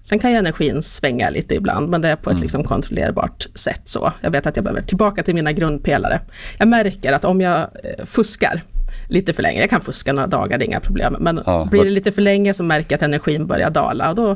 Sen 0.10 0.20
kan 0.20 0.32
ju 0.32 0.38
energin 0.38 0.84
svänga 0.84 1.30
lite 1.30 1.56
ibland, 1.56 1.90
men 1.90 2.02
det 2.02 2.08
är 2.08 2.16
på 2.16 2.30
ett 2.30 2.36
mm. 2.36 2.42
liksom 2.42 2.64
kontrollerbart 2.64 3.48
sätt. 3.56 3.82
så. 3.84 4.14
Jag 4.22 4.32
vet 4.32 4.48
att 4.48 4.56
jag 4.56 4.64
behöver 4.64 4.82
tillbaka 4.82 5.24
till 5.24 5.36
mina 5.36 5.52
grundpelare. 5.52 6.22
Jag 6.58 6.68
märker 6.68 7.14
att 7.14 7.26
om 7.26 7.42
jag 7.42 7.60
eh, 7.60 8.06
fuskar 8.06 8.62
lite 9.10 9.34
för 9.34 9.44
länge, 9.44 9.60
jag 9.60 9.70
kan 9.70 9.82
fuska 9.82 10.14
några 10.14 10.28
dagar, 10.28 10.58
det 10.58 10.66
är 10.66 10.68
inga 10.68 10.80
problem, 10.80 11.16
men 11.20 11.42
ja, 11.46 11.68
blir 11.72 11.84
det 11.84 11.90
lite 11.90 12.12
för 12.12 12.22
länge 12.22 12.54
så 12.54 12.64
märker 12.64 12.92
jag 12.92 12.98
att 12.98 13.02
energin 13.02 13.48
börjar 13.48 13.70
dala 13.70 14.10
och 14.10 14.16
då 14.16 14.36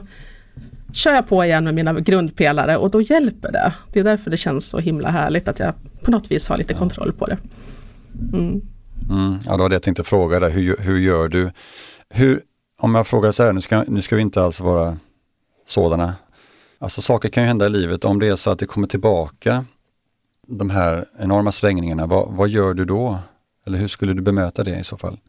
kör 0.94 1.14
jag 1.14 1.28
på 1.28 1.46
igen 1.46 1.64
med 1.64 1.74
mina 1.74 1.94
grundpelare 1.94 2.78
och 2.78 2.92
då 2.92 3.02
hjälper 3.02 3.52
det. 3.52 3.74
Det 3.94 4.00
är 4.00 4.04
därför 4.04 4.32
det 4.32 4.38
känns 4.38 4.70
så 4.70 4.80
himla 4.80 5.10
härligt 5.10 5.48
att 5.48 5.60
jag 5.60 5.74
på 6.02 6.12
något 6.12 6.32
vis 6.32 6.50
har 6.50 6.58
lite 6.58 6.74
ja. 6.74 6.80
kontroll 6.80 7.14
på 7.14 7.26
det. 7.26 7.38
Mm. 8.34 8.62
Mm, 9.10 9.40
ja, 9.46 9.52
det 9.52 9.58
var 9.58 9.70
det 9.70 9.76
jag 9.76 9.84
tänkte 9.84 10.04
fråga 10.04 10.40
dig. 10.40 10.52
Hur, 10.52 10.76
hur 10.80 11.00
gör 11.00 11.28
du? 11.28 11.52
Hur, 12.10 12.42
om 12.82 12.96
jag 12.96 13.08
frågar 13.08 13.32
så 13.32 13.44
här, 13.44 13.54
nu 13.54 13.62
ska, 13.62 13.84
nu 13.88 14.02
ska 14.02 14.16
vi 14.16 14.22
inte 14.22 14.44
alls 14.44 14.60
vara 14.60 14.98
sådana. 15.66 16.16
Alltså 16.80 17.02
saker 17.02 17.30
kan 17.30 17.44
ju 17.44 17.48
hända 17.48 17.66
i 17.66 17.70
livet. 17.70 18.06
Om 18.06 18.20
det 18.20 18.28
är 18.28 18.36
så 18.36 18.50
att 18.50 18.60
det 18.60 18.66
kommer 18.66 18.88
tillbaka, 18.88 19.66
de 20.48 20.70
här 20.70 21.06
enorma 21.20 21.52
svängningarna, 21.52 22.06
vad, 22.06 22.32
vad 22.32 22.50
gör 22.50 22.74
du 22.74 22.86
då? 22.86 23.20
Eller 23.66 23.78
hur 23.78 23.88
skulle 23.88 24.14
du 24.14 24.22
bemöta 24.22 24.64
det 24.64 24.80
i 24.80 24.84
så 24.84 24.98
fall? 24.98 25.20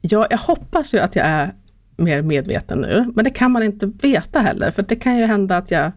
Ja, 0.00 0.26
jag 0.30 0.38
hoppas 0.38 0.94
ju 0.94 0.98
att 0.98 1.16
jag 1.16 1.26
är 1.26 1.54
mer 1.96 2.22
medveten 2.22 2.78
nu, 2.78 3.12
men 3.14 3.24
det 3.24 3.30
kan 3.30 3.50
man 3.50 3.62
inte 3.62 3.86
veta 3.86 4.38
heller, 4.40 4.70
för 4.70 4.82
det 4.82 4.96
kan 4.96 5.18
ju 5.18 5.24
hända 5.24 5.56
att 5.56 5.70
jag 5.70 5.92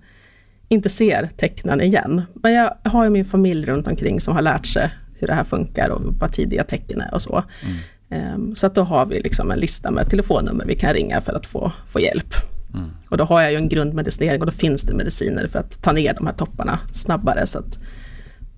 inte 0.70 0.90
ser 0.90 1.30
tecknen 1.38 1.82
igen. 1.82 2.22
Men 2.34 2.54
jag 2.54 2.74
har 2.84 3.04
ju 3.04 3.10
min 3.10 3.26
familj 3.26 3.66
runt 3.66 3.88
omkring 3.88 4.20
som 4.20 4.36
har 4.36 4.42
lärt 4.42 4.66
sig 4.66 4.92
hur 5.20 5.28
det 5.28 5.34
här 5.34 5.44
funkar 5.44 5.90
och 5.90 6.14
vad 6.20 6.34
tidiga 6.34 6.64
tecken 6.64 7.02
är 7.02 7.14
och 7.14 7.22
så. 7.22 7.44
Mm. 7.64 7.78
Ehm, 8.10 8.56
så 8.56 8.68
att 8.68 8.76
då 8.76 8.82
har 8.82 9.06
vi 9.06 9.20
liksom 9.20 9.52
en 9.52 9.60
lista 9.60 9.92
med 9.92 10.10
telefonnummer 10.10 10.66
vi 10.66 10.76
kan 10.76 10.94
ringa 10.94 11.22
för 11.22 11.34
att 11.34 11.46
få, 11.46 11.72
få 11.88 12.00
hjälp. 12.00 12.34
Mm. 12.74 12.90
Och 13.10 13.18
då 13.18 13.24
har 13.24 13.42
jag 13.42 13.52
ju 13.52 13.58
en 13.58 13.70
grundmedicinering 13.70 14.40
och 14.40 14.46
då 14.46 14.52
finns 14.52 14.84
det 14.84 14.94
mediciner 14.94 15.48
för 15.48 15.60
att 15.60 15.82
ta 15.82 15.92
ner 15.92 16.14
de 16.14 16.28
här 16.28 16.34
topparna 16.34 16.80
snabbare 16.92 17.48
så 17.48 17.60
att 17.60 17.80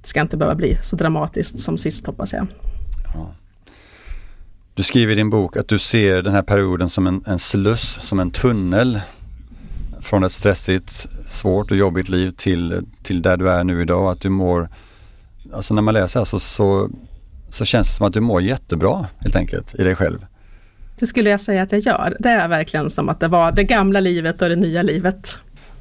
det 0.02 0.08
ska 0.08 0.22
inte 0.22 0.38
behöva 0.38 0.56
bli 0.56 0.78
så 0.82 0.96
dramatiskt 0.96 1.60
som 1.60 1.78
sist 1.78 2.06
hoppas 2.06 2.34
jag. 2.34 2.48
Ja. 3.14 3.36
Du 4.74 4.84
skriver 4.84 5.14
i 5.14 5.16
din 5.16 5.30
bok 5.30 5.58
att 5.58 5.68
du 5.68 5.80
ser 5.80 6.22
den 6.22 6.34
här 6.34 6.42
perioden 6.42 6.90
som 6.90 7.08
en, 7.08 7.24
en 7.26 7.40
sluss, 7.40 8.00
som 8.04 8.20
en 8.20 8.32
tunnel 8.32 9.00
från 10.02 10.24
ett 10.24 10.32
stressigt, 10.32 11.08
svårt 11.28 11.72
och 11.72 11.78
jobbigt 11.78 12.10
liv 12.10 12.30
till, 12.30 12.86
till 13.04 13.22
där 13.22 13.38
du 13.38 13.50
är 13.50 13.64
nu 13.64 13.82
idag. 13.82 14.12
Att 14.12 14.22
du 14.22 14.30
mår, 14.30 14.70
alltså 15.54 15.74
när 15.74 15.82
man 15.82 15.94
läser 15.94 16.20
alltså 16.20 16.40
så, 16.40 16.90
så 17.50 17.66
känns 17.66 17.88
det 17.88 17.94
som 17.94 18.08
att 18.08 18.14
du 18.14 18.20
mår 18.20 18.42
jättebra 18.42 19.08
helt 19.20 19.36
enkelt 19.36 19.76
i 19.76 19.84
dig 19.84 19.96
själv. 19.96 20.26
Det 21.00 21.08
skulle 21.08 21.30
jag 21.30 21.40
säga 21.40 21.62
att 21.62 21.72
jag 21.72 21.82
gör. 21.82 22.14
Det 22.20 22.30
är 22.30 22.48
verkligen 22.48 22.90
som 22.90 23.10
att 23.10 23.20
det 23.20 23.28
var 23.28 23.52
det 23.52 23.64
gamla 23.64 24.00
livet 24.00 24.42
och 24.42 24.50
det 24.50 24.56
nya 24.56 24.82
livet. 24.82 25.38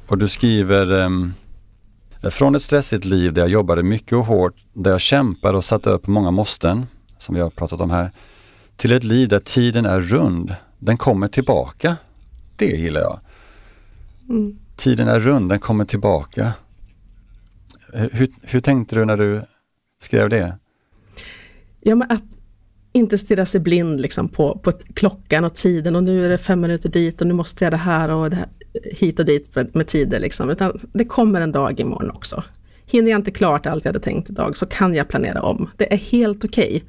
Och 0.07 0.17
du 0.17 0.27
skriver 0.27 0.91
um, 0.91 1.33
från 2.21 2.55
ett 2.55 2.63
stressigt 2.63 3.05
liv 3.05 3.33
där 3.33 3.41
jag 3.41 3.49
jobbade 3.49 3.83
mycket 3.83 4.13
och 4.13 4.25
hårt, 4.25 4.55
där 4.73 4.91
jag 4.91 5.01
kämpade 5.01 5.57
och 5.57 5.65
satte 5.65 5.89
upp 5.89 6.07
många 6.07 6.31
måsten, 6.31 6.85
som 7.17 7.35
vi 7.35 7.41
har 7.41 7.49
pratat 7.49 7.81
om 7.81 7.89
här, 7.89 8.11
till 8.75 8.91
ett 8.91 9.03
liv 9.03 9.29
där 9.29 9.39
tiden 9.39 9.85
är 9.85 10.01
rund. 10.01 10.55
Den 10.79 10.97
kommer 10.97 11.27
tillbaka. 11.27 11.97
Det 12.55 12.65
gillar 12.65 13.01
jag. 13.01 13.19
Mm. 14.29 14.59
Tiden 14.75 15.07
är 15.07 15.19
rund, 15.19 15.49
den 15.49 15.59
kommer 15.59 15.85
tillbaka. 15.85 16.53
Hur, 17.93 18.31
hur 18.41 18.61
tänkte 18.61 18.95
du 18.95 19.05
när 19.05 19.17
du 19.17 19.41
skrev 20.01 20.29
det? 20.29 20.57
Ja, 21.81 21.95
men 21.95 22.11
att 22.11 22.23
inte 22.95 23.17
stirra 23.17 23.45
sig 23.45 23.59
blind 23.59 24.01
liksom 24.01 24.29
på, 24.29 24.57
på 24.57 24.71
klockan 24.93 25.45
och 25.45 25.53
tiden 25.53 25.95
och 25.95 26.03
nu 26.03 26.25
är 26.25 26.29
det 26.29 26.37
fem 26.37 26.61
minuter 26.61 26.89
dit 26.89 27.21
och 27.21 27.27
nu 27.27 27.33
måste 27.33 27.63
jag 27.63 27.73
det 27.73 27.77
här 27.77 28.09
och 28.09 28.29
det 28.29 28.35
här, 28.35 28.47
hit 28.91 29.19
och 29.19 29.25
dit 29.25 29.55
med, 29.55 29.75
med 29.75 29.87
tider. 29.87 30.19
Liksom. 30.19 30.49
Utan 30.49 30.79
det 30.93 31.05
kommer 31.05 31.41
en 31.41 31.51
dag 31.51 31.79
imorgon 31.79 32.11
också. 32.11 32.43
Hinner 32.85 33.11
jag 33.11 33.19
inte 33.19 33.31
klart 33.31 33.65
allt 33.65 33.85
jag 33.85 33.89
hade 33.89 34.03
tänkt 34.03 34.29
idag 34.29 34.57
så 34.57 34.65
kan 34.65 34.95
jag 34.95 35.07
planera 35.07 35.41
om. 35.41 35.69
Det 35.77 35.93
är 35.93 35.97
helt 35.97 36.45
okej. 36.45 36.67
Okay. 36.67 36.81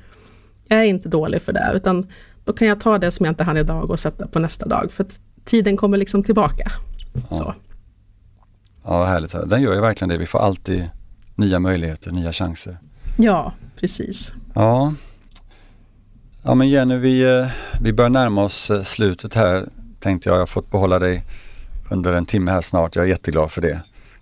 Jag 0.68 0.78
är 0.78 0.84
inte 0.84 1.09
dålig 1.09 1.42
för 1.42 1.52
det, 1.52 1.72
utan 1.74 2.07
då 2.44 2.52
kan 2.52 2.68
jag 2.68 2.80
ta 2.80 2.98
det 2.98 3.11
som 3.11 3.26
jag 3.26 3.30
inte 3.30 3.44
hann 3.44 3.57
idag 3.57 3.90
och 3.90 3.98
sätta 3.98 4.26
på 4.26 4.38
nästa 4.38 4.66
dag. 4.66 4.92
För 4.92 5.07
tiden 5.44 5.76
kommer 5.76 5.98
liksom 5.98 6.22
tillbaka. 6.22 6.72
Ja. 7.30 7.36
Så. 7.36 7.54
Ja, 8.84 8.98
vad 8.98 9.09
härligt. 9.09 9.34
Den 9.46 9.62
gör 9.62 9.74
ju 9.74 9.80
verkligen 9.80 10.09
det. 10.09 10.18
Vi 10.18 10.26
får 10.26 10.38
alltid 10.38 10.90
nya 11.34 11.59
möjligheter, 11.59 12.12
nya 12.12 12.32
chanser. 12.32 12.78
Ja, 13.16 13.52
precis. 13.80 14.32
Ja, 14.54 14.94
ja 16.47 16.55
men 16.55 16.68
Jenny, 16.68 16.97
vi, 16.97 17.22
eh, 17.22 17.47
vi 17.80 17.92
börjar 17.92 18.11
närma 18.11 18.44
oss 18.44 18.70
eh, 18.70 18.82
slutet 18.82 19.34
här. 19.34 19.68
Tänkte 20.01 20.28
jag, 20.28 20.36
jag 20.36 20.40
har 20.40 20.47
fått 20.47 20.70
behålla 20.70 20.99
dig 20.99 21.24
under 21.90 22.12
en 22.12 22.26
timme 22.26 22.51
här 22.51 22.61
snart. 22.61 22.97
Jag 22.97 23.05
är 23.05 23.09
jätteglad 23.09 23.51
för 23.51 23.61
det. 23.61 23.80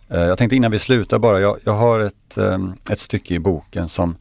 Eh, 0.09 0.20
jag 0.20 0.39
tänkte 0.39 0.57
innan 0.57 0.70
vi 0.70 0.79
slutar 0.79 1.18
bara, 1.18 1.41
jag, 1.41 1.59
jag 1.64 1.72
har 1.72 2.01
ett, 2.01 2.39
ehm, 2.39 2.72
ett 2.91 2.99
stycke 2.99 3.35
i 3.35 3.39
boken 3.39 3.89
som, 3.89 4.16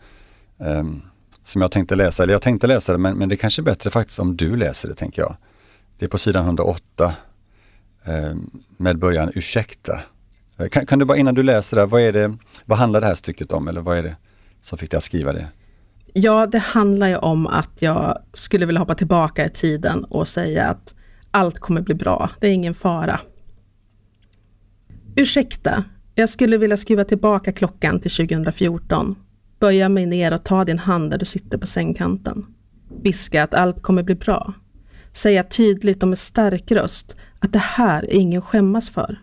ehm, 0.60 1.02
som 1.44 1.62
jag 1.62 1.72
tänkte 1.72 1.96
läsa, 1.96 2.24
eller 2.24 2.34
jag 2.34 2.42
tänkte 2.42 2.68
läsa 2.68 2.92
det 2.92 2.98
men, 2.98 3.18
men 3.18 3.30
det 3.30 3.36
är 3.36 3.38
kanske 3.38 3.62
är 3.62 3.64
bättre 3.64 3.90
faktiskt 3.90 4.20
om 4.20 4.38
du 4.38 4.56
läser 4.56 4.90
det 4.90 4.96
tänker 4.96 5.22
jag. 5.22 5.36
Det 5.98 6.06
är 6.06 6.10
på 6.10 6.18
sidan 6.18 6.46
108 6.46 7.14
ehm, 8.04 8.50
med 8.78 8.98
början 8.98 9.32
ursäkta. 9.36 10.00
Kan, 10.72 10.86
kan, 10.86 11.00
du 11.00 11.06
bara 11.06 11.18
innan 11.18 11.36
du 11.36 11.44
läser 11.44 11.78
det, 11.78 11.86
vad, 11.86 12.02
är 12.02 12.14
det, 12.14 12.38
vad 12.66 12.78
handlar 12.78 13.02
det 13.02 13.08
här 13.08 13.16
stycket 13.16 13.52
om 13.52 13.68
eller 13.68 13.82
vad 13.82 13.98
är 13.98 14.04
det 14.04 14.16
som 14.62 14.78
fick 14.78 14.92
dig 14.92 14.98
att 14.98 15.04
skriva 15.04 15.34
det? 15.34 15.48
Ja, 16.14 16.46
det 16.46 16.60
handlar 16.60 17.08
ju 17.08 17.18
om 17.18 17.48
att 17.48 17.82
jag 17.82 18.18
skulle 18.34 18.66
vilja 18.66 18.80
hoppa 18.80 18.96
tillbaka 18.96 19.46
i 19.46 19.50
tiden 19.50 20.04
och 20.04 20.28
säga 20.28 20.68
att 20.70 20.96
allt 21.32 21.60
kommer 21.60 21.82
bli 21.82 21.96
bra, 21.96 22.30
det 22.40 22.48
är 22.48 22.52
ingen 22.52 22.74
fara. 22.74 23.20
Ursäkta, 25.16 25.84
jag 26.16 26.30
skulle 26.30 26.58
vilja 26.58 26.78
skruva 26.78 27.04
tillbaka 27.04 27.52
klockan 27.52 28.00
till 28.00 28.12
2014. 28.12 29.16
Böja 29.60 29.90
mig 29.90 30.06
ner 30.06 30.34
och 30.34 30.44
ta 30.44 30.66
din 30.66 30.80
hand 30.80 31.12
där 31.12 31.18
du 31.18 31.26
sitter 31.26 31.58
på 31.58 31.68
sängkanten. 31.68 32.46
Viska 33.04 33.44
att 33.44 33.54
allt 33.54 33.82
kommer 33.82 34.04
bli 34.04 34.16
bra. 34.16 34.54
Säga 35.14 35.44
tydligt 35.44 36.04
och 36.04 36.10
med 36.10 36.18
stark 36.18 36.72
röst 36.72 37.18
att 37.40 37.54
det 37.54 37.60
här 37.60 38.04
är 38.04 38.14
ingen 38.14 38.42
skämmas 38.42 38.90
för. 38.90 39.20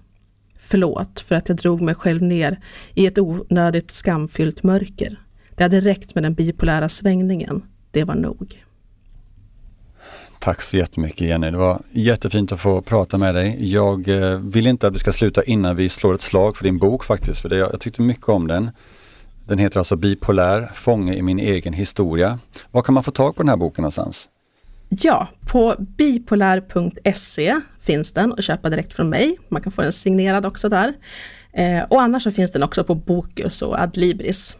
Förlåt 0.58 1.20
för 1.20 1.34
att 1.34 1.48
jag 1.48 1.58
drog 1.58 1.80
mig 1.80 1.94
själv 1.94 2.22
ner 2.22 2.60
i 2.94 3.06
ett 3.06 3.18
onödigt 3.18 3.90
skamfyllt 3.90 4.62
mörker. 4.62 5.18
Det 5.60 5.64
hade 5.64 5.80
räckt 5.80 6.14
med 6.14 6.24
den 6.24 6.34
bipolära 6.34 6.88
svängningen. 6.88 7.62
Det 7.90 8.04
var 8.04 8.14
nog. 8.14 8.64
Tack 10.38 10.62
så 10.62 10.76
jättemycket 10.76 11.20
Jenny. 11.20 11.50
Det 11.50 11.56
var 11.56 11.82
jättefint 11.92 12.52
att 12.52 12.60
få 12.60 12.82
prata 12.82 13.18
med 13.18 13.34
dig. 13.34 13.72
Jag 13.72 14.08
eh, 14.08 14.38
vill 14.38 14.66
inte 14.66 14.86
att 14.86 14.94
vi 14.94 14.98
ska 14.98 15.12
sluta 15.12 15.42
innan 15.42 15.76
vi 15.76 15.88
slår 15.88 16.14
ett 16.14 16.20
slag 16.20 16.56
för 16.56 16.64
din 16.64 16.78
bok 16.78 17.04
faktiskt, 17.04 17.40
för 17.40 17.48
det, 17.48 17.56
jag 17.56 17.80
tyckte 17.80 18.02
mycket 18.02 18.28
om 18.28 18.46
den. 18.46 18.70
Den 19.46 19.58
heter 19.58 19.78
alltså 19.78 19.96
Bipolär, 19.96 20.70
fånge 20.74 21.14
i 21.14 21.22
min 21.22 21.38
egen 21.38 21.72
historia. 21.72 22.38
Var 22.70 22.82
kan 22.82 22.94
man 22.94 23.04
få 23.04 23.10
tag 23.10 23.36
på 23.36 23.42
den 23.42 23.48
här 23.48 23.56
boken 23.56 23.82
någonstans? 23.82 24.28
Ja, 24.88 25.28
på 25.46 25.74
bipolär.se 25.78 27.60
finns 27.80 28.12
den 28.12 28.32
att 28.32 28.44
köpa 28.44 28.70
direkt 28.70 28.92
från 28.92 29.08
mig. 29.08 29.36
Man 29.48 29.62
kan 29.62 29.72
få 29.72 29.82
den 29.82 29.92
signerad 29.92 30.46
också 30.46 30.68
där. 30.68 30.92
Eh, 31.52 31.82
och 31.88 32.02
annars 32.02 32.22
så 32.22 32.30
finns 32.30 32.52
den 32.52 32.62
också 32.62 32.84
på 32.84 32.94
Bokus 32.94 33.62
och 33.62 33.80
Adlibris. 33.80 34.56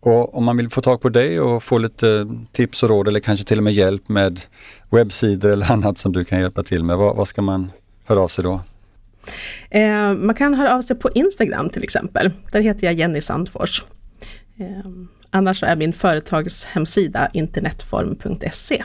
Och 0.00 0.36
om 0.36 0.44
man 0.44 0.56
vill 0.56 0.70
få 0.70 0.80
tag 0.80 1.00
på 1.00 1.08
dig 1.08 1.40
och 1.40 1.62
få 1.62 1.78
lite 1.78 2.26
tips 2.52 2.82
och 2.82 2.88
råd 2.88 3.08
eller 3.08 3.20
kanske 3.20 3.44
till 3.44 3.58
och 3.58 3.64
med 3.64 3.72
hjälp 3.72 4.08
med 4.08 4.40
webbsidor 4.90 5.50
eller 5.50 5.72
annat 5.72 5.98
som 5.98 6.12
du 6.12 6.24
kan 6.24 6.40
hjälpa 6.40 6.62
till 6.62 6.84
med, 6.84 6.96
vad, 6.96 7.16
vad 7.16 7.28
ska 7.28 7.42
man 7.42 7.70
höra 8.04 8.20
av 8.20 8.28
sig 8.28 8.44
då? 8.44 8.60
Eh, 9.70 10.12
man 10.14 10.34
kan 10.34 10.54
höra 10.54 10.76
av 10.76 10.82
sig 10.82 10.96
på 10.96 11.10
Instagram 11.10 11.70
till 11.70 11.82
exempel. 11.82 12.30
Där 12.52 12.60
heter 12.60 12.86
jag 12.86 12.94
Jenny 12.94 13.20
Sandfors. 13.20 13.82
Eh, 14.58 14.66
annars 15.30 15.62
är 15.62 15.76
min 15.76 15.92
företagshemsida 15.92 17.28
internetform.se. 17.32 18.84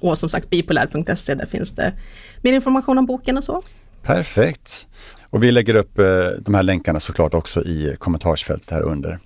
Och 0.00 0.18
som 0.18 0.28
sagt 0.28 0.50
bipolär.se, 0.50 1.34
där 1.34 1.46
finns 1.46 1.72
det 1.72 1.92
mer 2.42 2.52
information 2.52 2.98
om 2.98 3.06
boken 3.06 3.36
och 3.36 3.44
så. 3.44 3.62
Perfekt. 4.02 4.86
Och 5.30 5.42
vi 5.42 5.52
lägger 5.52 5.74
upp 5.74 5.98
eh, 5.98 6.04
de 6.40 6.54
här 6.54 6.62
länkarna 6.62 7.00
såklart 7.00 7.34
också 7.34 7.62
i 7.62 7.96
kommentarsfältet 7.98 8.70
här 8.70 8.82
under. 8.82 9.18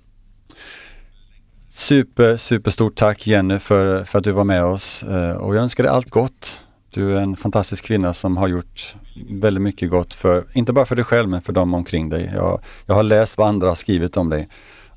Super, 1.77 2.37
superstort 2.37 2.95
tack 2.95 3.27
Jenny 3.27 3.59
för, 3.59 4.03
för 4.03 4.17
att 4.17 4.23
du 4.23 4.31
var 4.31 4.43
med 4.43 4.63
oss 4.63 5.03
eh, 5.03 5.31
och 5.31 5.55
jag 5.55 5.63
önskar 5.63 5.83
dig 5.83 5.93
allt 5.93 6.09
gott. 6.09 6.63
Du 6.93 7.17
är 7.17 7.21
en 7.21 7.35
fantastisk 7.35 7.85
kvinna 7.85 8.13
som 8.13 8.37
har 8.37 8.47
gjort 8.47 8.95
väldigt 9.29 9.63
mycket 9.63 9.89
gott 9.89 10.13
för, 10.13 10.43
inte 10.53 10.73
bara 10.73 10.85
för 10.85 10.95
dig 10.95 11.05
själv 11.05 11.29
men 11.29 11.41
för 11.41 11.53
dem 11.53 11.73
omkring 11.73 12.09
dig. 12.09 12.31
Jag, 12.35 12.61
jag 12.85 12.95
har 12.95 13.03
läst 13.03 13.37
vad 13.37 13.47
andra 13.47 13.67
har 13.67 13.75
skrivit 13.75 14.17
om 14.17 14.29
dig 14.29 14.47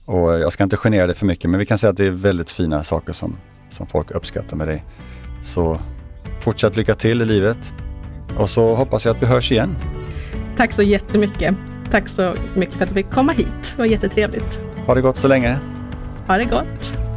och 0.06 0.32
jag 0.32 0.52
ska 0.52 0.64
inte 0.64 0.76
genera 0.76 1.06
dig 1.06 1.16
för 1.16 1.26
mycket 1.26 1.50
men 1.50 1.60
vi 1.60 1.66
kan 1.66 1.78
säga 1.78 1.90
att 1.90 1.96
det 1.96 2.06
är 2.06 2.10
väldigt 2.10 2.50
fina 2.50 2.84
saker 2.84 3.12
som, 3.12 3.36
som 3.68 3.86
folk 3.86 4.10
uppskattar 4.10 4.56
med 4.56 4.68
dig. 4.68 4.84
Så 5.42 5.80
fortsatt 6.40 6.76
lycka 6.76 6.94
till 6.94 7.22
i 7.22 7.24
livet 7.24 7.74
och 8.38 8.48
så 8.48 8.74
hoppas 8.74 9.04
jag 9.04 9.14
att 9.14 9.22
vi 9.22 9.26
hörs 9.26 9.52
igen. 9.52 9.76
Tack 10.56 10.72
så 10.72 10.82
jättemycket. 10.82 11.54
Tack 11.90 12.08
så 12.08 12.34
mycket 12.54 12.74
för 12.74 12.82
att 12.82 12.88
du 12.88 12.94
fick 12.94 13.10
komma 13.10 13.32
hit. 13.32 13.74
Det 13.76 13.78
var 13.78 13.86
jättetrevligt. 13.86 14.60
Ha 14.86 14.94
det 14.94 15.00
gott 15.00 15.16
så 15.16 15.28
länge. 15.28 15.58
Ha 16.30 16.38
det 16.38 16.44
gott! 16.44 17.09